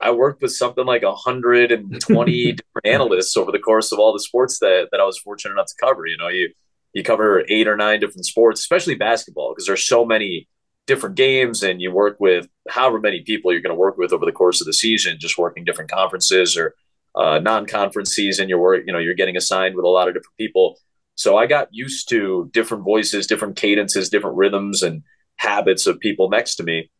I 0.00 0.10
worked 0.10 0.42
with 0.42 0.52
something 0.52 0.84
like 0.84 1.02
120 1.02 2.52
different 2.52 2.86
analysts 2.86 3.36
over 3.36 3.52
the 3.52 3.58
course 3.58 3.92
of 3.92 3.98
all 3.98 4.12
the 4.12 4.20
sports 4.20 4.58
that 4.58 4.88
that 4.90 5.00
I 5.00 5.04
was 5.04 5.18
fortunate 5.18 5.52
enough 5.52 5.66
to 5.66 5.86
cover. 5.86 6.06
You 6.06 6.16
know, 6.16 6.28
you 6.28 6.50
you 6.92 7.02
cover 7.02 7.44
eight 7.48 7.68
or 7.68 7.76
nine 7.76 8.00
different 8.00 8.26
sports, 8.26 8.60
especially 8.60 8.94
basketball, 8.94 9.52
because 9.52 9.66
there's 9.66 9.86
so 9.86 10.04
many 10.04 10.48
different 10.86 11.16
games 11.16 11.62
and 11.62 11.80
you 11.80 11.90
work 11.90 12.16
with 12.20 12.46
however 12.68 13.00
many 13.00 13.22
people 13.22 13.50
you're 13.52 13.62
going 13.62 13.74
to 13.74 13.78
work 13.78 13.96
with 13.96 14.12
over 14.12 14.26
the 14.26 14.32
course 14.32 14.60
of 14.60 14.66
the 14.66 14.72
season, 14.72 15.16
just 15.18 15.38
working 15.38 15.64
different 15.64 15.90
conferences 15.90 16.56
or 16.56 16.74
uh, 17.14 17.38
non-conference 17.38 18.10
season. 18.10 18.48
You're 18.48 18.58
work, 18.58 18.82
you 18.86 18.92
know, 18.92 18.98
you're 18.98 19.14
getting 19.14 19.36
assigned 19.36 19.76
with 19.76 19.84
a 19.84 19.88
lot 19.88 20.08
of 20.08 20.14
different 20.14 20.36
people. 20.36 20.78
So 21.14 21.36
I 21.36 21.46
got 21.46 21.68
used 21.72 22.08
to 22.10 22.50
different 22.52 22.84
voices, 22.84 23.26
different 23.26 23.56
cadences, 23.56 24.10
different 24.10 24.36
rhythms 24.36 24.82
and 24.82 25.02
habits 25.44 25.86
of 25.86 26.00
people 26.00 26.28
next 26.30 26.56
to 26.56 26.62
me. 26.62 26.90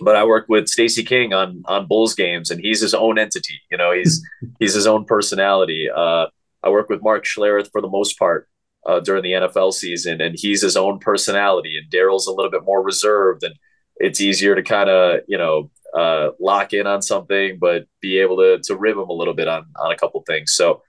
But 0.00 0.16
I 0.16 0.24
work 0.24 0.46
with 0.48 0.68
Stacey 0.68 1.04
King 1.04 1.32
on 1.32 1.62
on 1.66 1.86
Bulls 1.86 2.14
games, 2.14 2.50
and 2.50 2.60
he's 2.60 2.80
his 2.80 2.94
own 2.94 3.18
entity. 3.18 3.60
You 3.70 3.78
know, 3.78 3.92
he's 3.92 4.22
he's 4.58 4.74
his 4.74 4.86
own 4.86 5.04
personality. 5.04 5.88
Uh, 5.94 6.26
I 6.62 6.70
work 6.70 6.88
with 6.88 7.02
Mark 7.02 7.24
Schlereth 7.24 7.70
for 7.70 7.80
the 7.80 7.88
most 7.88 8.18
part 8.18 8.48
uh, 8.86 9.00
during 9.00 9.22
the 9.22 9.32
NFL 9.32 9.72
season, 9.72 10.20
and 10.20 10.34
he's 10.36 10.62
his 10.62 10.76
own 10.76 10.98
personality. 10.98 11.78
And 11.78 11.90
Daryl's 11.90 12.26
a 12.26 12.32
little 12.32 12.50
bit 12.50 12.64
more 12.64 12.82
reserved, 12.82 13.44
and 13.44 13.54
it's 13.96 14.20
easier 14.20 14.54
to 14.54 14.62
kind 14.62 14.90
of 14.90 15.20
you 15.28 15.38
know 15.38 15.70
uh, 15.94 16.30
lock 16.40 16.72
in 16.72 16.86
on 16.86 17.02
something, 17.02 17.58
but 17.60 17.84
be 18.00 18.18
able 18.18 18.38
to 18.38 18.58
to 18.64 18.76
rib 18.76 18.96
him 18.96 19.08
a 19.08 19.12
little 19.12 19.34
bit 19.34 19.46
on 19.46 19.66
on 19.80 19.92
a 19.92 19.96
couple 19.96 20.22
things. 20.26 20.54
So 20.54 20.82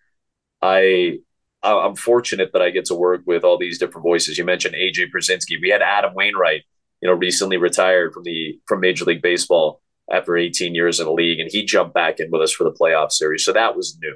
I 0.61 1.19
I'm 1.63 1.95
fortunate 1.95 2.51
that 2.53 2.61
I 2.61 2.69
get 2.69 2.85
to 2.85 2.95
work 2.95 3.21
with 3.25 3.43
all 3.43 3.57
these 3.57 3.79
different 3.79 4.03
voices. 4.03 4.37
You 4.37 4.45
mentioned 4.45 4.75
AJ 4.75 5.07
Pierzynski. 5.15 5.59
We 5.61 5.69
had 5.69 5.81
Adam 5.81 6.13
Wainwright, 6.13 6.63
you 7.05 7.11
know, 7.11 7.17
recently 7.17 7.57
retired 7.57 8.13
from 8.15 8.23
the 8.23 8.59
from 8.65 8.79
Major 8.79 9.05
League 9.05 9.21
Baseball 9.21 9.79
after 10.11 10.35
18 10.35 10.73
years 10.73 10.99
in 10.99 11.05
the 11.05 11.13
league, 11.13 11.39
and 11.39 11.51
he 11.51 11.63
jumped 11.63 11.93
back 11.93 12.19
in 12.19 12.31
with 12.31 12.41
us 12.41 12.51
for 12.51 12.63
the 12.63 12.71
playoff 12.71 13.11
series. 13.11 13.45
So 13.45 13.53
that 13.53 13.75
was 13.75 13.95
new. 14.01 14.15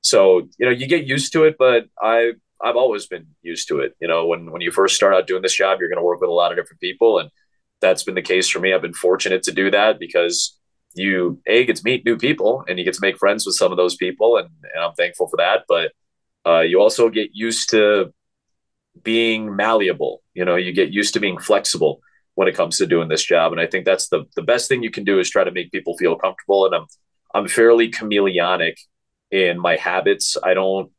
So 0.00 0.48
you 0.58 0.64
know, 0.64 0.70
you 0.70 0.86
get 0.86 1.04
used 1.04 1.34
to 1.34 1.44
it, 1.44 1.56
but 1.58 1.84
I 2.00 2.32
I've 2.58 2.76
always 2.76 3.06
been 3.06 3.26
used 3.42 3.68
to 3.68 3.80
it. 3.80 3.94
You 4.00 4.08
know, 4.08 4.26
when 4.26 4.50
when 4.52 4.62
you 4.62 4.70
first 4.70 4.96
start 4.96 5.12
out 5.12 5.26
doing 5.26 5.42
this 5.42 5.54
job, 5.54 5.80
you're 5.80 5.90
going 5.90 5.98
to 5.98 6.02
work 6.02 6.22
with 6.22 6.30
a 6.30 6.32
lot 6.32 6.50
of 6.50 6.56
different 6.56 6.80
people, 6.80 7.18
and 7.18 7.28
that's 7.82 8.04
been 8.04 8.14
the 8.14 8.22
case 8.22 8.48
for 8.48 8.58
me. 8.58 8.72
I've 8.72 8.80
been 8.80 8.94
fortunate 8.94 9.42
to 9.42 9.52
do 9.52 9.70
that 9.70 9.98
because 9.98 10.58
you 10.94 11.42
a 11.46 11.66
get 11.66 11.76
to 11.76 11.84
meet 11.84 12.06
new 12.06 12.16
people 12.16 12.64
and 12.66 12.78
you 12.78 12.86
get 12.86 12.94
to 12.94 13.02
make 13.02 13.18
friends 13.18 13.44
with 13.44 13.54
some 13.54 13.70
of 13.70 13.76
those 13.76 13.96
people, 13.96 14.38
and, 14.38 14.48
and 14.74 14.82
I'm 14.82 14.94
thankful 14.94 15.28
for 15.28 15.36
that. 15.36 15.64
But 15.68 15.92
uh, 16.46 16.60
you 16.60 16.80
also 16.80 17.10
get 17.10 17.32
used 17.34 17.68
to 17.68 18.14
being 19.02 19.54
malleable. 19.54 20.22
You 20.32 20.46
know, 20.46 20.56
you 20.56 20.72
get 20.72 20.90
used 20.90 21.12
to 21.12 21.20
being 21.20 21.38
flexible 21.38 22.00
when 22.40 22.48
it 22.48 22.56
comes 22.56 22.78
to 22.78 22.86
doing 22.86 23.10
this 23.10 23.22
job, 23.22 23.52
and 23.52 23.60
I 23.60 23.66
think 23.66 23.84
that's 23.84 24.08
the 24.08 24.24
the 24.34 24.40
best 24.40 24.66
thing 24.66 24.82
you 24.82 24.90
can 24.90 25.04
do 25.04 25.20
is 25.20 25.28
try 25.28 25.44
to 25.44 25.50
make 25.50 25.70
people 25.70 25.94
feel 25.98 26.16
comfortable. 26.16 26.64
And 26.64 26.74
I'm 26.74 26.86
I'm 27.34 27.48
fairly 27.48 27.90
chameleonic 27.90 28.76
in 29.30 29.60
my 29.60 29.76
habits. 29.76 30.38
I 30.42 30.54
don't 30.54 30.90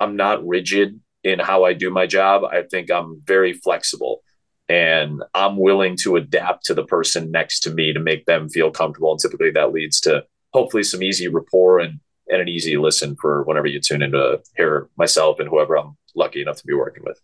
I'm 0.00 0.16
not 0.16 0.42
rigid 0.46 0.98
in 1.22 1.38
how 1.38 1.64
I 1.64 1.74
do 1.74 1.90
my 1.90 2.06
job. 2.06 2.44
I 2.44 2.62
think 2.62 2.90
I'm 2.90 3.20
very 3.26 3.52
flexible 3.52 4.22
and 4.70 5.22
I'm 5.34 5.58
willing 5.58 5.98
to 5.98 6.16
adapt 6.16 6.64
to 6.64 6.74
the 6.74 6.86
person 6.86 7.30
next 7.30 7.60
to 7.64 7.70
me 7.70 7.92
to 7.92 8.00
make 8.00 8.24
them 8.24 8.48
feel 8.48 8.70
comfortable. 8.70 9.10
And 9.10 9.20
typically 9.20 9.50
that 9.50 9.74
leads 9.74 10.00
to 10.00 10.24
hopefully 10.54 10.82
some 10.82 11.02
easy 11.02 11.28
rapport 11.28 11.80
and, 11.80 12.00
and 12.28 12.40
an 12.40 12.48
easy 12.48 12.78
listen 12.78 13.16
for 13.20 13.42
whenever 13.42 13.66
you 13.66 13.80
tune 13.80 14.00
in 14.00 14.12
to 14.12 14.40
hear 14.56 14.88
myself 14.96 15.40
and 15.40 15.48
whoever 15.50 15.76
I'm 15.76 15.98
lucky 16.16 16.40
enough 16.40 16.56
to 16.56 16.66
be 16.66 16.72
working 16.72 17.02
with. 17.04 17.20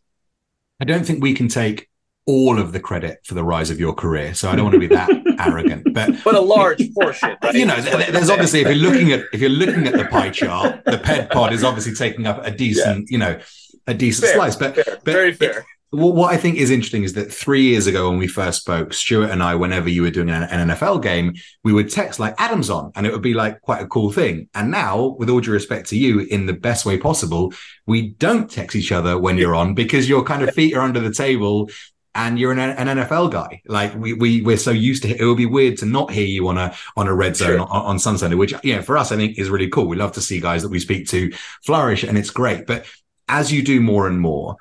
I 0.78 0.84
don't 0.84 1.06
think 1.06 1.22
we 1.22 1.32
can 1.32 1.48
take 1.48 1.88
all 2.26 2.58
of 2.58 2.72
the 2.72 2.80
credit 2.80 3.20
for 3.24 3.34
the 3.34 3.44
rise 3.44 3.70
of 3.70 3.78
your 3.78 3.94
career. 3.94 4.34
So 4.34 4.50
I 4.50 4.56
don't 4.56 4.64
want 4.64 4.74
to 4.74 4.80
be 4.80 4.88
that 4.88 5.08
arrogant, 5.38 5.94
but 5.94 6.10
but 6.24 6.34
a 6.34 6.40
large 6.40 6.82
portion. 6.94 7.36
Right? 7.42 7.54
You 7.54 7.66
know, 7.66 7.80
there's 7.80 8.30
obviously 8.30 8.60
if 8.60 8.66
you're 8.66 8.76
looking 8.76 9.12
at 9.12 9.24
if 9.32 9.40
you're 9.40 9.50
looking 9.50 9.86
at 9.86 9.92
the 9.92 10.06
pie 10.06 10.30
chart, 10.30 10.84
the 10.84 10.98
Ped 10.98 11.30
Pod 11.30 11.52
is 11.52 11.62
obviously 11.62 11.94
taking 11.94 12.26
up 12.26 12.44
a 12.44 12.50
decent, 12.50 13.08
yeah. 13.08 13.12
you 13.12 13.18
know, 13.18 13.40
a 13.86 13.94
decent 13.94 14.26
fair, 14.26 14.34
slice. 14.34 14.56
But, 14.56 14.74
fair, 14.74 14.84
but 14.86 15.04
very 15.04 15.32
fair. 15.32 15.58
It, 15.60 15.64
what 15.90 16.34
I 16.34 16.36
think 16.36 16.56
is 16.56 16.70
interesting 16.70 17.04
is 17.04 17.12
that 17.12 17.32
three 17.32 17.62
years 17.62 17.86
ago, 17.86 18.10
when 18.10 18.18
we 18.18 18.26
first 18.26 18.60
spoke, 18.60 18.92
Stuart 18.92 19.30
and 19.30 19.42
I, 19.42 19.54
whenever 19.54 19.88
you 19.88 20.02
were 20.02 20.10
doing 20.10 20.30
an, 20.30 20.42
an, 20.42 20.68
NFL 20.70 21.02
game, 21.02 21.34
we 21.62 21.72
would 21.72 21.90
text 21.90 22.18
like 22.18 22.34
Adam's 22.38 22.70
on, 22.70 22.90
and 22.96 23.06
it 23.06 23.12
would 23.12 23.22
be 23.22 23.34
like 23.34 23.60
quite 23.60 23.82
a 23.82 23.86
cool 23.86 24.10
thing. 24.10 24.48
And 24.54 24.70
now, 24.70 25.14
with 25.18 25.30
all 25.30 25.40
due 25.40 25.52
respect 25.52 25.88
to 25.90 25.98
you, 25.98 26.20
in 26.20 26.46
the 26.46 26.52
best 26.52 26.84
way 26.84 26.98
possible, 26.98 27.54
we 27.86 28.08
don't 28.10 28.50
text 28.50 28.74
each 28.74 28.90
other 28.90 29.18
when 29.18 29.38
you're 29.38 29.54
on 29.54 29.74
because 29.74 30.08
your 30.08 30.24
kind 30.24 30.42
of 30.42 30.54
feet 30.54 30.74
are 30.74 30.80
under 30.82 31.00
the 31.00 31.14
table 31.14 31.70
and 32.16 32.38
you're 32.38 32.50
an, 32.50 32.58
an, 32.58 32.98
NFL 32.98 33.30
guy. 33.30 33.60
Like 33.66 33.94
we 33.94 34.14
we 34.14 34.40
we're 34.40 34.56
so 34.56 34.70
used 34.70 35.02
to 35.02 35.10
it. 35.10 35.20
It 35.20 35.26
would 35.26 35.36
be 35.36 35.46
weird 35.46 35.76
to 35.78 35.86
not 35.86 36.10
hear 36.10 36.26
you 36.26 36.48
on 36.48 36.56
a 36.56 36.74
on 36.96 37.06
a 37.06 37.14
red 37.14 37.36
zone 37.36 37.60
on, 37.60 37.68
on 37.68 37.98
Sun 37.98 38.18
Sunday, 38.18 38.36
which 38.36 38.54
yeah, 38.64 38.80
for 38.80 38.96
us 38.96 39.12
I 39.12 39.16
think 39.16 39.38
is 39.38 39.50
really 39.50 39.68
cool. 39.68 39.86
We 39.86 39.96
love 39.96 40.12
to 40.12 40.22
see 40.22 40.40
guys 40.40 40.62
that 40.62 40.70
we 40.70 40.80
speak 40.80 41.06
to 41.08 41.30
flourish, 41.64 42.02
and 42.02 42.16
it's 42.16 42.30
great. 42.30 42.66
But 42.66 42.86
as 43.28 43.52
you 43.52 43.62
do 43.62 43.80
more 43.80 44.08
and 44.08 44.18
more, 44.18 44.56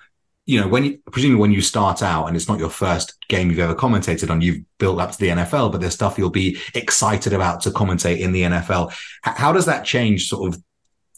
you 0.46 0.60
know, 0.60 0.68
when 0.68 0.84
you 0.84 1.00
presumably 1.12 1.40
when 1.40 1.54
you 1.54 1.62
start 1.62 2.04
out 2.04 2.28
and 2.28 2.36
it's 2.36 2.50
not 2.50 2.60
your 2.60 2.70
first 2.70 3.16
game 3.30 3.50
you've 3.50 3.60
ever 3.60 3.74
commentated 3.74 4.30
on, 4.30 4.42
you've 4.42 4.64
built 4.78 5.00
up 5.00 5.14
to 5.14 5.18
the 5.18 5.30
NFL, 5.30 5.72
but 5.72 5.80
there's 5.80 5.94
stuff 5.94 6.18
you'll 6.18 6.30
be 6.30 6.58
excited 6.74 7.32
about 7.32 7.62
to 7.62 7.72
commentate 7.72 8.20
in 8.20 8.34
the 8.34 8.42
NFL. 8.42 8.92
H- 9.26 9.36
how 9.38 9.54
does 9.54 9.66
that 9.66 9.86
change 9.86 10.28
sort 10.28 10.54
of 10.54 10.62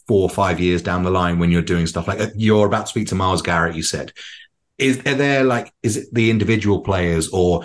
four 0.06 0.22
or 0.22 0.30
five 0.30 0.60
years 0.60 0.82
down 0.82 1.02
the 1.02 1.10
line 1.10 1.38
when 1.38 1.50
you're 1.50 1.62
doing 1.62 1.86
stuff 1.86 2.08
like 2.08 2.32
you're 2.36 2.66
about 2.66 2.86
to 2.86 2.90
speak 2.90 3.08
to 3.08 3.14
Myles 3.14 3.42
Garrett, 3.42 3.76
you 3.76 3.82
said 3.82 4.12
is 4.78 4.98
are 5.06 5.14
there 5.14 5.44
like 5.44 5.72
is 5.82 5.96
it 5.96 6.08
the 6.12 6.30
individual 6.30 6.80
players 6.80 7.28
or 7.30 7.64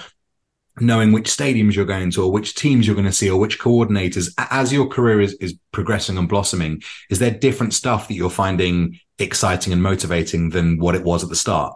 knowing 0.79 1.11
which 1.11 1.29
stadiums 1.29 1.75
you're 1.75 1.85
going 1.85 2.09
to 2.09 2.23
or 2.23 2.31
which 2.31 2.55
teams 2.55 2.87
you're 2.87 2.95
going 2.95 3.05
to 3.05 3.11
see 3.11 3.29
or 3.29 3.39
which 3.39 3.59
coordinators 3.59 4.31
as 4.49 4.73
your 4.73 4.87
career 4.87 5.21
is, 5.21 5.33
is 5.35 5.55
progressing 5.71 6.17
and 6.17 6.27
blossoming 6.27 6.81
is 7.11 7.19
there 7.19 7.31
different 7.31 7.73
stuff 7.73 8.07
that 8.07 8.15
you're 8.15 8.29
finding 8.29 8.97
exciting 9.19 9.71
and 9.71 9.83
motivating 9.83 10.49
than 10.49 10.79
what 10.79 10.95
it 10.95 11.03
was 11.03 11.23
at 11.23 11.29
the 11.29 11.35
start? 11.35 11.75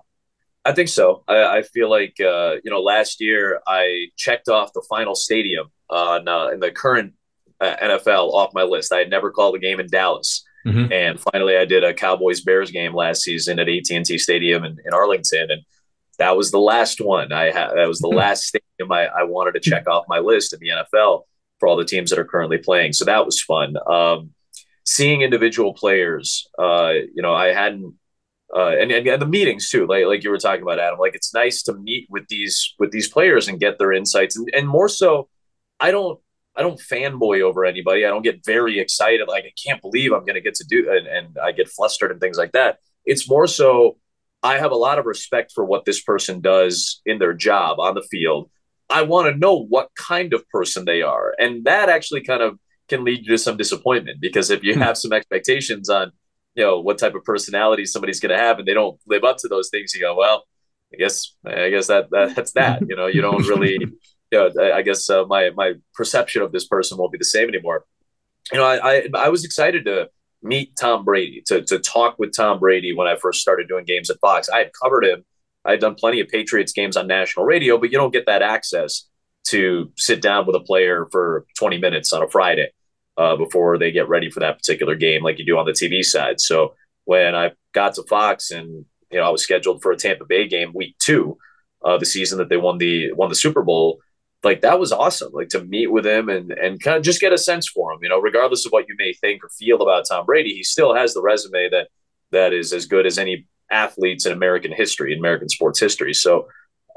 I 0.65 0.73
think 0.73 0.89
so. 0.89 1.23
I, 1.28 1.60
I 1.60 1.62
feel 1.62 1.89
like 1.89 2.15
uh, 2.19 2.56
you 2.63 2.71
know 2.71 2.82
last 2.82 3.21
year 3.21 3.62
i 3.67 4.08
checked 4.17 4.50
off 4.50 4.73
the 4.73 4.86
final 4.89 5.15
stadium 5.15 5.67
on 5.89 6.28
uh, 6.28 6.47
in 6.47 6.60
the 6.60 6.71
current 6.71 7.13
uh, 7.62 7.76
nfl 7.78 8.34
off 8.34 8.54
my 8.54 8.63
list. 8.63 8.91
I 8.91 8.97
had 8.97 9.10
never 9.12 9.30
called 9.30 9.56
a 9.56 9.60
game 9.60 9.80
in 9.80 9.88
dallas 9.88 10.43
Mm-hmm. 10.68 10.92
And 10.92 11.20
finally, 11.20 11.56
I 11.56 11.66
did 11.66 11.84
a 11.84 11.94
Cowboys 11.94 12.42
Bears 12.42 12.72
game 12.72 12.94
last 12.94 13.22
season 13.22 13.60
at 13.60 13.70
AT 13.70 13.90
and 13.90 14.06
T 14.06 14.18
Stadium 14.18 14.66
in, 14.66 14.78
in, 14.86 14.94
Arlington, 14.94 15.50
and 15.50 15.62
that 16.20 16.36
was 16.36 16.52
the 16.52 16.60
last 16.60 17.00
one. 17.00 17.32
I 17.32 17.52
had 17.52 17.70
that 17.76 17.88
was 17.88 18.00
the 18.00 18.10
mm-hmm. 18.10 18.18
last 18.18 18.44
stadium 18.44 18.92
I, 18.92 19.06
I, 19.06 19.24
wanted 19.24 19.54
to 19.54 19.70
check 19.70 19.88
off 19.88 20.06
my 20.10 20.20
list 20.20 20.54
in 20.54 20.60
the 20.60 20.70
NFL 20.70 21.24
for 21.60 21.68
all 21.68 21.78
the 21.78 21.86
teams 21.86 22.10
that 22.10 22.20
are 22.20 22.26
currently 22.26 22.58
playing. 22.58 22.94
So 22.94 23.06
that 23.06 23.26
was 23.26 23.42
fun. 23.42 23.76
Um, 23.90 24.32
seeing 24.86 25.22
individual 25.22 25.74
players, 25.74 26.48
uh, 26.60 26.92
you 27.14 27.22
know, 27.22 27.34
I 27.34 27.54
hadn't. 27.54 27.96
Uh, 28.56 28.70
and, 28.80 28.92
and, 28.92 29.06
and 29.06 29.22
the 29.22 29.28
meetings 29.28 29.70
too, 29.70 29.86
like 29.88 30.06
like 30.06 30.24
you 30.24 30.30
were 30.30 30.38
talking 30.38 30.62
about, 30.62 30.80
Adam. 30.80 31.00
Like 31.00 31.16
it's 31.16 31.34
nice 31.34 31.64
to 31.64 31.74
meet 31.74 32.08
with 32.10 32.28
these 32.30 32.76
with 32.80 32.92
these 32.92 33.10
players 33.10 33.48
and 33.48 33.60
get 33.60 33.78
their 33.78 33.94
insights, 33.94 34.38
and, 34.38 34.50
and 34.54 34.68
more 34.68 34.90
so, 34.90 35.30
I 35.80 35.92
don't 35.92 36.20
I 36.58 36.63
don't 36.63 36.80
fanboy 36.80 37.41
over 37.41 37.65
anybody. 37.65 38.06
I 38.06 38.10
don't 38.10 38.24
get 38.24 38.43
very 38.43 38.80
excited. 38.80 39.28
Like 39.28 39.46
I 39.46 39.54
can't 39.63 39.82
believe 39.82 40.12
I'm 40.12 40.26
going 40.26 40.36
to 40.36 40.41
get 40.41 40.56
to 40.56 40.65
do 40.67 40.91
and, 40.91 41.06
and 41.08 41.38
I 41.38 41.52
get 41.52 41.70
flustered 41.70 42.12
and 42.12 42.20
things 42.20 42.38
like 42.38 42.54
that. 42.54 42.80
It's 43.06 43.30
more 43.30 43.48
so 43.48 43.98
I 44.43 44.58
have 44.58 44.72
a 44.72 44.76
lot 44.76 45.00
of 45.00 45.06
respect 45.06 45.52
for 45.54 45.63
what 45.63 45.86
this 45.86 46.02
person 46.02 46.41
does 46.41 47.02
in 47.06 47.20
their 47.20 47.34
job 47.34 47.80
on 47.80 47.96
the 47.96 48.02
field. 48.02 48.50
I 48.89 49.04
want 49.04 49.32
to 49.32 49.38
know 49.38 49.65
what 49.65 49.89
kind 49.96 50.34
of 50.34 50.48
person 50.50 50.86
they 50.86 51.02
are. 51.02 51.36
And 51.38 51.65
that 51.65 51.89
actually 51.89 52.22
kind 52.22 52.41
of 52.41 52.58
can 52.88 53.04
lead 53.04 53.26
you 53.26 53.34
to 53.34 53.38
some 53.38 53.58
disappointment 53.58 54.22
because 54.22 54.50
if 54.50 54.63
you 54.63 54.74
hmm. 54.74 54.82
have 54.82 54.98
some 54.98 55.13
expectations 55.13 55.89
on, 55.89 56.12
you 56.56 56.63
know, 56.63 56.80
what 56.80 56.98
type 56.98 57.13
of 57.13 57.24
personality 57.24 57.86
somebody's 57.86 58.20
going 58.20 58.36
to 58.36 58.41
have 58.41 58.60
and 58.60 58.67
they 58.67 58.74
don't 58.74 59.00
live 59.06 59.24
up 59.24 59.38
to 59.38 59.48
those 59.48 59.70
things, 59.70 59.93
you 59.93 60.02
go, 60.02 60.15
well, 60.15 60.46
I 60.93 60.98
guess, 60.98 61.36
I 61.46 61.70
guess 61.70 61.88
that, 61.88 62.10
that 62.12 62.36
that's 62.36 62.54
that, 62.54 62.82
you 62.88 62.96
know, 62.96 63.08
you 63.08 63.22
don't 63.22 63.46
really 63.48 63.78
you 64.32 64.40
know, 64.40 64.52
I, 64.62 64.78
I 64.78 64.82
guess 64.82 65.10
uh, 65.10 65.26
my 65.26 65.52
my 65.56 65.74
perception 65.94 66.42
of 66.42 66.52
this 66.52 66.68
person 66.68 66.98
won't 66.98 67.12
be 67.12 67.18
the 67.18 67.26
same 67.26 67.48
anymore. 67.48 67.86
You 68.52 68.60
know, 68.60 68.66
I, 68.66 68.78
I, 68.78 69.10
I 69.16 69.30
was 69.30 69.44
excited 69.44 69.86
to 69.86 70.10
meet 70.42 70.74
Tom 70.80 71.04
Brady 71.04 71.44
to 71.48 71.62
to 71.63 71.80
talk 71.80 72.18
with 72.20 72.36
Tom 72.36 72.60
Brady 72.60 72.94
when 72.94 73.08
I 73.08 73.16
first 73.16 73.42
started 73.42 73.68
doing 73.68 73.86
games 73.86 74.10
at 74.10 74.20
Fox. 74.20 74.50
I 74.50 74.60
had 74.60 74.72
covered 74.82 75.06
him. 75.06 75.24
I 75.66 75.72
had 75.72 75.80
done 75.80 75.96
plenty 75.96 76.20
of 76.22 76.30
Patriots 76.30 76.72
games 76.72 76.96
on 76.96 77.08
national 77.08 77.46
radio, 77.46 77.78
but 77.78 77.92
you 77.92 77.98
don't 77.98 78.13
get 78.13 78.26
that 78.26 78.42
access 78.42 79.08
to 79.48 79.92
sit 79.98 80.22
down 80.22 80.46
with 80.46 80.56
a 80.56 80.62
player 80.62 81.08
for 81.12 81.46
20 81.58 81.78
minutes 81.78 82.13
on 82.13 82.24
a 82.24 82.28
Friday 82.30 82.70
uh, 83.18 83.36
before 83.36 83.78
they 83.78 83.92
get 83.92 84.08
ready 84.08 84.30
for 84.30 84.40
that 84.40 84.58
particular 84.58 84.96
game, 84.96 85.24
like 85.24 85.40
you 85.40 85.46
do 85.46 85.58
on 85.58 85.66
the 85.66 85.72
TV 85.72 86.04
side. 86.04 86.40
So 86.40 86.74
when 87.06 87.36
I 87.36 87.52
got 87.74 87.96
to 87.96 88.04
Fox 88.04 88.52
and 88.52 88.86
you 89.12 89.20
know, 89.20 89.26
I 89.26 89.30
was 89.30 89.42
scheduled 89.42 89.82
for 89.82 89.92
a 89.92 89.98
Tampa 89.98 90.26
Bay 90.26 90.48
game 90.48 90.72
week 90.74 90.98
two, 91.00 91.38
uh, 91.84 91.98
the 91.98 92.06
season 92.06 92.38
that 92.40 92.50
they 92.50 92.58
won 92.58 92.78
the 92.78 93.13
won 93.13 93.30
the 93.30 93.36
Super 93.36 93.63
Bowl. 93.63 94.00
Like 94.43 94.62
that 94.62 94.80
was 94.80 94.91
awesome. 94.91 95.32
Like 95.34 95.50
to 95.50 95.63
meet 95.63 95.91
with 95.91 96.06
him 96.06 96.30
and 96.30 96.52
and 96.52 96.82
kind 96.82 96.97
of 96.97 97.04
just 97.04 97.19
get 97.19 97.34
a 97.34 97.38
sense 97.38 97.67
for 97.67 97.91
him. 97.91 98.00
You 98.02 98.10
know, 98.10 98.19
regardless 98.19 98.65
of 98.65 98.71
what 98.71 98.86
you 98.88 98.95
may 98.97 99.13
think 99.13 99.43
or 99.43 99.50
feel 99.50 99.82
about 99.82 100.06
Tom 100.08 100.26
Brady, 100.26 100.54
he 100.54 100.63
still 100.63 100.93
has 100.93 101.13
the 101.13 101.21
resume 101.21 101.69
that 101.69 101.88
that 102.32 102.54
is 102.54 102.73
as 102.73 102.86
good 102.86 103.06
as 103.06 103.17
any 103.17 103.47
athletes 103.71 104.26
in 104.26 104.32
American 104.32 104.71
history, 104.71 105.12
in 105.13 105.19
American 105.19 105.50
sports 105.50 105.80
history. 105.80 106.13
So 106.13 106.47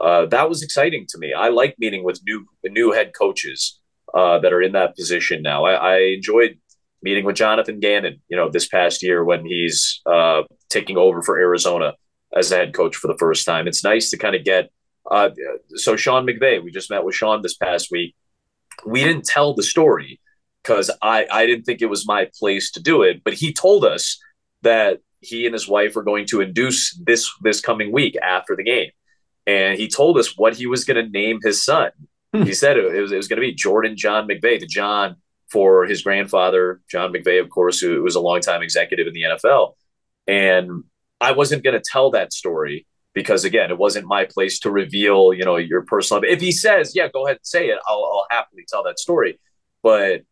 uh, 0.00 0.26
that 0.26 0.48
was 0.48 0.62
exciting 0.62 1.07
to 1.11 1.18
me. 1.18 1.33
I 1.33 1.48
like 1.48 1.76
meeting 1.79 2.05
with 2.05 2.20
new 2.24 2.46
new 2.64 2.92
head 2.92 3.12
coaches 3.18 3.81
uh, 4.14 4.38
that 4.40 4.53
are 4.53 4.62
in 4.62 4.72
that 4.72 4.96
position 4.96 5.42
now. 5.42 5.64
I, 5.64 5.72
I, 5.72 5.98
enjoyed 5.98 6.59
meeting 7.03 7.24
with 7.24 7.37
Jonathan 7.37 7.79
Gannon, 7.79 8.20
you 8.29 8.37
know, 8.37 8.50
this 8.50 8.66
past 8.66 9.03
year 9.03 9.24
when 9.24 9.46
he's 9.46 10.00
uh, 10.05 10.42
taking 10.68 10.96
over 10.96 11.22
for 11.22 11.38
Arizona 11.38 11.94
as 12.37 12.50
a 12.50 12.57
head 12.57 12.74
coach 12.74 12.96
for 12.96 13.07
the 13.07 13.16
first 13.18 13.46
time. 13.46 13.68
It's 13.68 13.85
nice 13.85 14.11
to 14.11 14.18
kind 14.18 14.35
of 14.35 14.44
get. 14.44 14.70
Uh, 15.09 15.31
so 15.75 15.97
Sean 15.97 16.27
McVay, 16.27 16.63
we 16.63 16.71
just 16.71 16.91
met 16.91 17.05
with 17.05 17.15
Sean 17.15 17.43
this 17.43 17.57
past 17.57 17.89
week. 17.91 18.15
We 18.87 19.05
didn't 19.05 19.25
tell 19.25 19.55
the 19.55 19.63
story 19.63 20.21
because 20.63 20.91
I 21.03 21.27
I 21.31 21.47
didn't 21.47 21.65
think 21.65 21.83
it 21.83 21.87
was 21.87 22.07
my 22.07 22.29
place 22.39 22.71
to 22.73 22.81
do 22.81 23.03
it, 23.03 23.23
but 23.25 23.35
he 23.35 23.53
told 23.53 23.85
us 23.85 24.19
that 24.63 25.01
he 25.21 25.45
and 25.45 25.53
his 25.53 25.69
wife 25.69 25.97
are 25.97 26.03
going 26.03 26.27
to 26.27 26.41
induce 26.41 26.99
this 27.05 27.31
this 27.43 27.61
coming 27.61 27.93
week 27.93 28.17
after 28.23 28.57
the 28.57 28.65
game, 28.65 28.91
and 29.47 29.79
he 29.79 29.89
told 29.89 30.19
us 30.19 30.37
what 30.37 30.57
he 30.57 30.67
was 30.67 30.85
going 30.85 31.05
to 31.05 31.11
name 31.11 31.41
his 31.43 31.63
son. 31.65 31.91
Hmm. 32.35 32.43
He 32.43 32.55
said 32.55 32.77
it 32.77 33.01
was, 33.01 33.13
it 33.13 33.17
was 33.17 33.29
going 33.29 33.39
to 33.39 33.47
be 33.47 33.55
Jordan 33.55 33.97
John 33.97 34.29
McVay, 34.29 34.61
the 34.61 34.67
John 34.67 35.17
for 35.51 35.85
his 35.85 36.03
grandfather, 36.03 36.81
John 36.89 37.13
McVay, 37.13 37.41
of 37.41 37.51
course, 37.51 37.81
who 37.81 38.03
was 38.03 38.15
a 38.15 38.21
longtime 38.21 38.63
executive 38.63 39.09
in 39.09 39.13
the 39.13 39.23
NFL. 39.23 39.75
And 40.29 40.85
I 41.21 41.33
wasn't 41.33 41.65
going 41.65 41.75
to 41.75 41.83
tell 41.85 42.13
that 42.13 42.33
story 42.33 42.87
because, 43.14 43.44
again, 43.44 43.70
it 43.70 43.79
wasn't 43.79 44.07
my 44.07 44.25
place 44.25 44.61
to 44.61 44.70
reveal, 44.70 45.33
you 45.33 45.44
know, 45.44 45.57
your 45.57 45.83
personal. 45.83 46.23
If 46.25 46.40
he 46.40 46.53
says, 46.53 46.94
"Yeah, 46.94 47.09
go 47.09 47.27
ahead 47.27 47.38
and 47.38 47.46
say 47.46 47.68
it," 47.68 47.79
I'll, 47.87 48.05
I'll 48.05 48.27
happily 48.31 48.64
tell 48.68 48.85
that 48.85 48.99
story. 48.99 49.38
But 49.83 50.23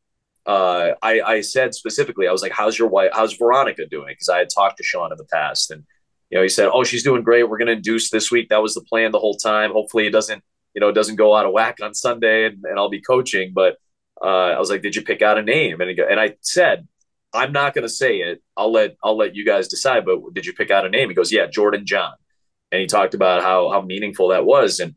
uh, 0.47 0.93
I, 1.03 1.21
I 1.21 1.41
said 1.43 1.75
specifically, 1.75 2.29
I 2.29 2.33
was 2.33 2.43
like, 2.43 2.53
"How's 2.53 2.79
your 2.79 2.89
wife? 2.89 3.11
How's 3.13 3.35
Veronica 3.35 3.87
doing?" 3.87 4.09
Because 4.09 4.29
I 4.29 4.39
had 4.39 4.49
talked 4.55 4.79
to 4.79 4.85
Sean 4.85 5.13
in 5.13 5.19
the 5.19 5.27
past, 5.33 5.71
and 5.71 5.85
you 6.31 6.39
know, 6.39 6.43
he 6.43 6.49
said, 6.49 6.71
"Oh, 6.73 6.85
she's 6.85 7.03
doing 7.03 7.23
great. 7.23 7.49
We're 7.49 7.59
going 7.59 7.67
to 7.67 7.75
induce 7.75 8.11
this 8.11 8.31
week. 8.31 8.49
That 8.49 8.63
was 8.63 8.75
the 8.75 8.83
plan 8.83 9.13
the 9.13 9.19
whole 9.19 9.37
time. 9.37 9.73
Hopefully, 9.73 10.07
it 10.07 10.11
doesn't, 10.11 10.43
you 10.75 10.81
know, 10.81 10.89
it 10.89 10.95
doesn't 10.95 11.17
go 11.17 11.35
out 11.35 11.47
of 11.47 11.53
whack 11.53 11.79
on 11.83 11.95
Sunday, 11.95 12.47
and, 12.47 12.65
and 12.65 12.79
I'll 12.79 12.91
be 12.91 13.01
coaching." 13.01 13.53
But 13.55 13.77
uh, 14.23 14.55
I 14.55 14.59
was 14.59 14.71
like, 14.71 14.83
"Did 14.83 14.97
you 14.97 15.03
pick 15.03 15.23
out 15.23 15.39
a 15.39 15.43
name?" 15.43 15.81
And 15.81 15.99
and 15.99 16.21
I 16.21 16.37
said, 16.43 16.87
"I'm 17.33 17.53
not 17.53 17.75
going 17.75 17.83
to 17.87 17.89
say 17.89 18.19
it. 18.19 18.43
I'll 18.57 18.73
let 18.73 18.97
I'll 19.03 19.17
let 19.17 19.35
you 19.35 19.45
guys 19.45 19.69
decide." 19.69 20.05
But 20.05 20.21
did 20.33 20.47
you 20.47 20.53
pick 20.53 20.71
out 20.71 20.87
a 20.87 20.91
name? 20.91 21.09
He 21.09 21.15
goes, 21.15 21.33
"Yeah, 21.33 21.47
Jordan 21.47 21.85
John," 21.87 22.13
and 22.71 22.81
he 22.81 22.87
talked 22.87 23.15
about 23.15 23.43
how 23.43 23.71
how 23.71 23.81
meaningful 23.81 24.29
that 24.29 24.45
was, 24.45 24.81
and 24.81 24.95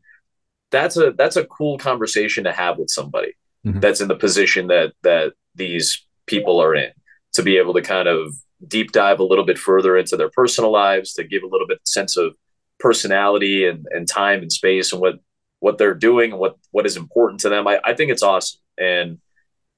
that's 0.70 0.96
a 0.96 1.12
that's 1.12 1.36
a 1.36 1.44
cool 1.44 1.78
conversation 1.78 2.44
to 2.44 2.52
have 2.52 2.78
with 2.78 2.90
somebody 2.90 3.34
mm-hmm. 3.64 3.80
that's 3.80 4.00
in 4.00 4.08
the 4.08 4.16
position 4.16 4.68
that 4.68 4.92
that 5.02 5.32
these 5.54 6.04
people 6.26 6.60
are 6.60 6.74
in 6.74 6.90
to 7.34 7.42
be 7.42 7.56
able 7.56 7.74
to 7.74 7.82
kind 7.82 8.08
of 8.08 8.34
deep 8.66 8.92
dive 8.92 9.20
a 9.20 9.24
little 9.24 9.44
bit 9.44 9.58
further 9.58 9.96
into 9.96 10.16
their 10.16 10.30
personal 10.30 10.70
lives 10.70 11.14
to 11.14 11.24
give 11.24 11.42
a 11.42 11.48
little 11.48 11.66
bit 11.66 11.80
sense 11.84 12.16
of 12.16 12.36
personality 12.78 13.66
and, 13.66 13.86
and 13.90 14.08
time 14.08 14.40
and 14.40 14.52
space 14.52 14.92
and 14.92 15.00
what 15.00 15.16
what 15.60 15.78
they're 15.78 15.94
doing 15.94 16.32
and 16.32 16.40
what 16.40 16.56
what 16.70 16.86
is 16.86 16.96
important 16.96 17.40
to 17.40 17.48
them. 17.48 17.66
I, 17.68 17.80
I 17.84 17.94
think 17.94 18.10
it's 18.10 18.22
awesome. 18.22 18.60
And 18.78 19.18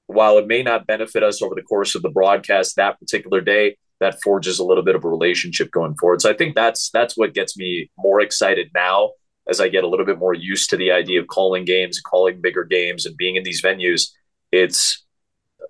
while 0.07 0.37
it 0.37 0.47
may 0.47 0.63
not 0.63 0.87
benefit 0.87 1.23
us 1.23 1.41
over 1.41 1.55
the 1.55 1.61
course 1.61 1.95
of 1.95 2.01
the 2.01 2.09
broadcast 2.09 2.75
that 2.75 2.99
particular 2.99 3.41
day, 3.41 3.77
that 3.99 4.21
forges 4.21 4.59
a 4.59 4.63
little 4.63 4.83
bit 4.83 4.95
of 4.95 5.03
a 5.03 5.09
relationship 5.09 5.71
going 5.71 5.95
forward. 5.95 6.21
So 6.21 6.29
I 6.29 6.33
think 6.33 6.55
that's 6.55 6.89
that's 6.91 7.17
what 7.17 7.33
gets 7.33 7.57
me 7.57 7.89
more 7.97 8.21
excited 8.21 8.69
now 8.73 9.11
as 9.47 9.61
I 9.61 9.69
get 9.69 9.83
a 9.83 9.87
little 9.87 10.05
bit 10.05 10.17
more 10.17 10.33
used 10.33 10.69
to 10.71 10.77
the 10.77 10.91
idea 10.91 11.21
of 11.21 11.27
calling 11.27 11.65
games, 11.65 11.99
calling 11.99 12.41
bigger 12.41 12.63
games, 12.63 13.05
and 13.05 13.15
being 13.15 13.35
in 13.35 13.43
these 13.43 13.61
venues. 13.61 14.09
It's 14.51 15.05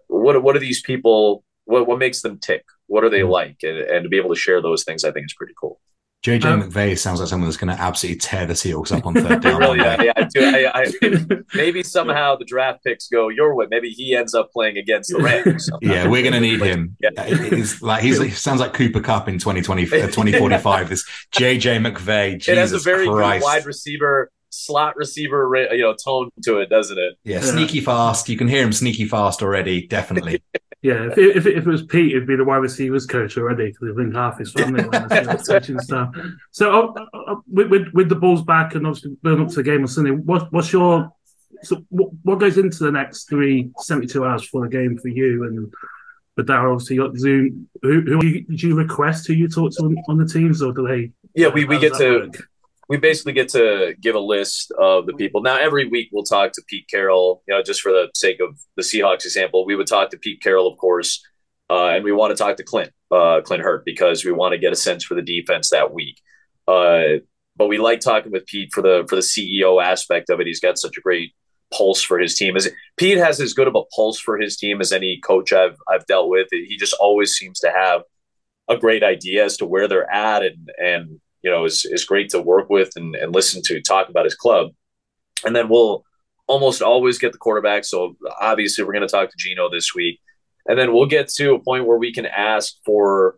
what 0.08 0.42
what 0.42 0.56
are 0.56 0.60
these 0.60 0.82
people? 0.82 1.44
What 1.66 1.88
what 1.88 2.00
makes 2.00 2.22
them 2.22 2.40
tick? 2.40 2.66
What 2.88 3.04
are 3.04 3.10
they 3.10 3.22
mm-hmm. 3.22 3.32
like? 3.32 3.58
And, 3.64 3.78
and 3.78 4.04
to 4.04 4.10
be 4.10 4.18
able 4.18 4.34
to 4.34 4.40
share 4.40 4.62
those 4.62 4.84
things, 4.84 5.04
I 5.04 5.12
think 5.12 5.26
is 5.26 5.34
pretty 5.34 5.54
cool. 5.60 5.80
JJ 6.26 6.46
um, 6.46 6.64
McVay 6.64 6.98
sounds 6.98 7.20
like 7.20 7.30
someone 7.30 7.48
that's 7.48 7.58
going 7.58 7.76
to 7.76 7.80
absolutely 7.80 8.18
tear 8.18 8.48
the 8.48 8.56
Seahawks 8.56 8.92
up 8.92 9.06
on 9.06 9.14
third 9.14 9.42
down. 9.44 9.60
really, 9.60 9.78
yeah, 9.78 10.02
yeah, 10.02 10.72
I, 10.74 10.82
I, 10.82 10.92
I, 11.04 11.38
maybe 11.54 11.84
somehow 11.84 12.36
the 12.36 12.46
draft 12.46 12.84
picks 12.84 13.08
go 13.10 13.30
your 13.30 13.54
way. 13.54 13.68
Maybe 13.70 13.90
he 13.90 14.16
ends 14.16 14.34
up 14.34 14.52
playing 14.52 14.76
against 14.76 15.12
the 15.12 15.20
Rams. 15.20 15.70
yeah, 15.84 16.08
we're 16.08 16.24
going 16.24 16.34
to 16.34 16.40
need 16.40 16.62
him. 16.62 16.98
Yeah. 17.00 17.26
He's 17.26 17.80
like 17.84 18.02
he's 18.02 18.20
he 18.20 18.32
sounds 18.32 18.60
like 18.60 18.74
Cooper 18.74 19.02
Kupp 19.02 19.28
in 19.28 19.38
2020, 19.38 19.84
uh, 19.84 19.88
2045. 20.08 20.90
this 20.90 21.08
JJ 21.32 21.86
McVay. 21.86 22.40
Jesus 22.40 22.48
it 22.48 22.58
has 22.58 22.74
a 22.74 22.80
very 22.80 23.08
Christ. 23.08 23.42
good 23.42 23.46
wide 23.46 23.66
receiver 23.68 24.32
slot 24.50 24.96
receiver 24.96 25.68
you 25.74 25.82
know 25.82 25.94
tone 25.94 26.30
to 26.42 26.60
it 26.60 26.70
doesn't 26.70 26.98
it 26.98 27.18
yeah, 27.26 27.36
yeah, 27.36 27.42
sneaky 27.42 27.82
fast 27.82 28.30
you 28.30 28.38
can 28.38 28.48
hear 28.48 28.64
him 28.64 28.72
sneaky 28.72 29.04
fast 29.04 29.42
already 29.42 29.86
definitely 29.86 30.42
Yeah, 30.86 31.08
if 31.08 31.18
it, 31.18 31.36
if 31.36 31.46
it, 31.48 31.58
if 31.58 31.66
it 31.66 31.70
was 31.70 31.82
Pete, 31.82 32.12
it'd 32.12 32.28
be 32.28 32.36
the 32.36 32.44
wide 32.44 32.58
receivers 32.58 33.08
coach 33.08 33.40
already 33.40 33.72
because 33.72 33.88
he'd 33.88 33.96
bring 33.96 34.12
half 34.12 34.38
his 34.38 34.52
family 34.52 34.84
coaching 35.48 35.80
stuff. 35.80 36.16
So, 36.52 36.94
uh, 36.96 37.06
uh, 37.18 37.36
with, 37.52 37.72
with, 37.72 37.88
with 37.92 38.10
the 38.10 38.16
Bulls 38.16 38.44
back 38.44 38.76
and 38.76 38.86
obviously 38.86 39.18
building 39.24 39.46
up 39.46 39.50
to 39.50 39.56
the 39.56 39.64
game 39.64 39.82
on 39.82 39.88
Sunday, 39.88 40.12
what, 40.12 40.54
what's 40.54 40.72
your 40.72 41.12
so 41.64 41.84
what, 41.90 42.10
what 42.22 42.40
goes 42.40 42.60
into 42.60 42.84
the 42.84 42.92
next 42.92 43.28
three 43.28 43.72
72 43.80 44.24
hours 44.24 44.48
for 44.48 44.62
the 44.62 44.70
game 44.70 45.00
for 45.00 45.08
you 45.08 45.46
and 45.46 45.74
but 46.36 46.48
Daryl, 46.48 46.74
obviously, 46.74 46.98
you 46.98 47.08
got 47.08 47.18
Zoom. 47.18 47.70
Who, 47.82 48.02
who 48.02 48.26
you, 48.26 48.44
do 48.44 48.68
you 48.68 48.76
request 48.76 49.26
who 49.26 49.34
you 49.34 49.48
talk 49.48 49.72
to 49.72 49.84
on, 49.84 49.96
on 50.10 50.18
the 50.18 50.28
teams, 50.28 50.62
or 50.62 50.74
do 50.74 50.86
they? 50.86 51.14
Yeah, 51.34 51.48
we, 51.48 51.64
we 51.64 51.80
get 51.80 51.94
to 51.94 52.20
work? 52.20 52.50
We 52.88 52.98
basically 52.98 53.34
get 53.34 53.50
to 53.50 53.96
give 54.00 54.16
a 54.16 54.20
list 54.20 54.72
of 54.80 55.06
the 55.06 55.14
people. 55.14 55.42
Now, 55.42 55.58
every 55.58 55.88
week 55.88 56.10
we'll 56.12 56.24
talk 56.24 56.52
to 56.54 56.64
Pete 56.68 56.88
Carroll, 56.90 57.44
you 57.48 57.54
know, 57.54 57.64
just 57.64 57.82
for 57.82 57.92
the 57.92 58.10
sake 58.14 58.40
of 58.40 58.60
the 58.76 58.84
Seahawks 58.84 59.26
example, 59.26 59.66
we 59.66 59.76
would 59.76 59.88
talk 59.88 60.10
to 60.12 60.18
Pete 60.18 60.42
Carroll, 60.42 60.68
of 60.68 60.78
course, 60.78 61.24
uh, 61.70 61.88
and 61.88 62.04
we 62.04 62.12
want 62.12 62.36
to 62.36 62.42
talk 62.42 62.58
to 62.58 62.64
Clint, 62.64 62.92
uh, 63.12 63.42
Clint 63.44 63.64
Hurtt, 63.64 63.86
because 63.86 64.24
we 64.24 64.32
want 64.32 64.54
to 64.54 64.60
get 64.60 64.72
a 64.72 64.76
sense 64.76 65.04
for 65.04 65.16
the 65.16 65.22
defense 65.22 65.72
that 65.72 65.94
week. 65.94 66.20
Uh, 66.68 67.20
but 67.56 67.68
we 67.68 67.78
like 67.78 68.02
talking 68.02 68.32
with 68.32 68.46
Pete 68.46 68.72
for 68.74 68.82
the 68.82 69.06
for 69.10 69.16
the 69.16 69.22
CEO 69.22 69.82
aspect 69.84 70.30
of 70.30 70.40
it. 70.40 70.48
He's 70.48 70.60
got 70.60 70.78
such 70.78 70.98
a 70.98 71.02
great 71.02 71.34
pulse 71.74 72.02
for 72.02 72.20
his 72.20 72.36
team. 72.36 72.56
Pete 72.98 73.18
has 73.18 73.40
as 73.40 73.54
good 73.54 73.68
of 73.68 73.76
a 73.76 73.84
pulse 73.96 74.20
for 74.20 74.38
his 74.38 74.58
team 74.58 74.82
as 74.82 74.92
any 74.92 75.20
coach 75.26 75.54
I've 75.54 75.78
I've 75.88 76.06
dealt 76.06 76.30
with. 76.30 76.48
He 76.52 76.78
just 76.78 76.94
always 77.00 77.34
seems 77.34 77.60
to 77.62 77.72
have 77.72 78.02
a 78.70 78.78
great 78.78 79.04
idea 79.04 79.46
as 79.46 79.58
to 79.58 79.66
where 79.66 79.88
they're 79.88 80.12
at 80.12 80.44
and 80.44 80.70
and 80.78 81.22
you 81.46 81.52
know, 81.52 81.64
is, 81.64 81.86
is 81.86 82.04
great 82.04 82.30
to 82.32 82.42
work 82.42 82.72
with 82.72 82.90
and, 82.96 83.16
and 83.16 83.34
listen 83.34 83.62
to 83.64 83.80
talk 83.80 84.10
about 84.10 84.26
his 84.26 84.34
club. 84.34 84.72
And 85.46 85.56
then 85.56 85.70
we'll 85.70 86.04
almost 86.48 86.82
always 86.82 87.20
get 87.20 87.34
the 87.34 87.38
quarterback. 87.38 87.86
So 87.86 88.16
obviously 88.42 88.84
we're 88.84 88.94
going 88.94 89.08
to 89.08 89.12
talk 89.12 89.30
to 89.30 89.38
Geno 89.38 89.70
this 89.70 89.94
week. 89.94 90.20
And 90.68 90.80
then 90.80 90.92
we'll 90.92 91.06
get 91.06 91.30
to 91.36 91.54
a 91.54 91.60
point 91.60 91.86
where 91.86 92.00
we 92.00 92.12
can 92.12 92.26
ask 92.26 92.74
for, 92.84 93.38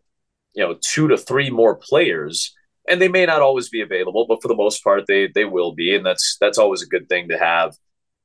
you 0.55 0.63
know, 0.63 0.77
two 0.81 1.09
to 1.09 1.17
three 1.17 1.49
more 1.49 1.75
players. 1.75 2.55
And 2.87 3.01
they 3.01 3.09
may 3.09 3.25
not 3.25 3.41
always 3.41 3.67
be 3.67 3.81
available, 3.81 4.25
but 4.25 4.41
for 4.41 4.47
the 4.47 4.55
most 4.55 4.81
part, 4.81 5.03
they 5.05 5.27
they 5.35 5.43
will 5.43 5.73
be. 5.75 5.93
And 5.93 6.05
that's 6.05 6.37
that's 6.39 6.57
always 6.57 6.81
a 6.81 6.87
good 6.87 7.09
thing 7.09 7.27
to 7.27 7.37
have 7.37 7.75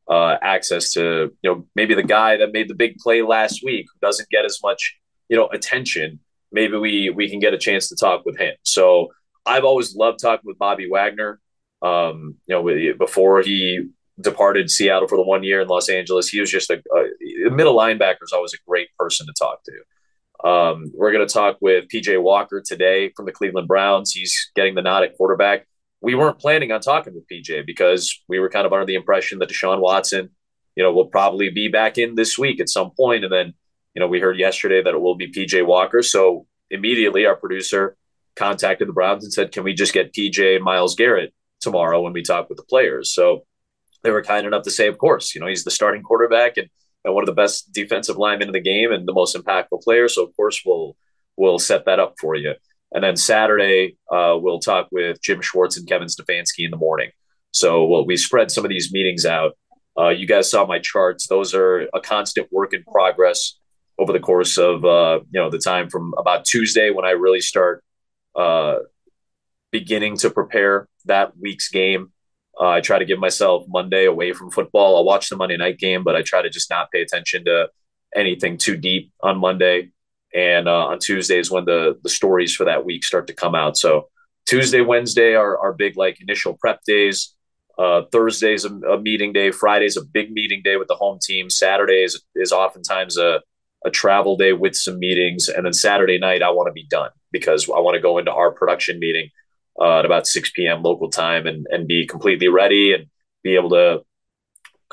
uh, 0.09 0.37
access 0.41 0.93
to, 0.93 1.33
you 1.43 1.51
know, 1.51 1.67
maybe 1.75 1.97
the 1.97 2.05
guy 2.05 2.37
that 2.37 2.53
made 2.53 2.69
the 2.69 2.77
big 2.77 2.99
play 2.99 3.23
last 3.23 3.65
week 3.65 3.87
who 3.93 4.07
doesn't 4.07 4.29
get 4.31 4.45
as 4.45 4.61
much, 4.63 4.97
you 5.29 5.37
know, 5.37 5.49
attention. 5.49 6.21
Maybe 6.53 6.77
we 6.77 7.11
we 7.11 7.29
can 7.29 7.41
get 7.41 7.55
a 7.55 7.59
chance 7.59 7.89
to 7.89 7.97
talk 7.97 8.25
with 8.25 8.39
him. 8.39 8.55
So 8.63 9.09
I've 9.45 9.65
always 9.65 9.95
loved 9.95 10.21
talking 10.21 10.45
with 10.45 10.59
Bobby 10.59 10.89
Wagner. 10.91 11.41
Um, 11.83 12.37
you 12.47 12.55
know, 12.55 12.95
before 12.97 13.43
he 13.43 13.89
departed 14.21 14.71
Seattle 14.71 15.09
for 15.09 15.17
the 15.17 15.25
one 15.25 15.43
year 15.43 15.61
in 15.61 15.69
Los 15.69 15.89
Angeles, 15.89 16.29
he 16.29 16.41
was 16.41 16.51
just 16.51 16.71
a, 16.71 16.81
a 17.47 17.51
middle 17.51 17.77
linebacker 17.77 18.23
is 18.23 18.33
always 18.33 18.55
a 18.55 18.59
great 18.69 18.89
person 18.99 19.27
to 19.27 19.33
talk 19.39 19.61
to. 19.65 20.49
Um, 20.49 20.91
we're 20.95 21.13
going 21.13 21.27
to 21.27 21.33
talk 21.33 21.59
with 21.61 21.89
PJ 21.89 22.21
Walker 22.21 22.63
today 22.65 23.13
from 23.17 23.27
the 23.27 23.33
Cleveland 23.33 23.69
Browns. 23.69 24.13
He's 24.13 24.51
getting 24.55 24.75
the 24.75 24.83
nod 24.83 25.05
at 25.05 25.17
quarterback. 25.17 25.67
We 26.01 26.15
weren't 26.17 26.39
planning 26.39 26.73
on 26.73 26.81
talking 26.81 27.15
with 27.15 27.29
PJ 27.29 27.65
because 27.65 28.21
we 28.29 28.41
were 28.41 28.49
kind 28.49 28.67
of 28.67 28.73
under 28.73 28.87
the 28.87 28.97
impression 28.97 29.39
that 29.39 29.49
Deshaun 29.49 29.81
Watson, 29.81 30.31
you 30.75 30.83
know, 30.83 30.93
will 30.93 31.07
probably 31.07 31.51
be 31.51 31.69
back 31.69 31.97
in 31.97 32.17
this 32.17 32.37
week 32.37 32.61
at 32.61 32.69
some 32.69 32.91
point. 32.91 33.23
And 33.23 33.33
then, 33.33 33.55
you 33.95 34.01
know, 34.01 34.09
we 34.09 34.19
heard 34.19 34.37
yesterday 34.37 34.83
that 34.83 34.95
it 34.95 35.01
will 35.01 35.15
be 35.15 35.31
PJ 35.31 35.65
Walker. 35.65 36.03
So 36.03 36.47
immediately 36.71 37.25
our 37.25 37.37
producer 37.37 37.97
contacted 38.37 38.89
the 38.89 38.93
Browns 38.93 39.25
and 39.25 39.33
said, 39.33 39.53
"Can 39.53 39.65
we 39.65 39.75
just 39.75 39.93
get 39.93 40.13
PJ 40.13 40.61
Myles 40.61 40.95
Garrett 40.95 41.33
tomorrow 41.61 42.01
when 42.01 42.13
we 42.13 42.23
talk 42.23 42.49
with 42.49 42.59
the 42.59 42.65
players?" 42.65 43.13
So 43.13 43.45
they 44.03 44.11
were 44.11 44.23
kind 44.23 44.47
enough 44.47 44.63
to 44.65 44.71
say, 44.71 44.89
"Of 44.89 44.99
course, 44.99 45.35
you 45.35 45.41
know 45.41 45.47
he's 45.47 45.65
the 45.65 45.71
starting 45.71 46.03
quarterback 46.03 46.57
and, 46.57 46.69
and 47.05 47.15
one 47.15 47.23
of 47.23 47.27
the 47.27 47.35
best 47.35 47.73
defensive 47.73 48.17
linemen 48.17 48.49
in 48.49 48.53
the 48.53 48.61
game 48.61 48.93
and 48.93 49.07
the 49.07 49.13
most 49.13 49.37
impactful 49.37 49.83
player. 49.83 50.09
So 50.09 50.25
of 50.25 50.35
course 50.37 50.63
we'll 50.65 50.97
we'll 51.37 51.59
set 51.59 51.85
that 51.87 52.01
up 52.01 52.15
for 52.21 52.35
you." 52.35 52.55
And 52.93 53.03
then 53.03 53.17
Saturday 53.17 53.97
uh, 54.11 54.37
we'll 54.39 54.61
talk 54.61 54.89
with 54.93 55.21
Jim 55.23 55.41
Schwartz 55.41 55.77
and 55.77 55.89
Kevin 55.89 56.09
Stefanski 56.09 56.65
in 56.65 56.71
the 56.71 56.77
morning. 56.77 57.11
So 57.53 57.85
well, 57.87 58.05
we 58.05 58.17
spread 58.17 58.51
some 58.51 58.65
of 58.65 58.71
these 58.71 58.93
meetings 58.93 59.27
out. 59.27 59.57
Uh, 59.99 60.09
you 60.09 60.27
guys 60.27 60.51
saw 60.51 60.67
my 60.67 60.79
charts; 60.79 61.27
those 61.27 61.55
are 61.55 61.89
a 61.95 62.01
constant 62.01 62.51
work 62.51 62.73
in 62.73 62.83
progress 62.85 63.59
over 63.99 64.13
the 64.13 64.21
course 64.21 64.59
of 64.59 64.85
uh, 64.85 65.21
you 65.31 65.41
know 65.41 65.51
the 65.51 65.59
time 65.59 65.91
from 65.91 66.15
about 66.19 66.45
Tuesday 66.45 66.91
when 66.91 67.05
I 67.05 67.11
really 67.11 67.41
start 67.41 67.85
uh, 68.35 68.77
beginning 69.71 70.17
to 70.19 70.31
prepare 70.31 70.89
that 71.07 71.33
week's 71.39 71.69
game. 71.69 72.13
Uh, 72.61 72.69
I 72.69 72.81
try 72.81 72.99
to 72.99 73.05
give 73.05 73.19
myself 73.19 73.65
Monday 73.69 74.05
away 74.05 74.33
from 74.33 74.51
football. 74.51 74.97
I'll 74.97 75.05
watch 75.05 75.31
the 75.31 75.37
Monday 75.37 75.57
night 75.57 75.79
game, 75.79 76.05
but 76.05 76.15
I 76.15 76.23
try 76.23 76.43
to 76.43 76.51
just 76.51 76.71
not 76.71 76.91
pay 76.91 77.01
attention 77.01 77.45
to 77.47 77.71
anything 78.15 78.59
too 78.59 78.77
deep 78.77 79.11
on 79.23 79.39
Monday. 79.39 79.91
And 80.35 80.69
uh, 80.69 80.87
on 80.87 80.99
Tuesdays 80.99 81.51
when 81.51 81.67
the 81.67 81.99
the 82.03 82.09
stories 82.09 82.55
for 82.55 82.65
that 82.65 82.87
week 82.87 83.05
start 83.05 83.27
to 83.27 83.35
come 83.35 83.55
out. 83.55 83.77
So 83.77 84.09
Tuesday, 84.47 84.81
Wednesday 84.81 85.35
are 85.35 85.59
are 85.59 85.73
big 85.73 85.97
like 85.97 86.21
initial 86.21 86.55
prep 86.55 86.81
days. 86.85 87.35
Uh, 87.79 88.03
Thursday's 88.13 88.65
a, 88.65 88.71
a 88.71 89.01
meeting 89.01 89.33
day. 89.33 89.51
Friday's 89.51 89.97
a 89.97 90.05
big 90.05 90.31
meeting 90.31 90.63
day 90.63 90.77
with 90.77 90.89
the 90.89 90.95
home 90.95 91.19
team. 91.23 91.49
Saturday 91.51 92.03
is, 92.03 92.23
is 92.35 92.53
oftentimes 92.53 93.17
a 93.17 93.41
a 93.85 93.91
travel 93.91 94.37
day 94.37 94.53
with 94.53 94.75
some 94.75 94.99
meetings, 94.99 95.49
and 95.49 95.67
then 95.67 95.73
Saturday 95.73 96.19
night 96.19 96.43
I 96.43 96.51
want 96.51 96.69
to 96.69 96.73
be 96.73 96.87
done 96.89 97.11
because 97.33 97.69
I 97.69 97.81
want 97.81 97.95
to 97.95 98.01
go 98.01 98.19
into 98.19 98.33
our 98.33 98.53
production 98.53 98.99
meeting 98.99 99.31
uh, 99.81 100.01
at 100.01 100.05
about 100.05 100.27
6 100.27 100.51
p.m. 100.55 100.83
local 100.83 101.11
time 101.11 101.47
and 101.47 101.67
and 101.71 101.89
be 101.89 102.07
completely 102.07 102.49
ready 102.49 102.93
and 102.93 103.07
be 103.43 103.55
able 103.55 103.71
to 103.71 104.05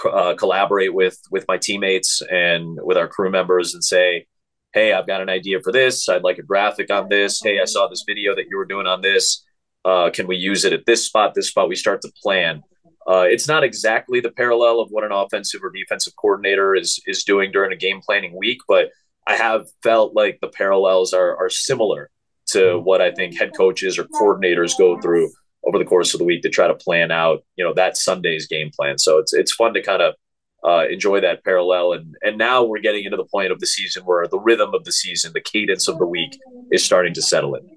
uh, 0.06 0.34
collaborate 0.36 0.94
with 0.94 1.20
with 1.32 1.46
my 1.48 1.58
teammates 1.58 2.22
and 2.32 2.80
with 2.82 2.98
our 2.98 3.08
crew 3.08 3.30
members 3.30 3.74
and 3.74 3.84
say, 3.84 4.26
"Hey, 4.74 4.94
I've 4.94 5.08
got 5.08 5.22
an 5.22 5.30
idea 5.30 5.60
for 5.62 5.72
this. 5.72 6.08
I'd 6.08 6.24
like 6.24 6.38
a 6.38 6.44
graphic 6.44 6.92
on 6.92 7.10
this. 7.10 7.42
Hey, 7.42 7.60
I 7.60 7.66
saw 7.66 7.88
this 7.88 8.04
video 8.08 8.36
that 8.36 8.46
you 8.50 8.58
were 8.58 8.66
doing 8.66 8.88
on 8.88 9.02
this. 9.02 9.46
Uh, 9.86 10.10
can 10.12 10.28
we 10.28 10.36
use 10.36 10.66
it 10.66 10.74
at 10.74 10.86
this 10.86 11.06
spot? 11.06 11.34
This 11.36 11.50
spot?" 11.50 11.70
We 11.70 11.76
start 11.76 12.02
to 12.02 12.12
plan. 12.24 12.64
Uh, 13.08 13.26
it's 13.28 13.48
not 13.48 13.64
exactly 13.64 14.20
the 14.20 14.32
parallel 14.32 14.80
of 14.80 14.90
what 14.92 15.04
an 15.04 15.12
offensive 15.12 15.64
or 15.64 15.72
defensive 15.72 16.14
coordinator 16.16 16.76
is 16.76 17.02
is 17.08 17.24
doing 17.24 17.52
during 17.52 17.72
a 17.72 17.78
game 17.78 18.02
planning 18.02 18.38
week, 18.38 18.60
but 18.68 18.90
I 19.26 19.36
have 19.36 19.68
felt 19.84 20.16
like 20.16 20.40
the 20.42 20.48
parallels 20.50 21.14
are 21.14 21.38
are 21.38 21.50
similar 21.50 22.10
to 22.48 22.80
what 22.80 23.02
I 23.02 23.12
think 23.12 23.38
head 23.38 23.52
coaches 23.56 23.98
or 23.98 24.06
coordinators 24.06 24.78
go 24.78 25.00
through 25.00 25.30
over 25.66 25.78
the 25.78 25.86
course 25.86 26.14
of 26.14 26.20
the 26.20 26.26
week 26.26 26.42
to 26.42 26.50
try 26.50 26.68
to 26.68 26.74
plan 26.74 27.12
out, 27.12 27.44
you 27.56 27.64
know, 27.64 27.74
that 27.74 27.98
Sunday's 27.98 28.48
game 28.48 28.72
plan. 28.76 28.98
So 28.98 29.18
it's 29.20 29.34
it's 29.34 29.54
fun 29.54 29.74
to 29.74 29.82
kind 29.82 30.02
of 30.02 30.16
uh, 30.64 30.86
enjoy 30.90 31.22
that 31.22 31.44
parallel. 31.44 31.94
And 31.94 32.16
and 32.22 32.38
now 32.38 32.64
we're 32.64 32.80
getting 32.82 33.06
into 33.06 33.18
the 33.18 33.26
point 33.26 33.52
of 33.52 33.60
the 33.60 33.68
season 33.68 34.04
where 34.04 34.28
the 34.28 34.40
rhythm 34.40 34.74
of 34.74 34.84
the 34.84 34.92
season, 34.92 35.32
the 35.34 35.42
cadence 35.42 35.88
of 35.88 36.00
the 36.00 36.06
week, 36.06 36.38
is 36.72 36.84
starting 36.84 37.14
to 37.14 37.22
settle 37.22 37.56
in. 37.56 37.70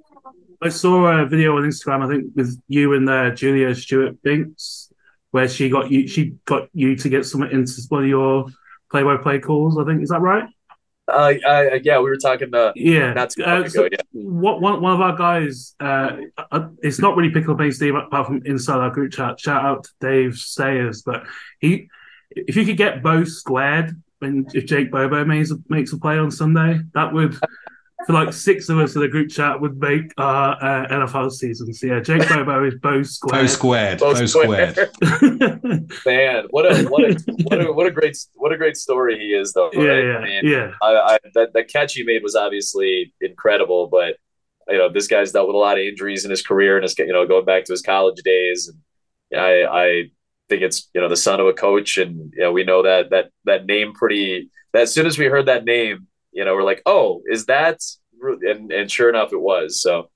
I 0.62 0.68
saw 0.68 1.06
a 1.06 1.26
video 1.26 1.56
on 1.56 1.64
Instagram, 1.64 2.04
I 2.04 2.08
think, 2.08 2.26
with 2.36 2.60
you 2.68 2.94
and 2.94 3.08
uh, 3.10 3.30
Julia 3.30 3.74
Stewart 3.74 4.22
Binks, 4.22 4.81
where 5.32 5.48
she 5.48 5.68
got 5.68 5.90
you 5.90 6.06
she 6.06 6.36
got 6.44 6.68
you 6.72 6.94
to 6.94 7.08
get 7.08 7.26
some 7.26 7.42
into 7.42 7.82
one 7.88 8.04
of 8.04 8.08
your 8.08 8.46
play 8.90 9.02
by 9.02 9.16
play 9.16 9.40
calls. 9.40 9.76
I 9.76 9.84
think 9.84 10.02
is 10.02 10.10
that 10.10 10.20
right? 10.20 10.44
Uh, 11.08 11.34
I, 11.44 11.80
yeah, 11.82 11.98
we 11.98 12.04
were 12.04 12.16
talking. 12.16 12.54
Uh, 12.54 12.72
yeah, 12.76 13.12
not 13.12 13.30
too 13.30 13.42
uh, 13.42 13.68
so 13.68 13.84
ago, 13.84 13.96
yeah. 13.96 14.02
What, 14.12 14.60
one, 14.60 14.80
one 14.80 14.92
of 14.92 15.00
our 15.00 15.16
guys, 15.16 15.74
uh, 15.80 16.16
uh, 16.50 16.68
it's 16.80 17.00
not 17.00 17.16
really 17.16 17.30
picking 17.30 17.50
up 17.50 17.60
any 17.60 17.88
apart 17.88 18.28
from 18.28 18.42
inside 18.44 18.78
our 18.78 18.90
group 18.90 19.12
chat. 19.12 19.40
Shout 19.40 19.64
out 19.64 19.84
to 19.84 19.90
Dave 20.00 20.36
Sayers, 20.36 21.02
but 21.02 21.24
he, 21.58 21.88
if 22.30 22.54
you 22.54 22.64
could 22.64 22.76
get 22.76 23.02
Bo-squared, 23.02 24.00
when 24.20 24.46
if 24.54 24.66
Jake 24.66 24.92
Bobo 24.92 25.24
makes 25.24 25.50
a, 25.50 25.56
makes 25.68 25.92
a 25.92 25.98
play 25.98 26.18
on 26.18 26.30
Sunday, 26.30 26.80
that 26.94 27.12
would 27.12 27.36
for 28.06 28.12
like 28.12 28.32
six 28.32 28.68
of 28.68 28.78
us 28.78 28.94
in 28.94 29.00
the 29.00 29.08
group 29.08 29.30
chat 29.30 29.60
would 29.60 29.78
make 29.78 30.12
our 30.18 30.56
uh, 30.62 30.88
NFL 30.88 31.30
season. 31.32 31.72
So 31.72 31.86
yeah, 31.86 32.00
Jake 32.00 32.28
Bobo 32.28 32.64
is 32.66 32.74
Bo-squared. 32.76 33.38
Both 33.38 33.50
squared. 33.50 33.98
Bo-squared. 33.98 34.76
Man, 36.06 36.46
what 36.50 36.66
a 36.66 36.84
what 36.88 37.04
a 37.04 37.22
what 37.44 37.60
a 37.60 37.72
what 37.72 37.86
a 37.86 37.90
great 37.90 38.16
what 38.34 38.52
a 38.52 38.56
great 38.56 38.76
story 38.76 39.18
he 39.18 39.34
is 39.34 39.52
though. 39.52 39.70
Right? 39.70 39.86
Yeah, 39.86 39.98
yeah, 39.98 40.16
I 40.16 40.24
mean, 40.24 40.40
yeah. 40.44 40.72
I, 40.82 40.86
I, 40.86 41.18
that 41.34 41.52
that 41.54 41.68
catch 41.68 41.94
he 41.94 42.04
made 42.04 42.22
was 42.22 42.34
obviously 42.34 43.14
incredible, 43.20 43.88
but 43.88 44.16
you 44.68 44.78
know 44.78 44.88
this 44.88 45.06
guy's 45.06 45.32
dealt 45.32 45.48
with 45.48 45.56
a 45.56 45.58
lot 45.58 45.78
of 45.78 45.84
injuries 45.84 46.24
in 46.24 46.30
his 46.30 46.42
career 46.42 46.76
and 46.76 46.82
his 46.82 46.98
you 46.98 47.12
know 47.12 47.26
going 47.26 47.44
back 47.44 47.64
to 47.64 47.72
his 47.72 47.82
college 47.82 48.22
days. 48.24 48.68
And 48.68 48.78
you 49.30 49.36
know, 49.38 49.44
I 49.44 49.84
I 49.84 50.02
think 50.48 50.62
it's 50.62 50.88
you 50.94 51.00
know 51.00 51.08
the 51.08 51.16
son 51.16 51.40
of 51.40 51.46
a 51.46 51.52
coach, 51.52 51.98
and 51.98 52.32
you 52.34 52.42
know 52.42 52.52
we 52.52 52.64
know 52.64 52.82
that 52.82 53.10
that 53.10 53.30
that 53.44 53.66
name 53.66 53.92
pretty. 53.94 54.50
That 54.72 54.82
as 54.82 54.94
soon 54.94 55.04
as 55.04 55.18
we 55.18 55.26
heard 55.26 55.46
that 55.46 55.64
name 55.66 56.06
you 56.32 56.44
know, 56.44 56.54
we're 56.54 56.62
like, 56.62 56.82
oh, 56.86 57.22
is 57.26 57.46
that? 57.46 57.80
And 58.22 58.72
and 58.72 58.90
sure 58.90 59.08
enough, 59.08 59.32
it 59.32 59.40
was. 59.40 59.82
So 59.82 60.10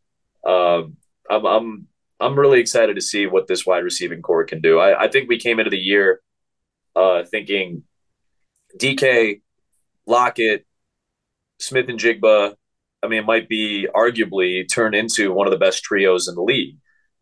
um, 0.47 0.97
I'm 1.31 1.45
I'm 1.45 1.87
I'm 2.21 2.39
really 2.39 2.61
excited 2.61 2.95
to 2.97 3.03
see 3.03 3.27
what 3.27 3.47
this 3.47 3.67
wide 3.67 3.85
receiving 3.85 4.23
corps 4.23 4.45
can 4.45 4.61
do. 4.61 4.79
I, 4.79 5.05
I 5.05 5.09
think 5.09 5.29
we 5.29 5.39
came 5.39 5.59
into 5.59 5.71
the 5.71 5.79
year 5.79 6.21
uh, 6.95 7.25
thinking 7.25 7.83
DK, 8.79 9.43
Lockett, 10.07 10.67
Smith-Njigba. 11.59 12.55
I 13.03 13.09
mean, 13.09 13.21
it 13.21 13.27
might 13.27 13.49
be 13.49 13.87
arguably 13.95 14.65
turned 14.73 14.95
into 14.95 15.33
one 15.33 15.47
of 15.47 15.51
the 15.51 15.59
best 15.59 15.83
trios 15.83 16.29
in 16.29 16.35
the 16.35 16.43
league. 16.43 16.77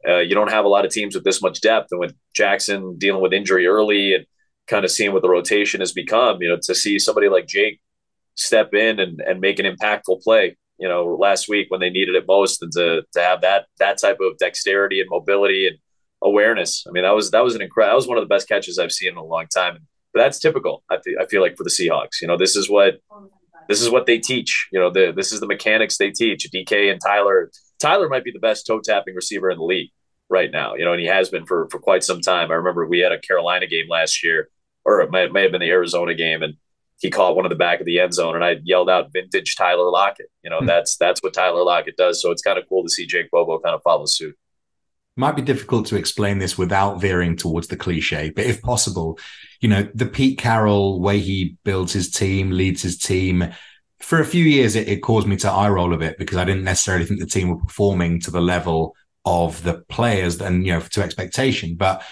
Uh, 0.06 0.18
you 0.18 0.34
don't 0.34 0.50
have 0.50 0.64
a 0.64 0.68
lot 0.68 0.84
of 0.84 0.92
teams 0.92 1.14
with 1.14 1.24
this 1.24 1.42
much 1.42 1.60
depth, 1.60 1.88
and 1.90 1.98
with 1.98 2.14
Jaxon 2.38 2.98
dealing 2.98 3.22
with 3.22 3.32
injury 3.32 3.66
early 3.66 4.14
and 4.14 4.26
kind 4.66 4.84
of 4.84 4.90
seeing 4.90 5.12
what 5.12 5.22
the 5.22 5.28
rotation 5.28 5.80
has 5.80 5.92
become, 5.92 6.40
you 6.40 6.48
know, 6.48 6.58
to 6.62 6.74
see 6.74 6.98
somebody 6.98 7.28
like 7.28 7.46
Jake 7.46 7.80
step 8.34 8.74
in 8.74 9.00
and, 9.00 9.20
and 9.20 9.40
make 9.40 9.58
an 9.58 9.66
impactful 9.66 10.22
play. 10.22 10.56
You 10.78 10.88
know, 10.88 11.16
last 11.18 11.48
week 11.48 11.66
when 11.70 11.80
they 11.80 11.90
needed 11.90 12.16
it 12.16 12.24
most, 12.26 12.62
and 12.62 12.72
to 12.72 13.02
to 13.12 13.20
have 13.20 13.42
that 13.42 13.66
that 13.78 14.00
type 14.00 14.18
of 14.20 14.38
dexterity 14.38 15.00
and 15.00 15.08
mobility 15.08 15.68
and 15.68 15.78
awareness. 16.22 16.84
I 16.88 16.90
mean, 16.90 17.04
that 17.04 17.14
was 17.14 17.30
that 17.30 17.44
was 17.44 17.54
an 17.54 17.62
incredible. 17.62 17.92
That 17.92 17.96
was 17.96 18.08
one 18.08 18.18
of 18.18 18.24
the 18.24 18.34
best 18.34 18.48
catches 18.48 18.78
I've 18.78 18.92
seen 18.92 19.10
in 19.12 19.16
a 19.16 19.24
long 19.24 19.46
time. 19.54 19.78
But 20.12 20.20
that's 20.20 20.38
typical. 20.38 20.84
I, 20.90 20.98
th- 21.04 21.16
I 21.20 21.26
feel 21.26 21.42
like 21.42 21.56
for 21.56 21.64
the 21.64 21.70
Seahawks, 21.70 22.20
you 22.22 22.28
know, 22.28 22.36
this 22.36 22.56
is 22.56 22.70
what 22.70 22.94
this 23.68 23.80
is 23.80 23.90
what 23.90 24.06
they 24.06 24.18
teach. 24.18 24.68
You 24.72 24.80
know, 24.80 24.90
the, 24.90 25.12
this 25.14 25.32
is 25.32 25.40
the 25.40 25.46
mechanics 25.46 25.96
they 25.96 26.10
teach. 26.10 26.48
DK 26.52 26.90
and 26.90 27.00
Tyler. 27.00 27.50
Tyler 27.80 28.08
might 28.08 28.24
be 28.24 28.30
the 28.30 28.38
best 28.38 28.66
toe 28.66 28.80
tapping 28.80 29.14
receiver 29.14 29.50
in 29.50 29.58
the 29.58 29.64
league 29.64 29.90
right 30.28 30.50
now. 30.50 30.74
You 30.74 30.84
know, 30.84 30.92
and 30.92 31.00
he 31.00 31.06
has 31.06 31.28
been 31.28 31.46
for 31.46 31.68
for 31.70 31.78
quite 31.78 32.04
some 32.04 32.20
time. 32.20 32.50
I 32.50 32.54
remember 32.54 32.86
we 32.86 33.00
had 33.00 33.12
a 33.12 33.18
Carolina 33.18 33.66
game 33.66 33.86
last 33.88 34.24
year, 34.24 34.48
or 34.84 35.00
it 35.00 35.10
may, 35.10 35.28
may 35.28 35.42
have 35.42 35.52
been 35.52 35.60
the 35.60 35.70
Arizona 35.70 36.14
game, 36.14 36.42
and 36.42 36.54
he 37.04 37.10
caught 37.10 37.36
one 37.36 37.44
of 37.44 37.50
the 37.50 37.56
back 37.56 37.80
of 37.80 37.86
the 37.86 38.00
end 38.00 38.14
zone, 38.14 38.34
and 38.34 38.42
I 38.42 38.56
yelled 38.64 38.88
out 38.88 39.12
"Vintage 39.12 39.56
Tyler 39.56 39.90
Lockett." 39.90 40.30
You 40.42 40.48
know, 40.48 40.56
mm-hmm. 40.56 40.68
that's 40.68 40.96
that's 40.96 41.22
what 41.22 41.34
Tyler 41.34 41.62
Lockett 41.62 41.98
does. 41.98 42.22
So 42.22 42.30
it's 42.30 42.40
kind 42.40 42.58
of 42.58 42.66
cool 42.66 42.82
to 42.82 42.88
see 42.88 43.04
Jake 43.04 43.30
Bobo 43.30 43.58
kind 43.58 43.74
of 43.74 43.82
follow 43.82 44.06
suit. 44.06 44.34
Might 45.14 45.36
be 45.36 45.42
difficult 45.42 45.86
to 45.88 45.96
explain 45.96 46.38
this 46.38 46.56
without 46.56 47.02
veering 47.02 47.36
towards 47.36 47.68
the 47.68 47.76
cliche, 47.76 48.30
but 48.30 48.46
if 48.46 48.62
possible, 48.62 49.18
you 49.60 49.68
know, 49.68 49.86
the 49.94 50.06
Pete 50.06 50.38
Carroll 50.38 50.98
way 50.98 51.18
he 51.18 51.58
builds 51.62 51.92
his 51.92 52.10
team, 52.10 52.50
leads 52.50 52.80
his 52.80 52.96
team. 52.96 53.52
For 54.00 54.18
a 54.18 54.24
few 54.24 54.42
years, 54.42 54.74
it, 54.74 54.88
it 54.88 55.02
caused 55.02 55.26
me 55.26 55.36
to 55.36 55.50
eye 55.50 55.68
roll 55.68 55.92
a 55.92 55.98
bit 55.98 56.16
because 56.16 56.38
I 56.38 56.46
didn't 56.46 56.64
necessarily 56.64 57.04
think 57.04 57.20
the 57.20 57.26
team 57.26 57.50
were 57.50 57.58
performing 57.58 58.18
to 58.22 58.30
the 58.30 58.40
level 58.40 58.96
of 59.26 59.62
the 59.62 59.84
players 59.90 60.40
and 60.40 60.64
you 60.64 60.72
know 60.72 60.80
to 60.80 61.02
expectation. 61.02 61.76
But 61.76 62.02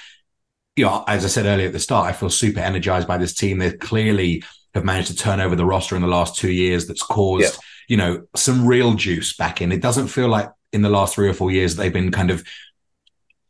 you 0.77 0.85
know, 0.85 1.03
as 1.09 1.25
I 1.25 1.29
said 1.29 1.47
earlier 1.47 1.69
at 1.69 1.73
the 1.73 1.79
start, 1.79 2.09
I 2.09 2.13
feel 2.13 2.29
super 2.29 2.61
energized 2.61 3.09
by 3.09 3.17
this 3.17 3.35
team. 3.35 3.57
They're 3.57 3.77
clearly 3.79 4.43
have 4.75 4.85
managed 4.85 5.09
to 5.09 5.17
turn 5.17 5.41
over 5.41 5.55
the 5.55 5.67
roster 5.67 5.97
in 5.97 6.03
the 6.03 6.09
last 6.09 6.37
two 6.37 6.51
years 6.51 6.87
that's 6.87 7.03
caused, 7.03 7.55
yeah. 7.55 7.61
you 7.89 7.97
know, 7.97 8.23
some 8.35 8.67
real 8.67 8.95
juice 8.95 9.37
back 9.37 9.61
in. 9.61 9.73
It 9.73 9.83
doesn't 9.83 10.09
feel 10.09 10.29
like 10.29 10.51
in 10.73 10.83
the 10.83 10.89
last 10.89 11.15
three 11.15 11.29
or 11.29 11.35
four 11.35 11.51
years 11.51 11.77
they've 11.77 11.93
been 11.93 12.11
kind 12.11 12.31
of 12.31 12.43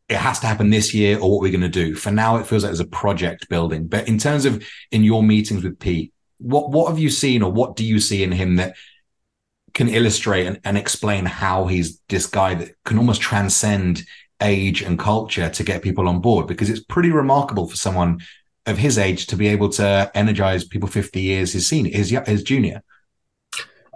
it 0.09 0.19
has 0.19 0.41
to 0.41 0.47
happen 0.47 0.69
this 0.69 0.93
year 0.93 1.19
or 1.19 1.31
what 1.31 1.41
we're 1.41 1.51
going 1.51 1.63
to 1.63 1.69
do. 1.69 1.95
For 1.95 2.11
now, 2.11 2.37
it 2.37 2.47
feels 2.47 2.63
like 2.63 2.71
there's 2.71 2.81
a 2.81 2.85
project 2.85 3.49
building. 3.49 3.87
But 3.87 4.09
in 4.09 4.19
terms 4.19 4.45
of 4.45 4.63
in 4.91 5.05
your 5.05 5.23
meetings 5.23 5.65
with 5.65 5.79
Pete, 5.79 6.13
what 6.39 6.71
what 6.71 6.89
have 6.89 6.99
you 6.99 7.09
seen 7.09 7.43
or 7.43 7.51
what 7.51 7.77
do 7.77 7.85
you 7.85 7.99
see 7.99 8.23
in 8.23 8.33
him 8.33 8.57
that 8.57 8.75
can 9.75 9.89
illustrate 9.89 10.47
and, 10.47 10.61
and 10.65 10.77
explain 10.77 11.25
how 11.25 11.67
he's 11.67 12.01
this 12.09 12.27
guy 12.27 12.55
that 12.55 12.73
can 12.85 12.99
almost 12.99 13.23
transcend 13.23 14.03
age 14.43 14.83
and 14.83 14.99
culture 14.99 15.49
to 15.49 15.63
get 15.63 15.83
people 15.83 16.09
on 16.09 16.21
board? 16.21 16.47
Because 16.47 16.69
it's 16.69 16.85
pretty 16.85 17.11
remarkable 17.11 17.69
for 17.69 17.77
someone 17.77 18.21
of 18.67 18.79
his 18.79 18.99
age 18.99 19.27
to 19.27 19.37
be 19.37 19.49
able 19.49 19.69
to 19.69 20.11
energize 20.15 20.65
people 20.65 20.89
50 20.89 21.21
years 21.21 21.53
his 21.53 21.67
senior, 21.67 21.97
his, 21.97 22.11
his 22.27 22.43
junior. 22.43 22.83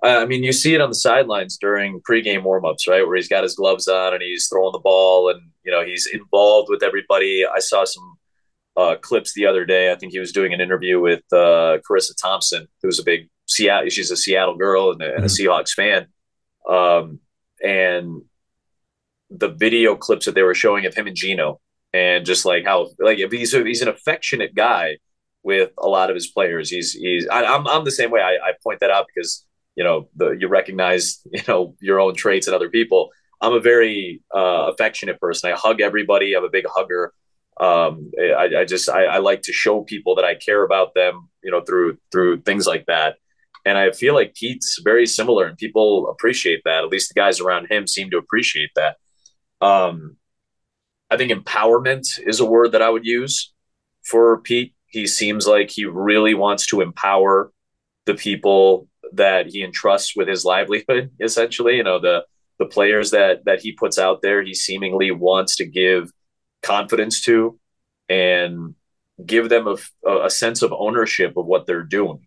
Uh, 0.03 0.21
I 0.21 0.27
mean, 0.27 0.43
you 0.43 0.53
see 0.53 0.75
it 0.75 0.81
on 0.81 0.91
the 0.91 0.95
sidelines 0.95 1.57
during 1.59 2.01
pregame 2.01 2.43
warmups, 2.43 2.89
right, 2.89 3.07
where 3.07 3.17
he's 3.17 3.29
got 3.29 3.43
his 3.43 3.55
gloves 3.55 3.89
on 3.89 4.13
and 4.13 4.23
he's 4.23 4.49
throwing 4.49 4.73
the 4.73 4.79
ball, 4.79 5.31
and 5.31 5.41
you 5.65 5.73
know 5.73 5.85
he's 5.85 6.07
involved 6.07 6.69
with 6.71 6.83
everybody. 6.83 7.45
I 7.47 7.61
saw 7.61 7.85
some 7.85 8.19
uh, 8.77 8.97
clips 9.01 9.33
the 9.35 9.47
other 9.47 9.65
day. 9.65 9.91
I 9.91 9.95
think 9.97 10.13
he 10.13 10.19
was 10.19 10.33
doing 10.33 10.53
an 10.53 10.61
interview 10.61 11.01
with 11.01 11.23
uh, 11.33 11.79
Charissa 11.89 12.13
Thompson, 12.21 12.69
who's 12.83 12.99
a 12.99 13.05
big 13.05 13.29
Seattle. 13.47 13.89
She's 13.89 14.11
a 14.11 14.17
Seattle 14.17 14.57
girl 14.57 14.93
and 14.93 15.01
a, 15.01 15.07
mm-hmm. 15.07 15.17
and 15.17 15.25
a 15.25 15.29
mm-hmm. 15.29 15.49
Seahawks 15.49 15.71
fan. 15.71 16.07
Um, 16.69 17.21
and 17.65 18.23
the 19.31 19.49
video 19.49 19.97
clips 19.97 20.27
that 20.27 20.35
they 20.35 20.43
were 20.43 20.55
showing 20.55 20.87
of 20.87 20.95
him 20.95 21.07
and 21.07 21.17
Geno, 21.17 21.61
and 21.97 22.27
just 22.27 22.45
like 22.45 22.65
how 22.65 22.89
like 22.99 23.19
if 23.19 23.33
he's 23.33 23.53
he's 23.53 23.83
an 23.83 23.89
affectionate 23.89 24.55
guy 24.55 24.99
with 25.43 25.71
a 25.79 25.89
lot 25.89 26.11
of 26.11 26.15
his 26.15 26.27
players. 26.27 26.69
He's 26.69 26.93
he's 26.93 27.27
I, 27.29 27.43
am 27.43 27.67
I'm, 27.67 27.69
I'm 27.69 27.85
the 27.85 27.91
same 27.91 28.11
way. 28.11 28.21
I, 28.21 28.35
I 28.49 28.53
point 28.63 28.81
that 28.81 28.91
out 28.91 29.07
because 29.07 29.47
you 29.77 29.85
know 29.85 30.09
the 30.17 30.31
you 30.31 30.49
recognize 30.49 31.23
you 31.33 31.43
know 31.49 31.75
your 31.81 32.01
own 32.01 32.15
traits 32.15 32.49
in 32.49 32.55
other 32.55 32.69
people. 32.69 33.11
I'm 33.41 33.55
a 33.55 33.61
very 33.61 34.23
uh, 34.35 34.71
affectionate 34.73 35.21
person. 35.21 35.51
I 35.51 35.57
hug 35.57 35.81
everybody. 35.81 36.35
I'm 36.35 36.45
a 36.45 36.51
big 36.51 36.67
hugger. 36.69 37.13
Um, 37.59 38.11
I, 38.19 38.49
I 38.61 38.65
just 38.65 38.91
I, 38.91 39.05
I 39.05 39.19
like 39.19 39.43
to 39.43 39.53
show 39.53 39.83
people 39.83 40.17
that 40.17 40.25
I 40.25 40.35
care 40.35 40.63
about 40.65 40.95
them. 40.95 41.29
You 41.43 41.53
know 41.53 41.63
through 41.63 41.99
through 42.13 42.43
things 42.43 42.67
like 42.67 42.87
that. 42.87 43.17
And 43.65 43.77
I 43.77 43.91
feel 43.91 44.15
like 44.15 44.35
Pete's 44.35 44.81
very 44.85 45.07
similar, 45.07 45.47
and 45.47 45.59
people 45.59 46.09
appreciate 46.09 46.63
that. 46.65 46.85
At 46.85 46.91
least 46.91 47.09
the 47.09 47.21
guys 47.21 47.41
around 47.41 47.67
him 47.71 47.87
seem 47.87 48.11
to 48.11 48.19
appreciate 48.19 48.71
that. 48.77 48.97
Um, 49.61 50.17
I 51.11 51.16
think 51.16 51.31
empowerment 51.31 52.07
is 52.27 52.40
a 52.40 52.45
word 52.45 52.73
that 52.73 52.83
I 52.83 52.90
would 52.90 53.05
use 53.05 53.53
for 54.05 54.40
Pete. 54.40 54.75
He 54.87 55.07
seems 55.07 55.47
like 55.47 55.71
he 55.71 55.85
really 55.85 56.35
wants 56.35 56.66
to 56.69 56.81
empower 56.81 57.53
the 58.07 58.14
people 58.14 58.88
that 59.12 59.47
he 59.47 59.62
entrusts 59.62 60.16
with 60.16 60.29
his 60.29 60.45
livelihood. 60.45 61.11
Essentially, 61.21 61.77
you 61.77 61.85
know 61.85 61.99
the 61.99 62.25
the 62.59 62.66
players 62.66 63.11
that 63.11 63.45
that 63.45 63.61
he 63.61 63.73
puts 63.73 63.99
out 63.99 64.23
there. 64.23 64.42
He 64.42 64.55
seemingly 64.55 65.11
wants 65.11 65.57
to 65.57 65.66
give 65.66 66.11
confidence 66.62 67.21
to 67.23 67.59
and 68.09 68.75
give 69.25 69.49
them 69.49 69.66
a, 69.66 70.25
a 70.25 70.31
sense 70.31 70.62
of 70.62 70.73
ownership 70.73 71.37
of 71.37 71.47
what 71.47 71.66
they're 71.66 71.83
doing. 71.83 72.27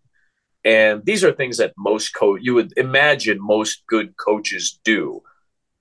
And 0.65 1.05
these 1.05 1.23
are 1.23 1.31
things 1.31 1.57
that 1.57 1.73
most 1.77 2.13
coach 2.13 2.41
you 2.43 2.53
would 2.55 2.73
imagine 2.77 3.37
most 3.39 3.83
good 3.87 4.15
coaches 4.17 4.79
do. 4.83 5.21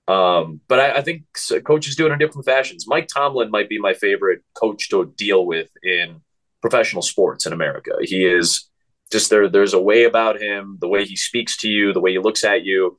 Um, 0.09 0.59
but 0.67 0.79
I, 0.79 0.97
I, 0.97 1.01
think 1.03 1.25
coaches 1.65 1.95
do 1.95 2.07
it 2.07 2.11
in 2.11 2.17
different 2.17 2.45
fashions. 2.45 2.87
Mike 2.87 3.07
Tomlin 3.07 3.51
might 3.51 3.69
be 3.69 3.77
my 3.77 3.93
favorite 3.93 4.41
coach 4.55 4.89
to 4.89 5.13
deal 5.15 5.45
with 5.45 5.69
in 5.83 6.21
professional 6.61 7.03
sports 7.03 7.45
in 7.45 7.53
America. 7.53 7.91
He 8.01 8.25
is 8.25 8.67
just 9.11 9.29
there. 9.29 9.47
There's 9.47 9.75
a 9.75 9.81
way 9.81 10.05
about 10.05 10.41
him, 10.41 10.79
the 10.81 10.87
way 10.87 11.05
he 11.05 11.15
speaks 11.15 11.57
to 11.57 11.69
you, 11.69 11.93
the 11.93 11.99
way 11.99 12.11
he 12.13 12.17
looks 12.17 12.43
at 12.43 12.65
you, 12.65 12.97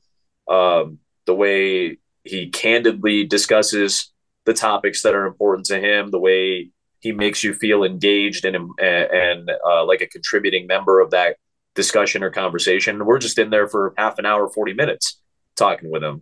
um, 0.49 0.99
the 1.25 1.35
way 1.35 1.97
he 2.23 2.49
candidly 2.49 3.25
discusses 3.25 4.13
the 4.45 4.53
topics 4.53 5.01
that 5.01 5.13
are 5.13 5.25
important 5.25 5.65
to 5.65 5.81
him, 5.81 6.11
the 6.11 6.19
way 6.19 6.69
he 7.01 7.11
makes 7.11 7.43
you 7.43 7.53
feel 7.53 7.83
engaged 7.83 8.45
and 8.45 8.55
and 8.79 9.51
uh, 9.67 9.83
like 9.83 9.99
a 9.99 10.07
contributing 10.07 10.65
member 10.65 11.01
of 11.01 11.11
that 11.11 11.35
discussion 11.75 12.23
or 12.23 12.29
conversation. 12.29 13.05
We're 13.05 13.19
just 13.19 13.37
in 13.37 13.49
there 13.49 13.67
for 13.67 13.93
half 13.97 14.17
an 14.17 14.25
hour, 14.25 14.47
forty 14.47 14.73
minutes 14.73 15.19
talking 15.57 15.91
with 15.91 16.03
him. 16.03 16.21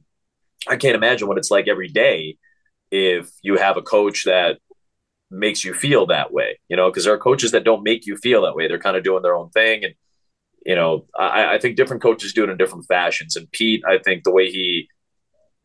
I 0.68 0.78
can't 0.78 0.96
imagine 0.96 1.28
what 1.28 1.38
it's 1.38 1.52
like 1.52 1.68
every 1.68 1.88
day 1.88 2.38
if 2.92 3.30
you 3.42 3.58
have 3.58 3.78
a 3.78 3.82
coach 3.82 4.26
that 4.26 4.58
makes 5.32 5.64
you 5.64 5.74
feel 5.74 6.08
that 6.08 6.34
way. 6.34 6.60
You 6.70 6.76
know, 6.76 6.90
because 6.90 7.06
there 7.06 7.14
are 7.14 7.20
coaches 7.20 7.52
that 7.52 7.64
don't 7.64 7.84
make 7.84 8.06
you 8.06 8.18
feel 8.18 8.42
that 8.44 8.56
way. 8.56 8.68
They're 8.68 8.80
kind 8.80 8.98
of 8.98 9.04
doing 9.04 9.24
their 9.24 9.36
own 9.36 9.50
thing, 9.50 9.84
and 9.84 9.94
you 10.66 10.76
know, 10.76 11.06
I, 11.18 11.56
I 11.56 11.60
think 11.60 11.78
different 11.78 12.02
coaches 12.02 12.34
do 12.34 12.44
it 12.44 12.50
in 12.50 12.58
different 12.58 12.86
fashions. 12.88 13.36
And 13.36 13.52
Pete, 13.52 13.84
I 13.88 13.98
think 13.98 14.24
the 14.24 14.32
way 14.32 14.52
he 14.52 14.90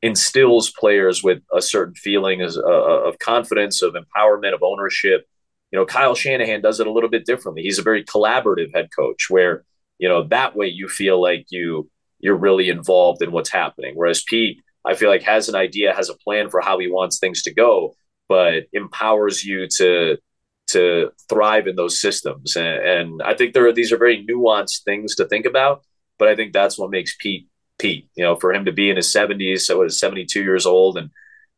instills 0.02 0.70
players 0.70 1.22
with 1.22 1.38
a 1.52 1.62
certain 1.62 1.94
feeling 1.94 2.42
uh, 2.42 2.48
of 2.48 3.18
confidence, 3.18 3.82
of 3.82 3.94
empowerment, 3.94 4.54
of 4.54 4.62
ownership. 4.62 5.26
You 5.72 5.78
know, 5.78 5.86
Kyle 5.86 6.14
Shanahan 6.14 6.60
does 6.60 6.78
it 6.78 6.86
a 6.86 6.92
little 6.92 7.08
bit 7.08 7.24
differently. 7.24 7.62
He's 7.62 7.78
a 7.78 7.82
very 7.82 8.04
collaborative 8.04 8.72
head 8.74 8.90
coach 8.94 9.26
where, 9.28 9.64
you 9.98 10.08
know, 10.08 10.24
that 10.28 10.54
way 10.54 10.66
you 10.66 10.88
feel 10.88 11.20
like 11.20 11.46
you 11.48 11.90
you're 12.20 12.36
really 12.36 12.68
involved 12.68 13.22
in 13.22 13.32
what's 13.32 13.50
happening. 13.50 13.92
Whereas 13.94 14.22
Pete, 14.22 14.62
I 14.84 14.94
feel 14.94 15.08
like 15.08 15.22
has 15.22 15.48
an 15.48 15.54
idea, 15.54 15.94
has 15.94 16.10
a 16.10 16.16
plan 16.16 16.50
for 16.50 16.60
how 16.60 16.78
he 16.78 16.88
wants 16.88 17.18
things 17.18 17.42
to 17.42 17.54
go, 17.54 17.96
but 18.28 18.64
empowers 18.72 19.44
you 19.44 19.66
to 19.78 20.18
to 20.66 21.10
thrive 21.28 21.66
in 21.66 21.76
those 21.76 22.00
systems. 22.00 22.56
And, 22.56 22.66
and 22.66 23.22
I 23.22 23.34
think 23.34 23.52
there 23.52 23.66
are 23.66 23.72
these 23.72 23.92
are 23.92 23.98
very 23.98 24.24
nuanced 24.24 24.84
things 24.84 25.14
to 25.16 25.26
think 25.26 25.46
about, 25.46 25.82
but 26.18 26.28
I 26.28 26.36
think 26.36 26.52
that's 26.52 26.78
what 26.78 26.90
makes 26.90 27.16
Pete 27.18 27.48
Pete. 27.78 28.08
You 28.14 28.24
know, 28.24 28.36
for 28.36 28.52
him 28.52 28.64
to 28.66 28.72
be 28.72 28.90
in 28.90 28.96
his 28.96 29.12
70s, 29.12 29.60
so 29.60 29.82
he's 29.82 29.98
72 29.98 30.42
years 30.42 30.66
old, 30.66 30.98
and 30.98 31.10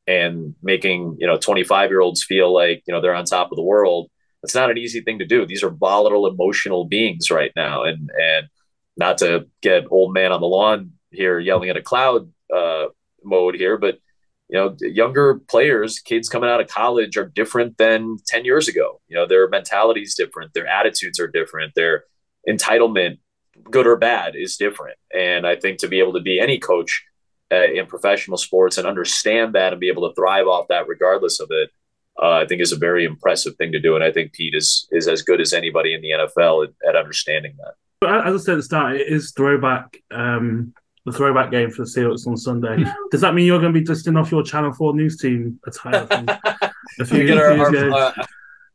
and 0.07 0.55
making 0.62 1.17
you 1.19 1.27
know 1.27 1.37
25 1.37 1.91
year 1.91 2.01
olds 2.01 2.23
feel 2.23 2.53
like 2.53 2.83
you 2.87 2.95
know 2.95 3.01
they're 3.01 3.15
on 3.15 3.25
top 3.25 3.51
of 3.51 3.57
the 3.57 3.62
world. 3.62 4.11
It's 4.43 4.55
not 4.55 4.71
an 4.71 4.79
easy 4.79 5.01
thing 5.01 5.19
to 5.19 5.27
do. 5.27 5.45
These 5.47 5.65
are 5.65 5.71
volatile, 5.71 6.27
emotional 6.27 6.85
beings 6.85 7.31
right 7.31 7.51
now, 7.57 7.85
and 7.85 8.11
and 8.21 8.47
not 8.97 9.19
to 9.19 9.47
get 9.62 9.85
old 9.91 10.15
man 10.15 10.33
on 10.33 10.41
the 10.41 10.47
lawn 10.47 10.93
here 11.11 11.39
yelling 11.39 11.71
at 11.71 11.77
a 11.77 11.83
cloud 11.83 12.31
uh, 12.55 12.87
mode 13.27 13.55
here, 13.55 13.77
but 13.77 13.99
you 14.49 14.57
know, 14.57 14.77
younger 14.81 15.41
players, 15.49 15.99
kids 15.99 16.29
coming 16.29 16.49
out 16.49 16.61
of 16.61 16.69
college 16.69 17.17
are 17.17 17.27
different 17.27 17.79
than 17.79 18.17
10 18.29 18.45
years 18.45 18.69
ago. 18.69 19.01
You 19.09 19.17
know, 19.17 19.27
their 19.27 19.49
mentality 19.49 20.03
is 20.03 20.15
different, 20.15 20.55
their 20.55 20.69
attitudes 20.69 21.19
are 21.19 21.27
different, 21.27 21.75
their 21.75 22.05
entitlement 22.49 23.19
good 23.71 23.87
or 23.87 23.97
bad 23.97 24.35
is 24.37 24.57
different. 24.57 24.99
And 25.12 25.47
I 25.47 25.57
think 25.57 25.79
to 25.79 25.89
be 25.89 25.99
able 25.99 26.12
to 26.12 26.21
be 26.21 26.39
any 26.39 26.59
coach 26.59 27.05
uh, 27.51 27.65
in 27.73 27.87
professional 27.87 28.37
sports 28.37 28.79
and 28.79 28.87
understand 28.87 29.55
that 29.55 29.73
and 29.73 29.81
be 29.81 29.89
able 29.89 30.09
to 30.09 30.15
thrive 30.15 30.47
off 30.47 30.69
that 30.69 30.89
regardless 30.89 31.41
of 31.41 31.49
it, 31.51 31.71
uh, 32.21 32.33
I 32.33 32.47
think 32.47 32.62
is 32.62 32.73
a 32.73 32.77
very 32.77 33.05
impressive 33.05 33.57
thing 33.57 33.73
to 33.73 33.81
do. 33.81 33.95
And 33.95 34.05
I 34.05 34.11
think 34.11 34.33
Pete 34.33 34.55
is 34.55 34.89
is 34.91 35.07
as 35.07 35.23
good 35.23 35.41
as 35.41 35.53
anybody 35.53 35.95
in 35.95 36.01
the 36.01 36.11
NFL 36.11 36.69
at, 36.69 36.89
at 36.89 36.97
understanding 36.97 37.55
that. 37.59 37.75
But 38.01 38.27
as 38.27 38.43
I 38.43 38.45
said 38.45 38.53
at 38.53 38.57
the 38.57 38.62
start, 38.62 38.97
it 38.97 39.09
is 39.09 39.33
throwback. 39.33 39.99
Um, 40.11 40.75
the 41.07 41.12
throwback 41.12 41.53
game 41.53 41.71
for 41.71 41.85
the 41.85 41.88
Seahawks 41.88 42.27
on 42.27 42.37
Sunday. 42.37 42.85
Does 43.11 43.21
that 43.21 43.33
mean 43.33 43.47
you're 43.47 43.61
going 43.61 43.73
to 43.73 43.79
be 43.79 43.87
dusting 43.87 44.16
off 44.16 44.33
your 44.33 44.42
Channel 44.42 44.73
Four 44.73 44.95
news 44.95 45.16
team 45.16 45.59
attire? 45.64 46.07
a 47.01 47.05
few 47.05 47.33
our, 47.33 47.53
our, 47.53 47.92
uh, 47.92 48.12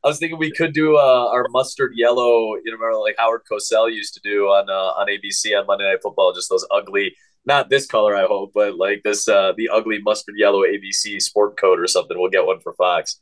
I 0.04 0.08
was 0.08 0.18
thinking 0.18 0.40
we 0.40 0.52
could 0.52 0.74
do 0.74 0.96
uh, 0.96 1.28
our 1.28 1.46
mustard 1.50 1.92
yellow. 1.94 2.56
You 2.56 2.72
know, 2.72 2.78
remember 2.78 3.00
like 3.00 3.16
Howard 3.20 3.42
Cosell 3.52 3.94
used 3.94 4.14
to 4.14 4.22
do 4.22 4.46
on 4.46 4.70
uh, 4.70 5.00
on 5.00 5.08
ABC 5.08 5.60
on 5.60 5.68
Monday 5.68 5.84
Night 5.84 6.02
Football. 6.02 6.34
Just 6.34 6.50
those 6.50 6.66
ugly, 6.72 7.14
not 7.46 7.70
this 7.70 7.86
color, 7.86 8.16
I 8.16 8.26
hope, 8.26 8.52
but 8.56 8.78
like 8.78 9.02
this 9.04 9.28
uh, 9.28 9.52
the 9.58 9.68
ugly 9.68 10.00
mustard 10.02 10.36
yellow 10.38 10.62
ABC 10.62 11.22
sport 11.22 11.60
coat 11.60 11.80
or 11.80 11.88
something. 11.88 12.18
We'll 12.18 12.32
get 12.32 12.46
one 12.46 12.62
for 12.62 12.74
Fox. 12.74 13.20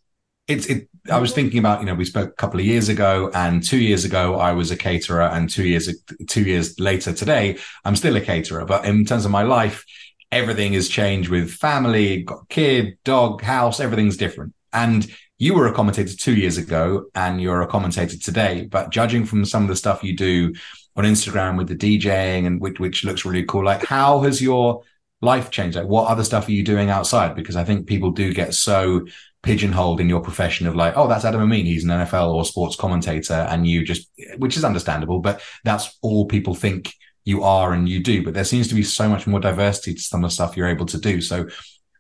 It's. 0.50 0.66
It, 0.66 0.90
I 1.10 1.18
was 1.18 1.34
thinking 1.34 1.60
about 1.60 1.80
you 1.80 1.86
know 1.86 1.96
we 1.96 2.06
spoke 2.06 2.30
a 2.30 2.34
couple 2.34 2.60
of 2.60 2.66
years 2.66 2.90
ago, 2.90 3.32
and 3.34 3.64
two 3.64 3.78
years 3.78 4.04
ago 4.04 4.36
I 4.36 4.52
was 4.52 4.72
a 4.72 4.76
caterer, 4.76 5.22
and 5.22 5.50
two 5.50 5.66
years 5.66 5.90
two 6.28 6.44
years 6.44 6.78
later 6.80 7.14
today 7.14 7.58
I'm 7.86 7.96
still 7.96 8.18
a 8.18 8.22
caterer. 8.22 8.66
But 8.66 8.86
in 8.86 9.06
terms 9.06 9.24
of 9.24 9.32
my 9.32 9.44
life, 9.44 9.86
everything 10.32 10.74
has 10.74 10.90
changed 10.90 11.30
with 11.30 11.52
family, 11.52 12.24
got 12.24 12.50
kid, 12.50 12.98
dog, 13.06 13.42
house. 13.42 13.80
Everything's 13.80 14.18
different, 14.18 14.54
and 14.74 15.10
you 15.40 15.54
were 15.54 15.68
a 15.68 15.74
commentator 15.74 16.14
two 16.16 16.36
years 16.36 16.58
ago 16.58 17.06
and 17.16 17.42
you're 17.42 17.62
a 17.62 17.68
commentator 17.68 18.18
today, 18.18 18.68
but 18.70 18.90
judging 18.90 19.26
from 19.26 19.46
some 19.46 19.64
of 19.64 19.70
the 19.70 19.76
stuff 19.76 20.04
you 20.04 20.16
do 20.16 20.54
on 20.98 21.06
Instagram 21.06 21.58
with 21.58 21.70
the 21.70 21.76
DJing 21.76 22.46
and 22.46 22.60
which, 22.60 22.78
which 22.78 23.06
looks 23.06 23.24
really 23.24 23.46
cool, 23.46 23.64
like 23.64 23.86
how 23.86 24.20
has 24.20 24.42
your 24.42 24.84
life 25.22 25.50
changed? 25.50 25.78
Like 25.78 25.88
what 25.88 26.10
other 26.10 26.26
stuff 26.26 26.50
are 26.50 26.52
you 26.52 26.64
doing 26.64 26.90
outside? 26.90 27.36
Because 27.36 27.56
I 27.56 27.64
think 27.64 27.88
people 27.88 28.12
do 28.12 28.34
get 28.34 28.54
so 28.54 29.08
pigeonholed 29.42 30.02
in 30.02 30.10
your 30.10 30.22
profession 30.22 30.68
of 30.68 30.76
like, 30.76 30.94
oh, 30.98 31.08
that's 31.08 31.26
Adam 31.26 31.42
Amin. 31.42 31.66
He's 31.66 31.84
an 31.84 31.92
NFL 31.92 32.34
or 32.34 32.46
sports 32.46 32.76
commentator. 32.76 33.34
And 33.34 33.66
you 33.66 33.86
just, 33.86 34.10
which 34.38 34.58
is 34.58 34.66
understandable, 34.66 35.20
but 35.20 35.42
that's 35.64 35.98
all 36.02 36.26
people 36.26 36.56
think 36.56 36.94
you 37.24 37.44
are 37.44 37.74
and 37.74 37.88
you 37.88 38.02
do. 38.02 38.24
But 38.24 38.34
there 38.34 38.44
seems 38.44 38.68
to 38.70 38.76
be 38.76 38.84
so 38.84 39.08
much 39.08 39.28
more 39.28 39.40
diversity 39.40 39.94
to 39.94 40.02
some 40.02 40.24
of 40.24 40.30
the 40.30 40.34
stuff 40.34 40.58
you're 40.58 40.68
able 40.68 40.86
to 40.88 41.00
do. 41.00 41.22
So 41.22 41.48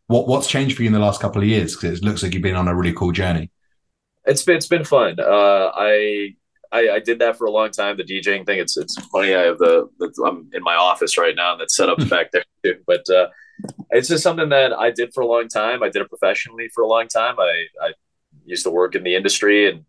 what 0.07 0.27
what's 0.27 0.47
changed 0.47 0.75
for 0.75 0.81
you 0.81 0.87
in 0.87 0.93
the 0.93 0.99
last 0.99 1.21
couple 1.21 1.41
of 1.41 1.47
years? 1.47 1.75
Because 1.75 1.99
it 1.99 2.05
looks 2.05 2.23
like 2.23 2.33
you've 2.33 2.43
been 2.43 2.55
on 2.55 2.67
a 2.67 2.75
really 2.75 2.93
cool 2.93 3.11
journey. 3.11 3.51
It's 4.25 4.43
been 4.43 4.57
it's 4.57 4.67
been 4.67 4.83
fun. 4.83 5.19
Uh, 5.19 5.71
I, 5.73 6.35
I, 6.71 6.89
I 6.89 6.99
did 6.99 7.19
that 7.19 7.37
for 7.37 7.45
a 7.45 7.51
long 7.51 7.71
time. 7.71 7.97
The 7.97 8.03
DJing 8.03 8.45
thing. 8.45 8.59
It's 8.59 8.75
it's 8.75 8.99
funny. 9.07 9.35
I 9.35 9.43
have 9.43 9.59
the, 9.59 9.87
the 9.99 10.11
I'm 10.27 10.49
in 10.51 10.63
my 10.63 10.75
office 10.75 11.17
right 11.17 11.35
now, 11.35 11.53
and 11.53 11.61
that's 11.61 11.75
set 11.75 11.89
up 11.89 11.97
back 12.09 12.31
there 12.31 12.43
too. 12.63 12.75
But 12.87 13.07
uh, 13.09 13.27
it's 13.91 14.07
just 14.07 14.23
something 14.23 14.49
that 14.49 14.73
I 14.73 14.91
did 14.91 15.13
for 15.13 15.21
a 15.21 15.27
long 15.27 15.47
time. 15.47 15.83
I 15.83 15.89
did 15.89 16.01
it 16.01 16.09
professionally 16.09 16.69
for 16.73 16.83
a 16.83 16.87
long 16.87 17.07
time. 17.07 17.39
I 17.39 17.65
I 17.81 17.93
used 18.45 18.63
to 18.63 18.71
work 18.71 18.95
in 18.95 19.03
the 19.03 19.15
industry, 19.15 19.69
and 19.69 19.85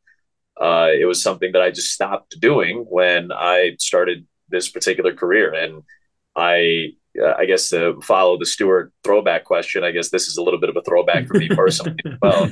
uh, 0.61 0.89
it 0.93 1.07
was 1.07 1.23
something 1.23 1.53
that 1.53 1.63
I 1.63 1.71
just 1.71 1.93
stopped 1.93 2.41
doing 2.41 2.87
when 2.89 3.33
I 3.33 3.77
started 3.79 4.27
this 4.49 4.69
particular 4.69 5.15
career. 5.15 5.53
And 5.55 5.83
I 6.37 6.93
uh, 7.21 7.35
I 7.37 7.45
guess 7.45 7.71
to 7.71 8.01
follow 8.03 8.39
the 8.39 8.47
Stewart 8.47 8.93
throwback 9.05 9.45
question, 9.45 9.85
I 9.85 9.91
guess 9.91 10.11
this 10.11 10.29
is 10.29 10.37
a 10.37 10.43
little 10.43 10.61
bit 10.61 10.71
of 10.71 10.77
a 10.77 10.83
throwback 10.83 11.27
for 11.27 11.35
me 11.35 11.49
personally 11.55 11.97
well. 12.23 12.51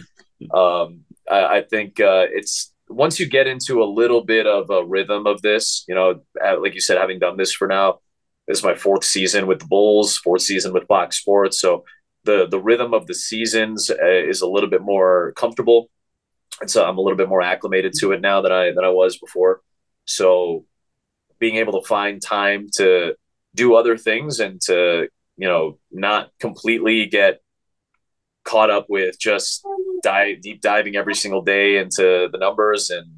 Um, 0.54 1.04
I, 1.30 1.58
I, 1.58 1.62
think 1.62 2.00
uh, 2.00 2.26
it's 2.30 2.72
once 2.88 3.18
you 3.18 3.26
get 3.26 3.46
into 3.46 3.82
a 3.82 3.84
little 3.84 4.24
bit 4.24 4.46
of 4.46 4.70
a 4.70 4.84
rhythm 4.84 5.26
of 5.26 5.42
this, 5.42 5.84
you 5.88 5.94
know, 5.94 6.20
like 6.60 6.74
you 6.74 6.80
said, 6.80 6.96
having 6.96 7.18
done 7.18 7.36
this 7.36 7.52
for 7.52 7.66
now, 7.66 7.98
this 8.48 8.58
is 8.58 8.64
my 8.64 8.74
fourth 8.74 9.04
season 9.04 9.46
with 9.46 9.60
the 9.60 9.66
Bulls, 9.66 10.16
fourth 10.16 10.40
season 10.40 10.72
with 10.72 10.88
Fox 10.88 11.18
Sports. 11.18 11.60
So 11.60 11.84
the 12.24 12.46
the 12.48 12.58
rhythm 12.58 12.94
of 12.94 13.06
the 13.06 13.14
seasons 13.14 13.90
uh, 13.90 13.96
is 14.02 14.40
a 14.40 14.48
little 14.48 14.70
bit 14.70 14.80
more 14.82 15.32
comfortable, 15.36 15.90
and 16.60 16.70
so 16.70 16.84
I'm 16.84 16.96
a 16.96 17.00
little 17.02 17.16
bit 17.16 17.28
more 17.28 17.42
acclimated 17.42 17.92
to 18.00 18.12
it 18.12 18.22
now 18.22 18.40
than 18.40 18.50
I 18.50 18.72
than 18.72 18.84
I 18.84 18.88
was 18.88 19.18
before. 19.18 19.60
So 20.06 20.64
being 21.38 21.56
able 21.56 21.80
to 21.80 21.86
find 21.86 22.20
time 22.22 22.68
to 22.76 23.14
do 23.54 23.74
other 23.74 23.98
things 23.98 24.40
and 24.40 24.60
to 24.62 25.08
you 25.36 25.46
know 25.46 25.78
not 25.92 26.30
completely 26.40 27.06
get 27.06 27.40
caught 28.44 28.70
up 28.70 28.86
with 28.88 29.18
just 29.18 29.62
dive 30.02 30.40
deep 30.40 30.62
diving 30.62 30.96
every 30.96 31.14
single 31.14 31.42
day 31.42 31.76
into 31.76 32.30
the 32.32 32.38
numbers 32.38 32.88
and 32.88 33.17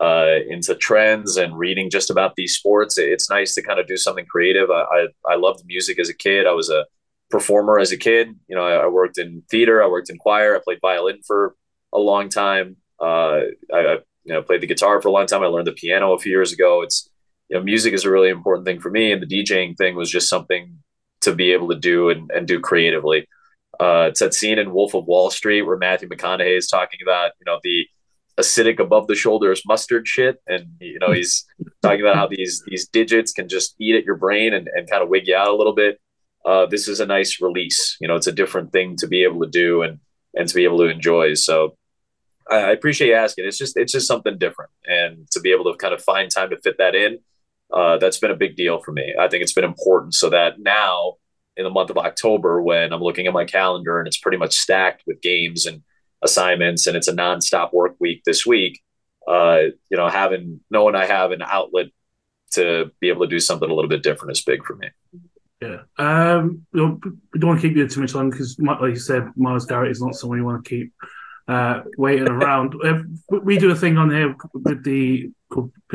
uh, 0.00 0.36
into 0.48 0.74
trends 0.74 1.36
and 1.36 1.58
reading 1.58 1.90
just 1.90 2.10
about 2.10 2.34
these 2.36 2.54
sports. 2.54 2.98
It's 2.98 3.30
nice 3.30 3.54
to 3.54 3.62
kind 3.62 3.80
of 3.80 3.86
do 3.86 3.96
something 3.96 4.26
creative. 4.26 4.70
I, 4.70 4.82
I, 4.82 5.06
I 5.32 5.36
loved 5.36 5.64
music 5.66 5.98
as 5.98 6.08
a 6.08 6.14
kid. 6.14 6.46
I 6.46 6.52
was 6.52 6.70
a 6.70 6.84
performer 7.30 7.78
as 7.78 7.92
a 7.92 7.96
kid. 7.96 8.28
You 8.48 8.56
know, 8.56 8.64
I, 8.64 8.84
I, 8.84 8.86
worked 8.86 9.18
in 9.18 9.42
theater. 9.50 9.82
I 9.82 9.88
worked 9.88 10.10
in 10.10 10.18
choir. 10.18 10.54
I 10.54 10.60
played 10.62 10.78
violin 10.80 11.20
for 11.26 11.56
a 11.92 11.98
long 11.98 12.28
time. 12.28 12.76
Uh, 13.00 13.40
I, 13.72 13.78
I, 13.78 13.98
you 14.26 14.34
know 14.34 14.42
played 14.42 14.60
the 14.60 14.66
guitar 14.66 15.00
for 15.00 15.08
a 15.08 15.12
long 15.12 15.26
time. 15.26 15.42
I 15.42 15.46
learned 15.46 15.68
the 15.68 15.72
piano 15.72 16.12
a 16.12 16.18
few 16.18 16.32
years 16.32 16.52
ago. 16.52 16.82
It's 16.82 17.08
you 17.48 17.56
know, 17.56 17.62
music 17.62 17.94
is 17.94 18.04
a 18.04 18.10
really 18.10 18.28
important 18.28 18.66
thing 18.66 18.80
for 18.80 18.90
me, 18.90 19.12
and 19.12 19.22
the 19.22 19.26
DJing 19.26 19.76
thing 19.76 19.94
was 19.94 20.10
just 20.10 20.28
something 20.28 20.76
to 21.20 21.34
be 21.34 21.52
able 21.52 21.68
to 21.68 21.76
do 21.76 22.10
and, 22.10 22.30
and 22.32 22.46
do 22.46 22.60
creatively. 22.60 23.26
Uh, 23.78 24.06
it's 24.08 24.20
that 24.20 24.34
scene 24.34 24.58
in 24.58 24.72
Wolf 24.72 24.94
of 24.94 25.06
Wall 25.06 25.30
Street 25.30 25.62
where 25.62 25.76
Matthew 25.76 26.08
McConaughey 26.08 26.56
is 26.56 26.66
talking 26.66 27.00
about, 27.02 27.32
you 27.38 27.44
know, 27.44 27.60
the 27.62 27.86
acidic 28.38 28.78
above 28.78 29.06
the 29.06 29.14
shoulders 29.14 29.62
mustard 29.66 30.06
shit. 30.06 30.42
And, 30.46 30.66
you 30.80 30.98
know, 30.98 31.12
he's 31.12 31.46
talking 31.82 32.00
about 32.00 32.16
how 32.16 32.26
these, 32.26 32.62
these 32.66 32.88
digits 32.88 33.32
can 33.32 33.48
just 33.48 33.74
eat 33.80 33.96
at 33.96 34.04
your 34.04 34.16
brain 34.16 34.54
and, 34.54 34.68
and 34.74 34.88
kind 34.88 35.02
of 35.02 35.08
wig 35.08 35.26
you 35.26 35.36
out 35.36 35.48
a 35.48 35.56
little 35.56 35.74
bit. 35.74 36.00
Uh, 36.44 36.66
this 36.66 36.86
is 36.86 37.00
a 37.00 37.06
nice 37.06 37.40
release. 37.40 37.96
You 38.00 38.08
know, 38.08 38.14
it's 38.14 38.26
a 38.26 38.32
different 38.32 38.72
thing 38.72 38.96
to 38.96 39.06
be 39.06 39.24
able 39.24 39.40
to 39.40 39.50
do 39.50 39.82
and, 39.82 39.98
and 40.34 40.48
to 40.48 40.54
be 40.54 40.64
able 40.64 40.78
to 40.78 40.88
enjoy. 40.88 41.34
So 41.34 41.76
I, 42.50 42.56
I 42.56 42.70
appreciate 42.70 43.08
you 43.08 43.14
asking. 43.14 43.46
It's 43.46 43.58
just, 43.58 43.76
it's 43.76 43.92
just 43.92 44.06
something 44.06 44.38
different. 44.38 44.70
And 44.84 45.28
to 45.32 45.40
be 45.40 45.52
able 45.52 45.64
to 45.72 45.76
kind 45.78 45.94
of 45.94 46.02
find 46.02 46.30
time 46.30 46.50
to 46.50 46.60
fit 46.60 46.78
that 46.78 46.94
in, 46.94 47.18
uh, 47.72 47.98
that's 47.98 48.18
been 48.18 48.30
a 48.30 48.36
big 48.36 48.54
deal 48.54 48.80
for 48.80 48.92
me. 48.92 49.14
I 49.18 49.28
think 49.28 49.42
it's 49.42 49.52
been 49.52 49.64
important 49.64 50.14
so 50.14 50.30
that 50.30 50.60
now 50.60 51.14
in 51.56 51.64
the 51.64 51.70
month 51.70 51.90
of 51.90 51.98
October, 51.98 52.62
when 52.62 52.92
I'm 52.92 53.00
looking 53.00 53.26
at 53.26 53.32
my 53.32 53.44
calendar 53.44 53.98
and 53.98 54.06
it's 54.06 54.18
pretty 54.18 54.38
much 54.38 54.54
stacked 54.54 55.02
with 55.06 55.20
games 55.22 55.66
and 55.66 55.82
assignments 56.22 56.86
and 56.86 56.96
it's 56.96 57.08
a 57.08 57.12
nonstop 57.12 57.72
work 57.72 57.96
week 57.98 58.22
this 58.24 58.46
week, 58.46 58.80
uh, 59.28 59.58
you 59.90 59.96
know, 59.96 60.08
having 60.08 60.60
knowing 60.70 60.94
I 60.94 61.06
have 61.06 61.32
an 61.32 61.42
outlet 61.42 61.86
to 62.52 62.90
be 63.00 63.08
able 63.08 63.26
to 63.26 63.30
do 63.30 63.40
something 63.40 63.68
a 63.68 63.74
little 63.74 63.88
bit 63.88 64.02
different 64.02 64.32
is 64.32 64.42
big 64.42 64.64
for 64.64 64.76
me. 64.76 64.88
Yeah. 65.60 65.82
Um, 65.98 66.66
we 66.72 66.80
don't, 66.80 67.04
we 67.32 67.40
don't 67.40 67.50
want 67.50 67.60
to 67.60 67.68
keep 67.68 67.76
you 67.76 67.88
too 67.88 68.00
much 68.00 68.14
long 68.14 68.30
because, 68.30 68.58
like 68.58 68.80
you 68.80 68.96
said, 68.96 69.30
Myles 69.36 69.66
Garrett 69.66 69.90
is 69.90 70.02
not 70.02 70.14
someone 70.14 70.38
you 70.38 70.44
want 70.44 70.64
to 70.64 70.68
keep 70.68 70.92
uh, 71.48 71.82
waiting 71.96 72.28
around. 72.28 72.74
we 73.30 73.58
do 73.58 73.70
a 73.70 73.74
thing 73.74 73.96
on 73.96 74.10
here 74.10 74.36
with 74.52 74.84
the 74.84 75.30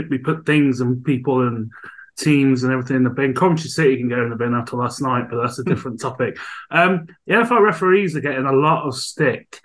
we 0.09 0.17
put 0.17 0.45
things 0.45 0.79
and 0.79 1.03
people 1.03 1.45
and 1.45 1.71
teams 2.17 2.63
and 2.63 2.71
everything 2.71 2.97
in 2.97 3.03
the 3.03 3.09
bin. 3.09 3.33
Coventry 3.33 3.69
City 3.69 3.97
can 3.97 4.09
go 4.09 4.23
in 4.23 4.29
the 4.29 4.35
bin 4.35 4.53
after 4.53 4.77
last 4.77 5.01
night, 5.01 5.25
but 5.29 5.41
that's 5.41 5.59
a 5.59 5.63
different 5.63 6.01
topic. 6.01 6.37
Um, 6.69 7.07
the 7.27 7.33
NFL 7.33 7.61
referees 7.61 8.15
are 8.15 8.21
getting 8.21 8.45
a 8.45 8.53
lot 8.53 8.87
of 8.87 8.95
stick, 8.95 9.59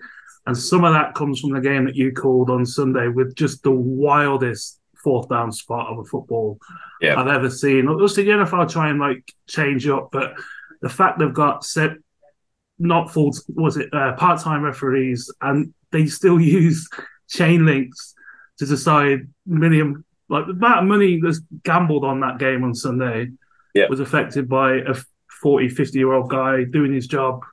and 0.47 0.57
some 0.57 0.84
of 0.84 0.92
that 0.92 1.14
comes 1.14 1.40
from 1.40 1.51
the 1.51 1.61
game 1.61 1.84
that 1.86 1.97
you 1.97 2.12
called 2.12 2.51
on 2.51 2.64
Sunday 2.64 3.09
with 3.09 3.34
just 3.34 3.62
the 3.62 3.70
wildest 3.70 4.80
fourth 5.03 5.28
down 5.28 5.53
spot 5.53 5.88
of 5.88 5.99
a 5.99 6.05
football 6.05 6.59
yeah. 7.01 7.20
I've 7.20 7.28
ever 7.28 7.51
seen. 7.51 7.88
Also, 7.88 8.22
the 8.22 8.28
NFL 8.28 8.70
try 8.70 8.90
and 8.90 8.99
like 8.99 9.32
change 9.49 9.86
up, 9.86 10.11
but 10.12 10.34
the 10.82 10.88
fact 10.88 11.18
they've 11.18 11.32
got 11.32 11.64
set 11.64 11.92
not 12.78 13.12
full 13.12 13.32
was 13.49 13.76
it 13.76 13.92
uh, 13.92 14.12
part 14.14 14.40
time 14.40 14.62
referees 14.62 15.32
and 15.40 15.72
they 15.92 16.07
still 16.07 16.40
use 16.61 16.88
chain 17.28 17.64
links 17.64 18.14
to 18.59 18.66
decide 18.66 19.28
million 19.47 20.05
like 20.28 20.47
the 20.47 20.53
amount 20.53 20.80
of 20.80 20.84
money 20.84 21.20
that's 21.22 21.40
gambled 21.62 22.05
on 22.05 22.20
that 22.20 22.38
game 22.38 22.64
on 22.64 22.74
Sunday 22.74 23.28
yeah. 23.74 23.86
was 23.88 24.01
affected 24.01 24.49
by 24.49 24.74
a 24.74 24.94
40, 25.42 25.68
50 25.68 25.99
year 25.99 26.12
old 26.12 26.30
guy 26.30 26.64
doing 26.64 26.92
his 26.92 27.07
job 27.07 27.44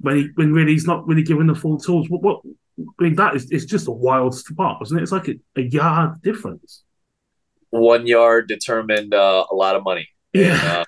when 0.00 0.16
he 0.16 0.28
when 0.34 0.52
really 0.52 0.72
he's 0.72 0.86
not 0.86 1.06
really 1.06 1.22
given 1.22 1.46
the 1.46 1.54
full 1.54 1.78
tools. 1.78 2.08
What, 2.08 2.22
what 2.22 2.40
I 2.78 3.02
mean 3.02 3.16
that 3.16 3.36
is 3.36 3.50
it's 3.50 3.64
just 3.64 3.88
a 3.88 3.92
wild 3.92 4.34
spot, 4.34 4.80
wasn't 4.80 5.00
it? 5.00 5.02
It's 5.02 5.12
like 5.12 5.28
a, 5.28 5.34
a 5.56 5.62
yard 5.62 6.22
difference. 6.22 6.82
One 7.70 8.06
yard 8.06 8.48
determined 8.48 9.14
uh, 9.14 9.44
a 9.50 9.54
lot 9.54 9.76
of 9.76 9.84
money. 9.84 10.08
Yeah. 10.32 10.84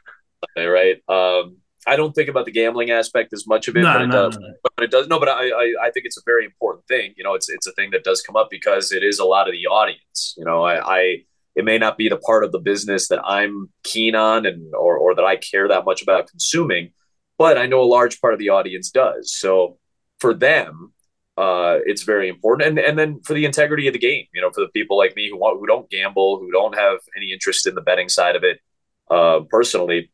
uh, 0.59 0.69
right. 0.69 0.97
Um, 1.09 1.59
I 1.87 1.97
don't 1.97 2.13
think 2.13 2.29
about 2.29 2.45
the 2.45 2.53
gambling 2.53 2.91
aspect 2.91 3.33
as 3.33 3.47
much 3.47 3.67
of 3.67 3.77
it, 3.77 3.83
no, 3.83 3.93
but 3.93 4.03
it 4.03 4.07
no, 4.07 4.13
does. 4.13 4.39
No. 4.39 4.55
But 4.63 4.85
it 4.85 4.91
does. 4.91 5.09
No, 5.09 5.19
but 5.19 5.29
I, 5.29 5.49
I, 5.49 5.75
I 5.85 5.91
think 5.91 6.07
it's 6.07 6.17
a 6.17 6.23
very 6.25 6.45
important 6.45 6.87
thing. 6.87 7.13
You 7.17 7.25
know, 7.25 7.35
it's 7.35 7.49
it's 7.49 7.67
a 7.67 7.73
thing 7.73 7.91
that 7.91 8.05
does 8.05 8.23
come 8.23 8.37
up 8.37 8.49
because 8.51 8.93
it 8.93 9.03
is 9.03 9.19
a 9.19 9.25
lot 9.25 9.49
of 9.49 9.53
the 9.53 9.67
audience. 9.67 10.35
You 10.37 10.45
know, 10.45 10.63
I, 10.63 10.99
I 10.99 11.17
it 11.55 11.65
may 11.65 11.79
not 11.79 11.99
be 11.99 12.09
the 12.09 12.19
part 12.19 12.45
of 12.45 12.53
the 12.53 12.61
business 12.61 13.09
that 13.09 13.21
I'm 13.25 13.69
keen 13.83 14.15
on 14.15 14.47
and 14.47 14.73
or 14.75 14.97
or 14.97 15.15
that 15.15 15.25
I 15.25 15.37
care 15.37 15.69
that 15.69 15.85
much 15.85 16.03
about 16.03 16.29
consuming, 16.29 16.93
but 17.39 17.59
I 17.59 17.67
know 17.67 17.83
a 17.83 17.85
large 17.85 18.21
part 18.21 18.35
of 18.35 18.41
the 18.41 18.51
audience 18.51 18.91
does. 18.91 19.35
So 19.35 19.79
for 20.21 20.35
them, 20.35 20.93
uh, 21.37 21.79
it's 21.87 22.03
very 22.03 22.29
important. 22.29 22.69
And 22.69 22.79
and 22.79 22.99
then 22.99 23.21
for 23.25 23.35
the 23.35 23.45
integrity 23.45 23.87
of 23.87 23.95
the 23.95 23.99
game, 23.99 24.27
you 24.35 24.41
know, 24.41 24.51
for 24.51 24.61
the 24.61 24.69
people 24.69 24.99
like 24.99 25.17
me 25.17 25.29
who 25.31 25.39
want 25.39 25.59
who 25.59 25.67
don't 25.67 25.89
gamble, 25.91 26.39
who 26.39 26.51
don't 26.51 26.77
have 26.77 26.99
any 27.17 27.33
interest 27.33 27.67
in 27.67 27.75
the 27.75 27.81
betting 27.81 28.09
side 28.09 28.37
of 28.37 28.45
it, 28.45 28.61
uh, 29.11 29.41
personally 29.51 30.11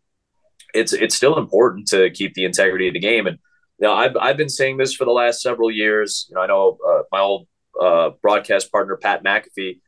it's 0.75 0.93
it's 0.93 1.15
still 1.15 1.39
important 1.39 1.89
to 1.89 2.11
keep 2.11 2.35
the 2.35 2.45
integrity 2.45 2.89
of 2.89 2.95
the 2.95 3.01
game. 3.01 3.27
And 3.27 3.39
you 3.79 3.87
know, 3.87 3.95
I've 3.95 4.17
I've 4.17 4.37
been 4.37 4.49
saying 4.49 4.77
this 4.77 4.95
for 4.95 5.05
the 5.05 5.13
last 5.13 5.41
several 5.41 5.71
years. 5.71 6.27
You 6.29 6.37
know, 6.37 6.43
I 6.43 6.47
know 6.47 6.79
uh, 6.87 7.03
my 7.11 7.21
old 7.21 7.47
uh, 7.81 8.11
broadcast 8.23 8.71
partner 8.73 8.97
Pat 8.97 9.25
McAfee 9.25 9.81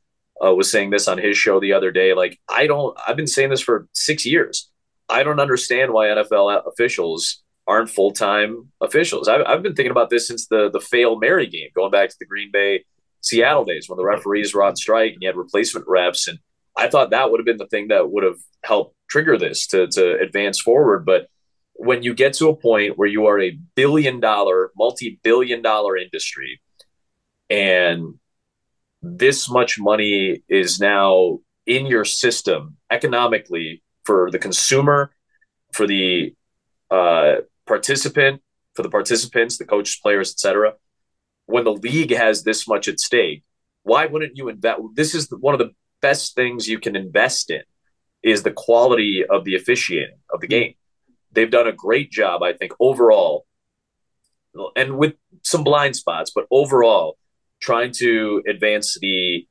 uh, 0.45 0.55
was 0.55 0.71
saying 0.71 0.91
this 0.91 1.09
on 1.09 1.19
his 1.19 1.37
show 1.37 1.61
the 1.61 1.73
other 1.73 1.91
day. 1.91 2.15
Like, 2.15 2.39
I 2.49 2.67
don't. 2.67 2.97
I've 3.07 3.17
been 3.17 3.27
saying 3.27 3.51
this 3.51 3.61
for 3.61 3.89
six 3.93 4.25
years. 4.25 4.71
I 5.11 5.23
don't 5.23 5.41
understand 5.41 5.93
why 5.93 6.07
NFL 6.07 6.63
officials 6.67 7.43
aren't 7.67 7.91
full 7.91 8.13
time 8.13 8.71
officials. 8.81 9.29
I've, 9.29 9.43
I've 9.47 9.63
been 9.63 9.75
thinking 9.75 9.91
about 9.91 10.11
this 10.11 10.27
since 10.29 10.47
the 10.47 10.71
the 10.71 10.81
fail 10.81 11.19
Mary 11.19 11.47
game, 11.47 11.69
going 11.75 11.91
back 11.91 12.09
to 12.11 12.17
the 12.19 12.27
Green 12.27 12.51
Bay 12.53 12.85
Seattle 13.21 13.65
days 13.65 13.89
when 13.89 13.97
the 13.97 14.05
referees 14.05 14.55
were 14.55 14.65
on 14.65 14.77
strike 14.77 15.13
and 15.13 15.23
you 15.23 15.29
had 15.29 15.37
replacement 15.37 15.87
refs. 15.87 16.27
And 16.27 16.39
I 16.77 16.89
thought 16.89 17.11
that 17.11 17.31
would 17.31 17.41
have 17.41 17.47
been 17.47 17.59
the 17.59 17.67
thing 17.67 17.89
that 17.89 18.11
would 18.11 18.25
have 18.25 18.39
helped 18.65 18.95
trigger 19.09 19.37
this 19.37 19.67
to 19.69 19.87
to 19.89 20.19
advance 20.21 20.61
forward. 20.61 21.05
But 21.05 21.27
when 21.75 22.03
you 22.03 22.15
get 22.15 22.35
to 22.35 22.49
a 22.49 22.57
point 22.57 22.99
where 22.99 23.09
you 23.09 23.27
are 23.27 23.41
a 23.41 23.59
billion 23.75 24.21
dollar, 24.21 24.71
multi 24.77 25.21
billion 25.23 25.63
dollar 25.63 25.97
industry, 25.97 26.61
and 27.49 28.15
this 29.03 29.49
much 29.51 29.79
money 29.79 30.43
is 30.49 30.79
now 30.79 31.41
in 31.67 31.87
your 31.87 32.05
system 32.05 32.77
economically 32.91 33.83
for 34.05 34.31
the 34.31 34.39
consumer, 34.39 35.13
for 35.73 35.87
the 35.87 36.35
uh, 36.91 37.37
participant, 37.67 38.43
for 38.75 38.83
the 38.83 38.91
participants, 38.91 39.59
the 39.59 39.65
coaches, 39.65 39.99
players, 40.03 40.33
etc. 40.33 40.75
When 41.47 41.65
the 41.65 41.73
league 41.73 42.15
has 42.15 42.45
this 42.45 42.67
much 42.69 42.89
at 42.89 43.01
stake, 43.01 43.45
why 43.83 44.07
wouldn't 44.07 44.37
you 44.37 44.49
invest? 44.49 44.81
This 44.95 45.15
is 45.15 45.29
one 45.31 45.55
of 45.55 45.59
the 45.59 45.71
best 46.01 46.35
things 46.35 46.69
you 46.69 46.79
can 46.79 46.97
invest 46.97 47.51
in 47.51 47.63
is 48.23 48.43
the 48.43 48.51
quality 48.51 49.25
of 49.25 49.45
the 49.45 49.55
officiating 49.55 50.19
of 50.33 50.41
the 50.41 50.47
game. 50.47 50.75
They've 51.33 51.51
done 51.51 51.67
a 51.67 51.73
great 51.73 52.11
job, 52.11 52.43
I 52.43 52.53
think, 52.53 52.73
overall, 52.81 53.47
and 54.77 54.99
with 54.99 55.15
some 55.43 55.65
blind 55.65 55.97
spots, 55.97 56.33
but 56.35 56.47
overall, 56.51 57.17
trying 57.61 57.93
to 57.93 58.43
advance 58.49 58.99
the 59.01 59.47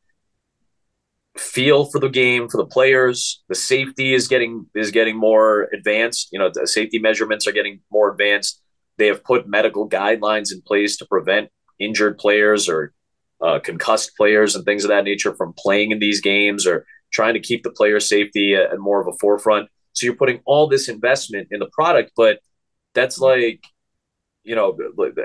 feel 1.40 1.86
for 1.86 2.00
the 2.00 2.10
game 2.10 2.50
for 2.50 2.58
the 2.58 2.66
players. 2.66 3.42
The 3.50 3.56
safety 3.56 4.14
is 4.14 4.28
getting 4.28 4.66
is 4.76 4.92
getting 4.92 5.18
more 5.18 5.70
advanced. 5.74 6.30
You 6.32 6.40
know, 6.40 6.52
the 6.54 6.68
safety 6.68 7.00
measurements 7.00 7.48
are 7.48 7.52
getting 7.52 7.80
more 7.92 8.12
advanced. 8.12 8.62
They 8.98 9.08
have 9.08 9.24
put 9.24 9.48
medical 9.48 9.90
guidelines 9.90 10.52
in 10.52 10.62
place 10.62 10.98
to 10.98 11.06
prevent 11.06 11.50
injured 11.80 12.18
players 12.18 12.68
or 12.68 12.94
uh, 13.42 13.60
concussed 13.60 14.16
players 14.18 14.56
and 14.56 14.66
things 14.66 14.84
of 14.84 14.90
that 14.90 15.06
nature 15.06 15.34
from 15.36 15.54
playing 15.58 15.92
in 15.92 16.00
these 16.00 16.20
games 16.20 16.68
or 16.68 16.86
trying 17.12 17.34
to 17.34 17.40
keep 17.40 17.64
the 17.64 17.72
player 17.72 18.00
safety 18.00 18.56
at, 18.56 18.78
more 18.78 19.02
of 19.02 19.08
a 19.08 19.18
forefront. 19.18 19.70
So 19.94 20.06
you're 20.06 20.16
putting 20.16 20.42
all 20.46 20.68
this 20.68 20.90
investment 20.90 21.48
in 21.52 21.60
the 21.60 21.70
product, 21.72 22.12
but 22.16 22.40
that's 22.94 23.20
like, 23.20 23.64
you 24.44 24.56
know, 24.56 24.78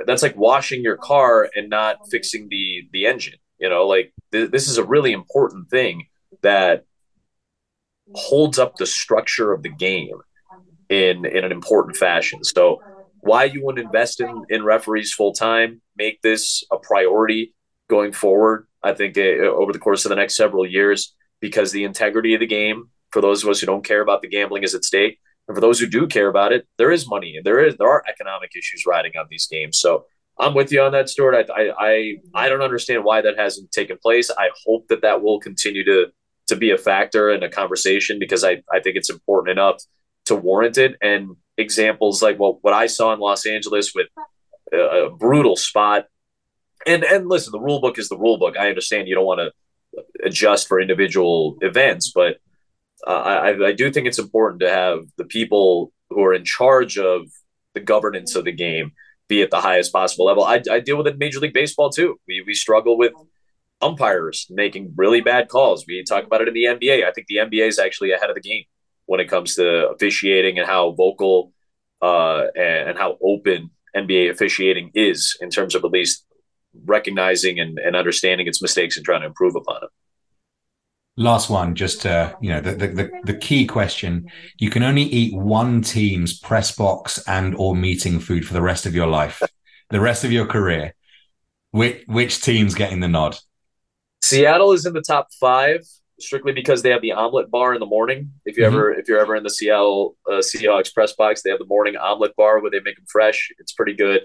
that's 0.07 0.23
like 0.23 0.37
washing 0.37 0.83
your 0.83 0.97
car 0.97 1.49
and 1.55 1.69
not 1.69 1.97
fixing 2.11 2.49
the 2.49 2.83
the 2.93 3.07
engine. 3.07 3.39
You 3.59 3.69
know, 3.69 3.87
like 3.87 4.13
th- 4.33 4.51
this 4.51 4.69
is 4.69 4.79
a 4.79 4.85
really 4.85 5.13
important 5.13 5.71
thing 5.71 6.07
that 6.43 6.85
holds 8.15 8.59
up 8.59 8.77
the 8.77 8.87
structure 8.87 9.53
of 9.53 9.63
the 9.63 9.71
game 9.71 10.19
in 10.89 11.25
in 11.25 11.45
an 11.45 11.53
important 11.53 11.97
fashion. 11.97 12.45
So 12.45 12.81
why 13.21 13.45
you 13.45 13.65
wouldn't 13.65 13.85
invest 13.85 14.21
in 14.21 14.45
in 14.49 14.65
referees 14.65 15.13
full 15.13 15.33
time, 15.33 15.81
make 15.97 16.21
this 16.23 16.65
a 16.71 16.79
priority 16.79 17.55
going 17.89 18.13
forward. 18.13 18.67
I 18.83 18.93
think 18.93 19.17
uh, 19.17 19.21
over 19.21 19.73
the 19.73 19.79
course 19.79 20.05
of 20.05 20.11
the 20.11 20.17
next 20.17 20.37
several 20.37 20.67
years, 20.67 21.15
because 21.41 21.73
the 21.73 21.85
integrity 21.85 22.35
of 22.35 22.41
the 22.41 22.47
game 22.47 22.91
for 23.15 23.21
those 23.21 23.45
of 23.45 23.49
us 23.49 23.61
who 23.61 23.67
don't 23.67 23.85
care 23.85 24.01
about 24.01 24.23
the 24.23 24.29
gambling 24.29 24.65
is 24.65 24.75
at 24.75 24.85
stake 24.85 25.21
and 25.47 25.57
for 25.57 25.61
those 25.61 25.79
who 25.79 25.87
do 25.87 26.07
care 26.07 26.29
about 26.29 26.53
it 26.53 26.67
there 26.79 26.91
is 26.91 27.09
money 27.09 27.39
there 27.45 27.65
is 27.65 27.77
there 27.77 27.89
are 27.89 28.03
economic 28.09 28.51
issues 28.57 28.85
riding 28.87 29.13
on 29.19 29.27
these 29.31 29.47
games 29.47 29.79
so 29.79 30.05
i'm 30.39 30.55
with 30.55 30.73
you 30.73 30.81
on 30.83 30.93
that 30.93 31.09
stuart. 31.09 31.35
I 31.35 31.45
i 31.51 31.73
i, 31.79 32.15
I 32.35 32.49
don't 32.49 32.63
understand 32.63 33.05
why 33.05 33.21
that 33.23 33.39
hasn't 33.39 33.73
taken 33.73 33.99
place. 33.99 34.31
I 34.31 34.51
hope 34.67 34.89
that 34.89 35.03
that 35.03 35.23
will 35.23 35.41
continue 35.41 35.85
to 35.85 36.07
to 36.49 36.57
be 36.57 36.71
a 36.71 36.79
factor 36.79 37.31
in 37.31 37.43
a 37.43 37.49
conversation 37.49 38.19
because 38.19 38.45
i 38.45 38.63
i 38.73 38.81
think 38.81 38.97
it's 38.97 39.11
important 39.11 39.59
enough 39.59 39.83
to 40.27 40.35
warrant 40.35 40.79
it. 40.79 40.97
And 41.03 41.37
examples 41.57 42.23
like 42.23 42.37
what 42.39 42.63
what 42.65 42.75
i 42.75 42.87
saw 42.87 43.13
in 43.13 43.21
los 43.21 43.47
angeles 43.47 43.95
with 43.95 44.09
a, 44.73 44.79
a 44.79 45.11
brutal 45.11 45.57
spot. 45.57 46.07
And 46.87 47.05
and 47.05 47.29
listen 47.29 47.53
the 47.53 47.61
rule 47.61 47.81
book 47.81 47.99
is 47.99 48.09
the 48.09 48.19
rule 48.19 48.39
book. 48.39 48.57
I 48.57 48.69
understand 48.69 49.09
you 49.09 49.15
don't 49.15 49.27
want 49.27 49.41
to 49.41 49.53
adjust 50.25 50.69
for 50.69 50.81
individual 50.81 51.57
events. 51.61 52.13
But 52.15 52.39
uh, 53.07 53.11
I, 53.11 53.67
I 53.69 53.73
do 53.73 53.91
think 53.91 54.07
it's 54.07 54.19
important 54.19 54.61
to 54.61 54.71
have 54.71 55.01
the 55.17 55.25
people 55.25 55.93
who 56.11 56.23
are 56.25 56.35
in 56.35 56.45
charge 56.45 56.99
of 56.99 57.23
the 57.75 57.81
governance 57.81 58.35
of 58.35 58.45
the 58.45 58.53
game 58.53 58.93
be 59.29 59.43
at 59.43 59.51
the 59.51 59.61
highest 59.61 59.93
possible 59.93 60.27
level. 60.27 60.45
I, 60.45 60.63
I 60.71 60.81
deal 60.81 60.97
with 60.97 61.07
it 61.07 61.15
in 61.15 61.19
Major 61.19 61.41
League 61.41 61.55
Baseball 61.55 61.91
too. 61.91 62.19
We, 62.29 62.43
we 62.47 62.55
struggle 62.55 62.99
with 62.99 63.13
umpires 63.81 64.47
making 64.51 64.95
really 64.97 65.21
bad 65.21 65.49
calls. 65.49 65.85
We 65.87 66.03
talk 66.05 66.25
about 66.25 66.43
it 66.43 66.49
in 66.49 66.55
the 66.55 66.65
NBA. 66.65 67.07
I 67.07 67.13
think 67.13 67.27
the 67.27 67.37
NBA 67.37 67.69
is 67.69 67.79
actually 67.79 68.13
ahead 68.13 68.31
of 68.31 68.35
the 68.35 68.41
game 68.41 68.65
when 69.07 69.21
it 69.21 69.29
comes 69.29 69.55
to 69.57 69.89
officiating 69.91 70.59
and 70.59 70.67
how 70.67 70.93
vocal 70.93 71.53
uh, 72.03 72.47
and, 72.57 72.91
and, 72.91 72.99
how 72.99 73.17
open 73.23 73.71
NBA 73.97 74.31
officiating 74.31 74.91
is 74.95 75.37
in 75.41 75.49
terms 75.49 75.75
of 75.75 75.85
at 75.85 75.91
least 75.91 76.27
recognizing 76.85 77.59
and, 77.61 77.79
and 77.79 77.97
understanding 77.97 78.47
its 78.47 78.61
mistakes 78.61 78.97
and 78.97 79.07
trying 79.07 79.21
to 79.21 79.27
improve 79.27 79.55
upon 79.55 79.77
it. 79.85 79.89
Last 81.17 81.49
one, 81.49 81.77
just 81.77 82.07
uh, 82.07 82.35
you 82.41 82.51
know, 82.51 82.61
the, 82.61 82.73
the 82.73 83.11
the 83.25 83.35
key 83.35 83.67
question: 83.67 84.29
you 84.59 84.69
can 84.69 84.83
only 84.83 85.03
eat 85.03 85.33
one 85.33 85.81
team's 85.81 86.37
press 86.37 86.75
box 86.75 87.23
and 87.29 87.55
or 87.55 87.77
meeting 87.77 88.19
food 88.19 88.45
for 88.45 88.53
the 88.53 88.63
rest 88.63 88.85
of 88.85 88.97
your 88.97 89.07
life, 89.07 89.41
the 89.91 90.01
rest 90.01 90.25
of 90.25 90.33
your 90.33 90.47
career. 90.47 90.95
Which 91.71 92.03
which 92.07 92.41
team's 92.41 92.75
getting 92.75 92.99
the 92.99 93.09
nod? 93.09 93.37
Seattle 94.23 94.73
is 94.73 94.87
in 94.87 94.93
the 94.93 95.03
top 95.03 95.29
five 95.39 95.83
strictly 96.19 96.53
because 96.53 96.83
they 96.83 96.91
have 96.91 97.03
the 97.03 97.13
omelet 97.13 97.51
bar 97.51 97.75
in 97.75 97.81
the 97.81 97.87
morning. 97.87 98.33
If 98.45 98.57
you 98.57 98.65
mm-hmm. 98.65 98.75
ever 98.75 98.93
if 98.93 99.09
you're 99.09 99.21
ever 99.21 99.37
in 99.37 99.43
the 99.45 99.51
Seattle 99.51 100.17
uh, 100.27 100.39
Seahawks 100.39 100.93
press 100.93 101.13
box, 101.13 101.43
they 101.43 101.51
have 101.51 101.59
the 101.59 101.67
morning 101.67 101.97
omelet 101.97 102.35
bar 102.37 102.61
where 102.61 102.71
they 102.71 102.81
make 102.81 102.97
them 102.97 103.07
fresh. 103.09 103.53
It's 103.59 103.73
pretty 103.73 103.95
good. 103.95 104.23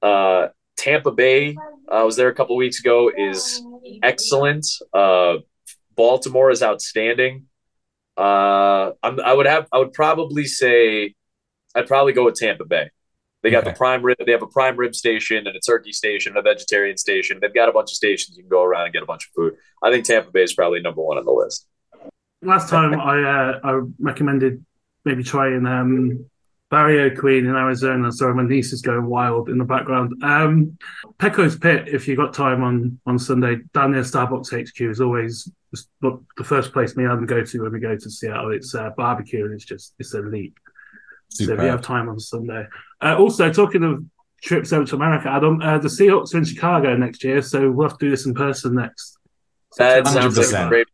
Uh, 0.00 0.48
Tampa 0.76 1.10
Bay, 1.10 1.56
uh, 1.90 1.94
I 1.94 2.02
was 2.02 2.16
there 2.16 2.28
a 2.28 2.34
couple 2.34 2.56
weeks 2.56 2.80
ago, 2.80 3.10
is 3.16 3.62
excellent. 4.02 4.66
Baltimore 6.02 6.50
is 6.50 6.64
outstanding. 6.64 7.46
Uh, 8.16 8.90
i 9.04 9.32
would 9.32 9.46
have 9.46 9.68
I 9.72 9.78
would 9.78 9.92
probably 9.92 10.46
say 10.46 11.14
I'd 11.76 11.86
probably 11.86 12.12
go 12.12 12.24
with 12.24 12.34
Tampa 12.34 12.64
Bay. 12.64 12.90
They 13.44 13.50
got 13.50 13.62
okay. 13.62 13.70
the 13.70 13.76
prime 13.76 14.02
rib. 14.02 14.18
They 14.26 14.32
have 14.32 14.42
a 14.42 14.48
prime 14.48 14.76
rib 14.76 14.96
station 14.96 15.46
and 15.46 15.54
a 15.54 15.60
turkey 15.60 15.92
station, 15.92 16.32
and 16.32 16.38
a 16.38 16.42
vegetarian 16.42 16.96
station. 16.96 17.38
They've 17.40 17.54
got 17.54 17.68
a 17.68 17.72
bunch 17.72 17.92
of 17.92 17.94
stations 17.94 18.36
you 18.36 18.42
can 18.42 18.50
go 18.50 18.64
around 18.64 18.86
and 18.86 18.92
get 18.92 19.04
a 19.04 19.06
bunch 19.06 19.28
of 19.28 19.32
food. 19.36 19.54
I 19.80 19.92
think 19.92 20.04
Tampa 20.04 20.32
Bay 20.32 20.42
is 20.42 20.54
probably 20.54 20.80
number 20.80 21.02
one 21.02 21.18
on 21.18 21.24
the 21.24 21.30
list. 21.30 21.68
Last 22.42 22.68
time 22.68 22.98
I 22.98 23.22
uh, 23.22 23.60
I 23.62 23.80
recommended 24.00 24.64
maybe 25.04 25.22
trying 25.22 25.64
um, 25.66 26.26
Barrio 26.72 27.14
Queen 27.14 27.44
in 27.44 27.54
Arizona. 27.54 28.10
Sorry, 28.10 28.34
my 28.34 28.44
niece 28.44 28.72
is 28.72 28.80
going 28.80 29.04
wild 29.04 29.50
in 29.50 29.58
the 29.58 29.64
background. 29.64 30.14
Um, 30.24 30.78
Pecos 31.18 31.58
Pit, 31.58 31.86
if 31.86 32.08
you 32.08 32.16
got 32.16 32.32
time 32.32 32.64
on 32.64 32.98
on 33.04 33.18
Sunday, 33.18 33.56
down 33.74 33.92
near 33.92 34.00
Starbucks 34.00 34.70
HQ 34.70 34.80
is 34.80 34.98
always 34.98 35.52
the 36.00 36.44
first 36.44 36.72
place 36.72 36.96
me 36.96 37.04
and 37.04 37.12
Adam 37.12 37.26
go 37.26 37.44
to 37.44 37.62
when 37.62 37.72
we 37.72 37.78
go 37.78 37.94
to 37.94 38.10
Seattle. 38.10 38.52
It's 38.52 38.74
uh, 38.74 38.88
barbecue 38.96 39.44
and 39.44 39.52
it's 39.52 39.66
just 39.66 39.94
it's 39.98 40.14
elite. 40.14 40.54
Super. 41.28 41.48
So 41.48 41.54
if 41.56 41.60
you 41.60 41.68
have 41.68 41.82
time 41.82 42.08
on 42.08 42.18
Sunday. 42.18 42.66
Uh, 43.02 43.16
also, 43.18 43.52
talking 43.52 43.84
of 43.84 44.02
trips 44.42 44.72
over 44.72 44.86
to 44.86 44.96
America, 44.96 45.28
Adam, 45.28 45.60
uh, 45.60 45.76
the 45.76 45.88
Seahawks 45.88 46.34
are 46.34 46.38
in 46.38 46.44
Chicago 46.46 46.96
next 46.96 47.22
year, 47.22 47.42
so 47.42 47.70
we'll 47.70 47.86
have 47.86 47.98
to 47.98 48.06
do 48.06 48.10
this 48.10 48.24
in 48.24 48.32
person 48.32 48.76
next. 48.76 49.18
That 49.76 50.06
sounds 50.06 50.38
like 50.38 50.66
a 50.66 50.68
great 50.70 50.88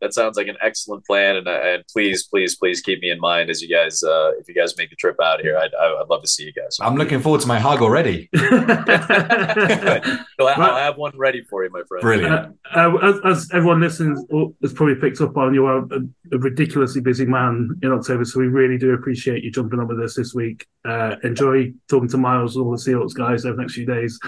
that 0.00 0.14
sounds 0.14 0.36
like 0.36 0.48
an 0.48 0.56
excellent 0.62 1.04
plan, 1.06 1.36
and, 1.36 1.46
uh, 1.46 1.60
and 1.62 1.84
please, 1.92 2.24
please, 2.24 2.56
please 2.56 2.80
keep 2.80 3.00
me 3.00 3.10
in 3.10 3.20
mind 3.20 3.50
as 3.50 3.62
you 3.62 3.68
guys, 3.68 4.02
uh, 4.02 4.32
if 4.38 4.48
you 4.48 4.54
guys 4.54 4.76
make 4.76 4.90
the 4.90 4.96
trip 4.96 5.16
out 5.22 5.40
here, 5.40 5.56
I'd, 5.56 5.74
I'd 5.74 6.08
love 6.08 6.22
to 6.22 6.28
see 6.28 6.44
you 6.44 6.52
guys. 6.52 6.76
I'm 6.80 6.96
looking 6.96 7.20
forward 7.20 7.40
to 7.42 7.48
my 7.48 7.58
hug 7.58 7.82
already. 7.82 8.28
I'll, 8.34 10.10
I'll, 10.40 10.76
have 10.76 10.96
one 10.96 11.12
ready 11.16 11.42
for 11.42 11.64
you, 11.64 11.70
my 11.70 11.82
friend. 11.88 12.02
Brilliant. 12.02 12.32
Uh, 12.32 12.48
uh, 12.74 12.96
as, 13.02 13.20
as, 13.24 13.50
everyone 13.52 13.80
listens 13.80 14.24
has 14.62 14.72
probably 14.72 14.96
picked 14.96 15.20
up 15.20 15.36
on, 15.36 15.54
you 15.54 15.66
are 15.66 15.78
a, 15.78 16.00
a, 16.32 16.38
ridiculously 16.38 17.00
busy 17.00 17.26
man 17.26 17.70
in 17.82 17.92
October, 17.92 18.24
so 18.24 18.40
we 18.40 18.46
really 18.46 18.78
do 18.78 18.92
appreciate 18.92 19.42
you 19.42 19.50
jumping 19.50 19.80
on 19.80 19.88
with 19.88 20.00
us 20.00 20.14
this 20.14 20.34
week. 20.34 20.66
Uh, 20.84 21.16
enjoy 21.24 21.72
talking 21.88 22.08
to 22.08 22.18
Myles, 22.18 22.56
and 22.56 22.64
all 22.64 22.72
the 22.72 22.76
Seahawks 22.76 23.14
guys 23.14 23.44
over 23.44 23.56
the 23.56 23.62
next 23.62 23.74
few 23.74 23.86
days. 23.86 24.18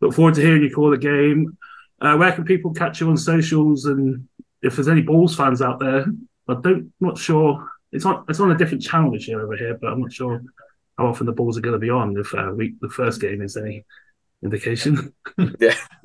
Look 0.00 0.14
forward 0.14 0.34
to 0.34 0.40
hearing 0.40 0.62
you 0.62 0.70
call 0.70 0.90
the 0.90 0.98
game. 0.98 1.56
Uh, 2.00 2.16
where 2.16 2.32
can 2.32 2.44
people 2.44 2.72
catch 2.72 3.00
you 3.00 3.08
on 3.08 3.16
socials 3.16 3.86
and 3.86 4.28
if 4.62 4.76
there's 4.76 4.88
any 4.88 5.02
Bulls 5.02 5.36
fans 5.36 5.62
out 5.62 5.78
there, 5.80 6.06
I 6.48 6.54
don't 6.54 6.92
not 7.00 7.18
sure. 7.18 7.68
It's 7.92 8.04
on 8.04 8.24
it's 8.28 8.40
on 8.40 8.50
a 8.50 8.58
different 8.58 8.82
channel 8.82 9.12
this 9.12 9.28
year 9.28 9.40
over 9.40 9.56
here, 9.56 9.78
but 9.80 9.92
I'm 9.92 10.00
not 10.00 10.12
sure 10.12 10.42
how 10.96 11.06
often 11.06 11.26
the 11.26 11.32
Bulls 11.32 11.56
are 11.56 11.62
going 11.62 11.74
to 11.74 11.78
be 11.78 11.90
on. 11.90 12.16
If 12.18 12.34
uh, 12.34 12.52
we, 12.54 12.74
the 12.80 12.88
first 12.88 13.20
game 13.20 13.40
is 13.40 13.56
any 13.56 13.84
indication. 14.42 15.14
yeah. 15.60 15.74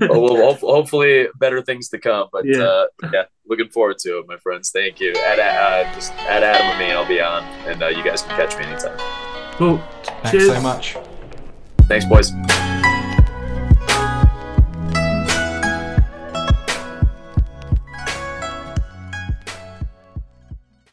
well, 0.00 0.54
hopefully 0.54 1.28
better 1.38 1.62
things 1.62 1.88
to 1.90 1.98
come. 1.98 2.28
But 2.32 2.44
yeah. 2.44 2.62
Uh, 2.62 2.86
yeah, 3.12 3.24
looking 3.46 3.68
forward 3.68 3.98
to 3.98 4.18
it, 4.18 4.28
my 4.28 4.36
friends. 4.36 4.70
Thank 4.70 5.00
you. 5.00 5.14
Add, 5.14 5.38
uh, 5.38 5.94
just 5.94 6.12
add 6.12 6.42
Adam 6.42 6.66
Amin. 6.76 6.96
I'll 6.96 7.08
be 7.08 7.20
on, 7.20 7.42
and 7.66 7.82
uh, 7.82 7.88
you 7.88 8.04
guys 8.04 8.22
can 8.22 8.36
catch 8.36 8.56
me 8.58 8.64
anytime. 8.64 8.98
Cool. 9.56 9.82
Thanks 10.04 10.30
Cheers. 10.30 10.46
so 10.46 10.60
much. 10.60 10.96
Thanks, 11.88 12.04
boys. 12.04 12.32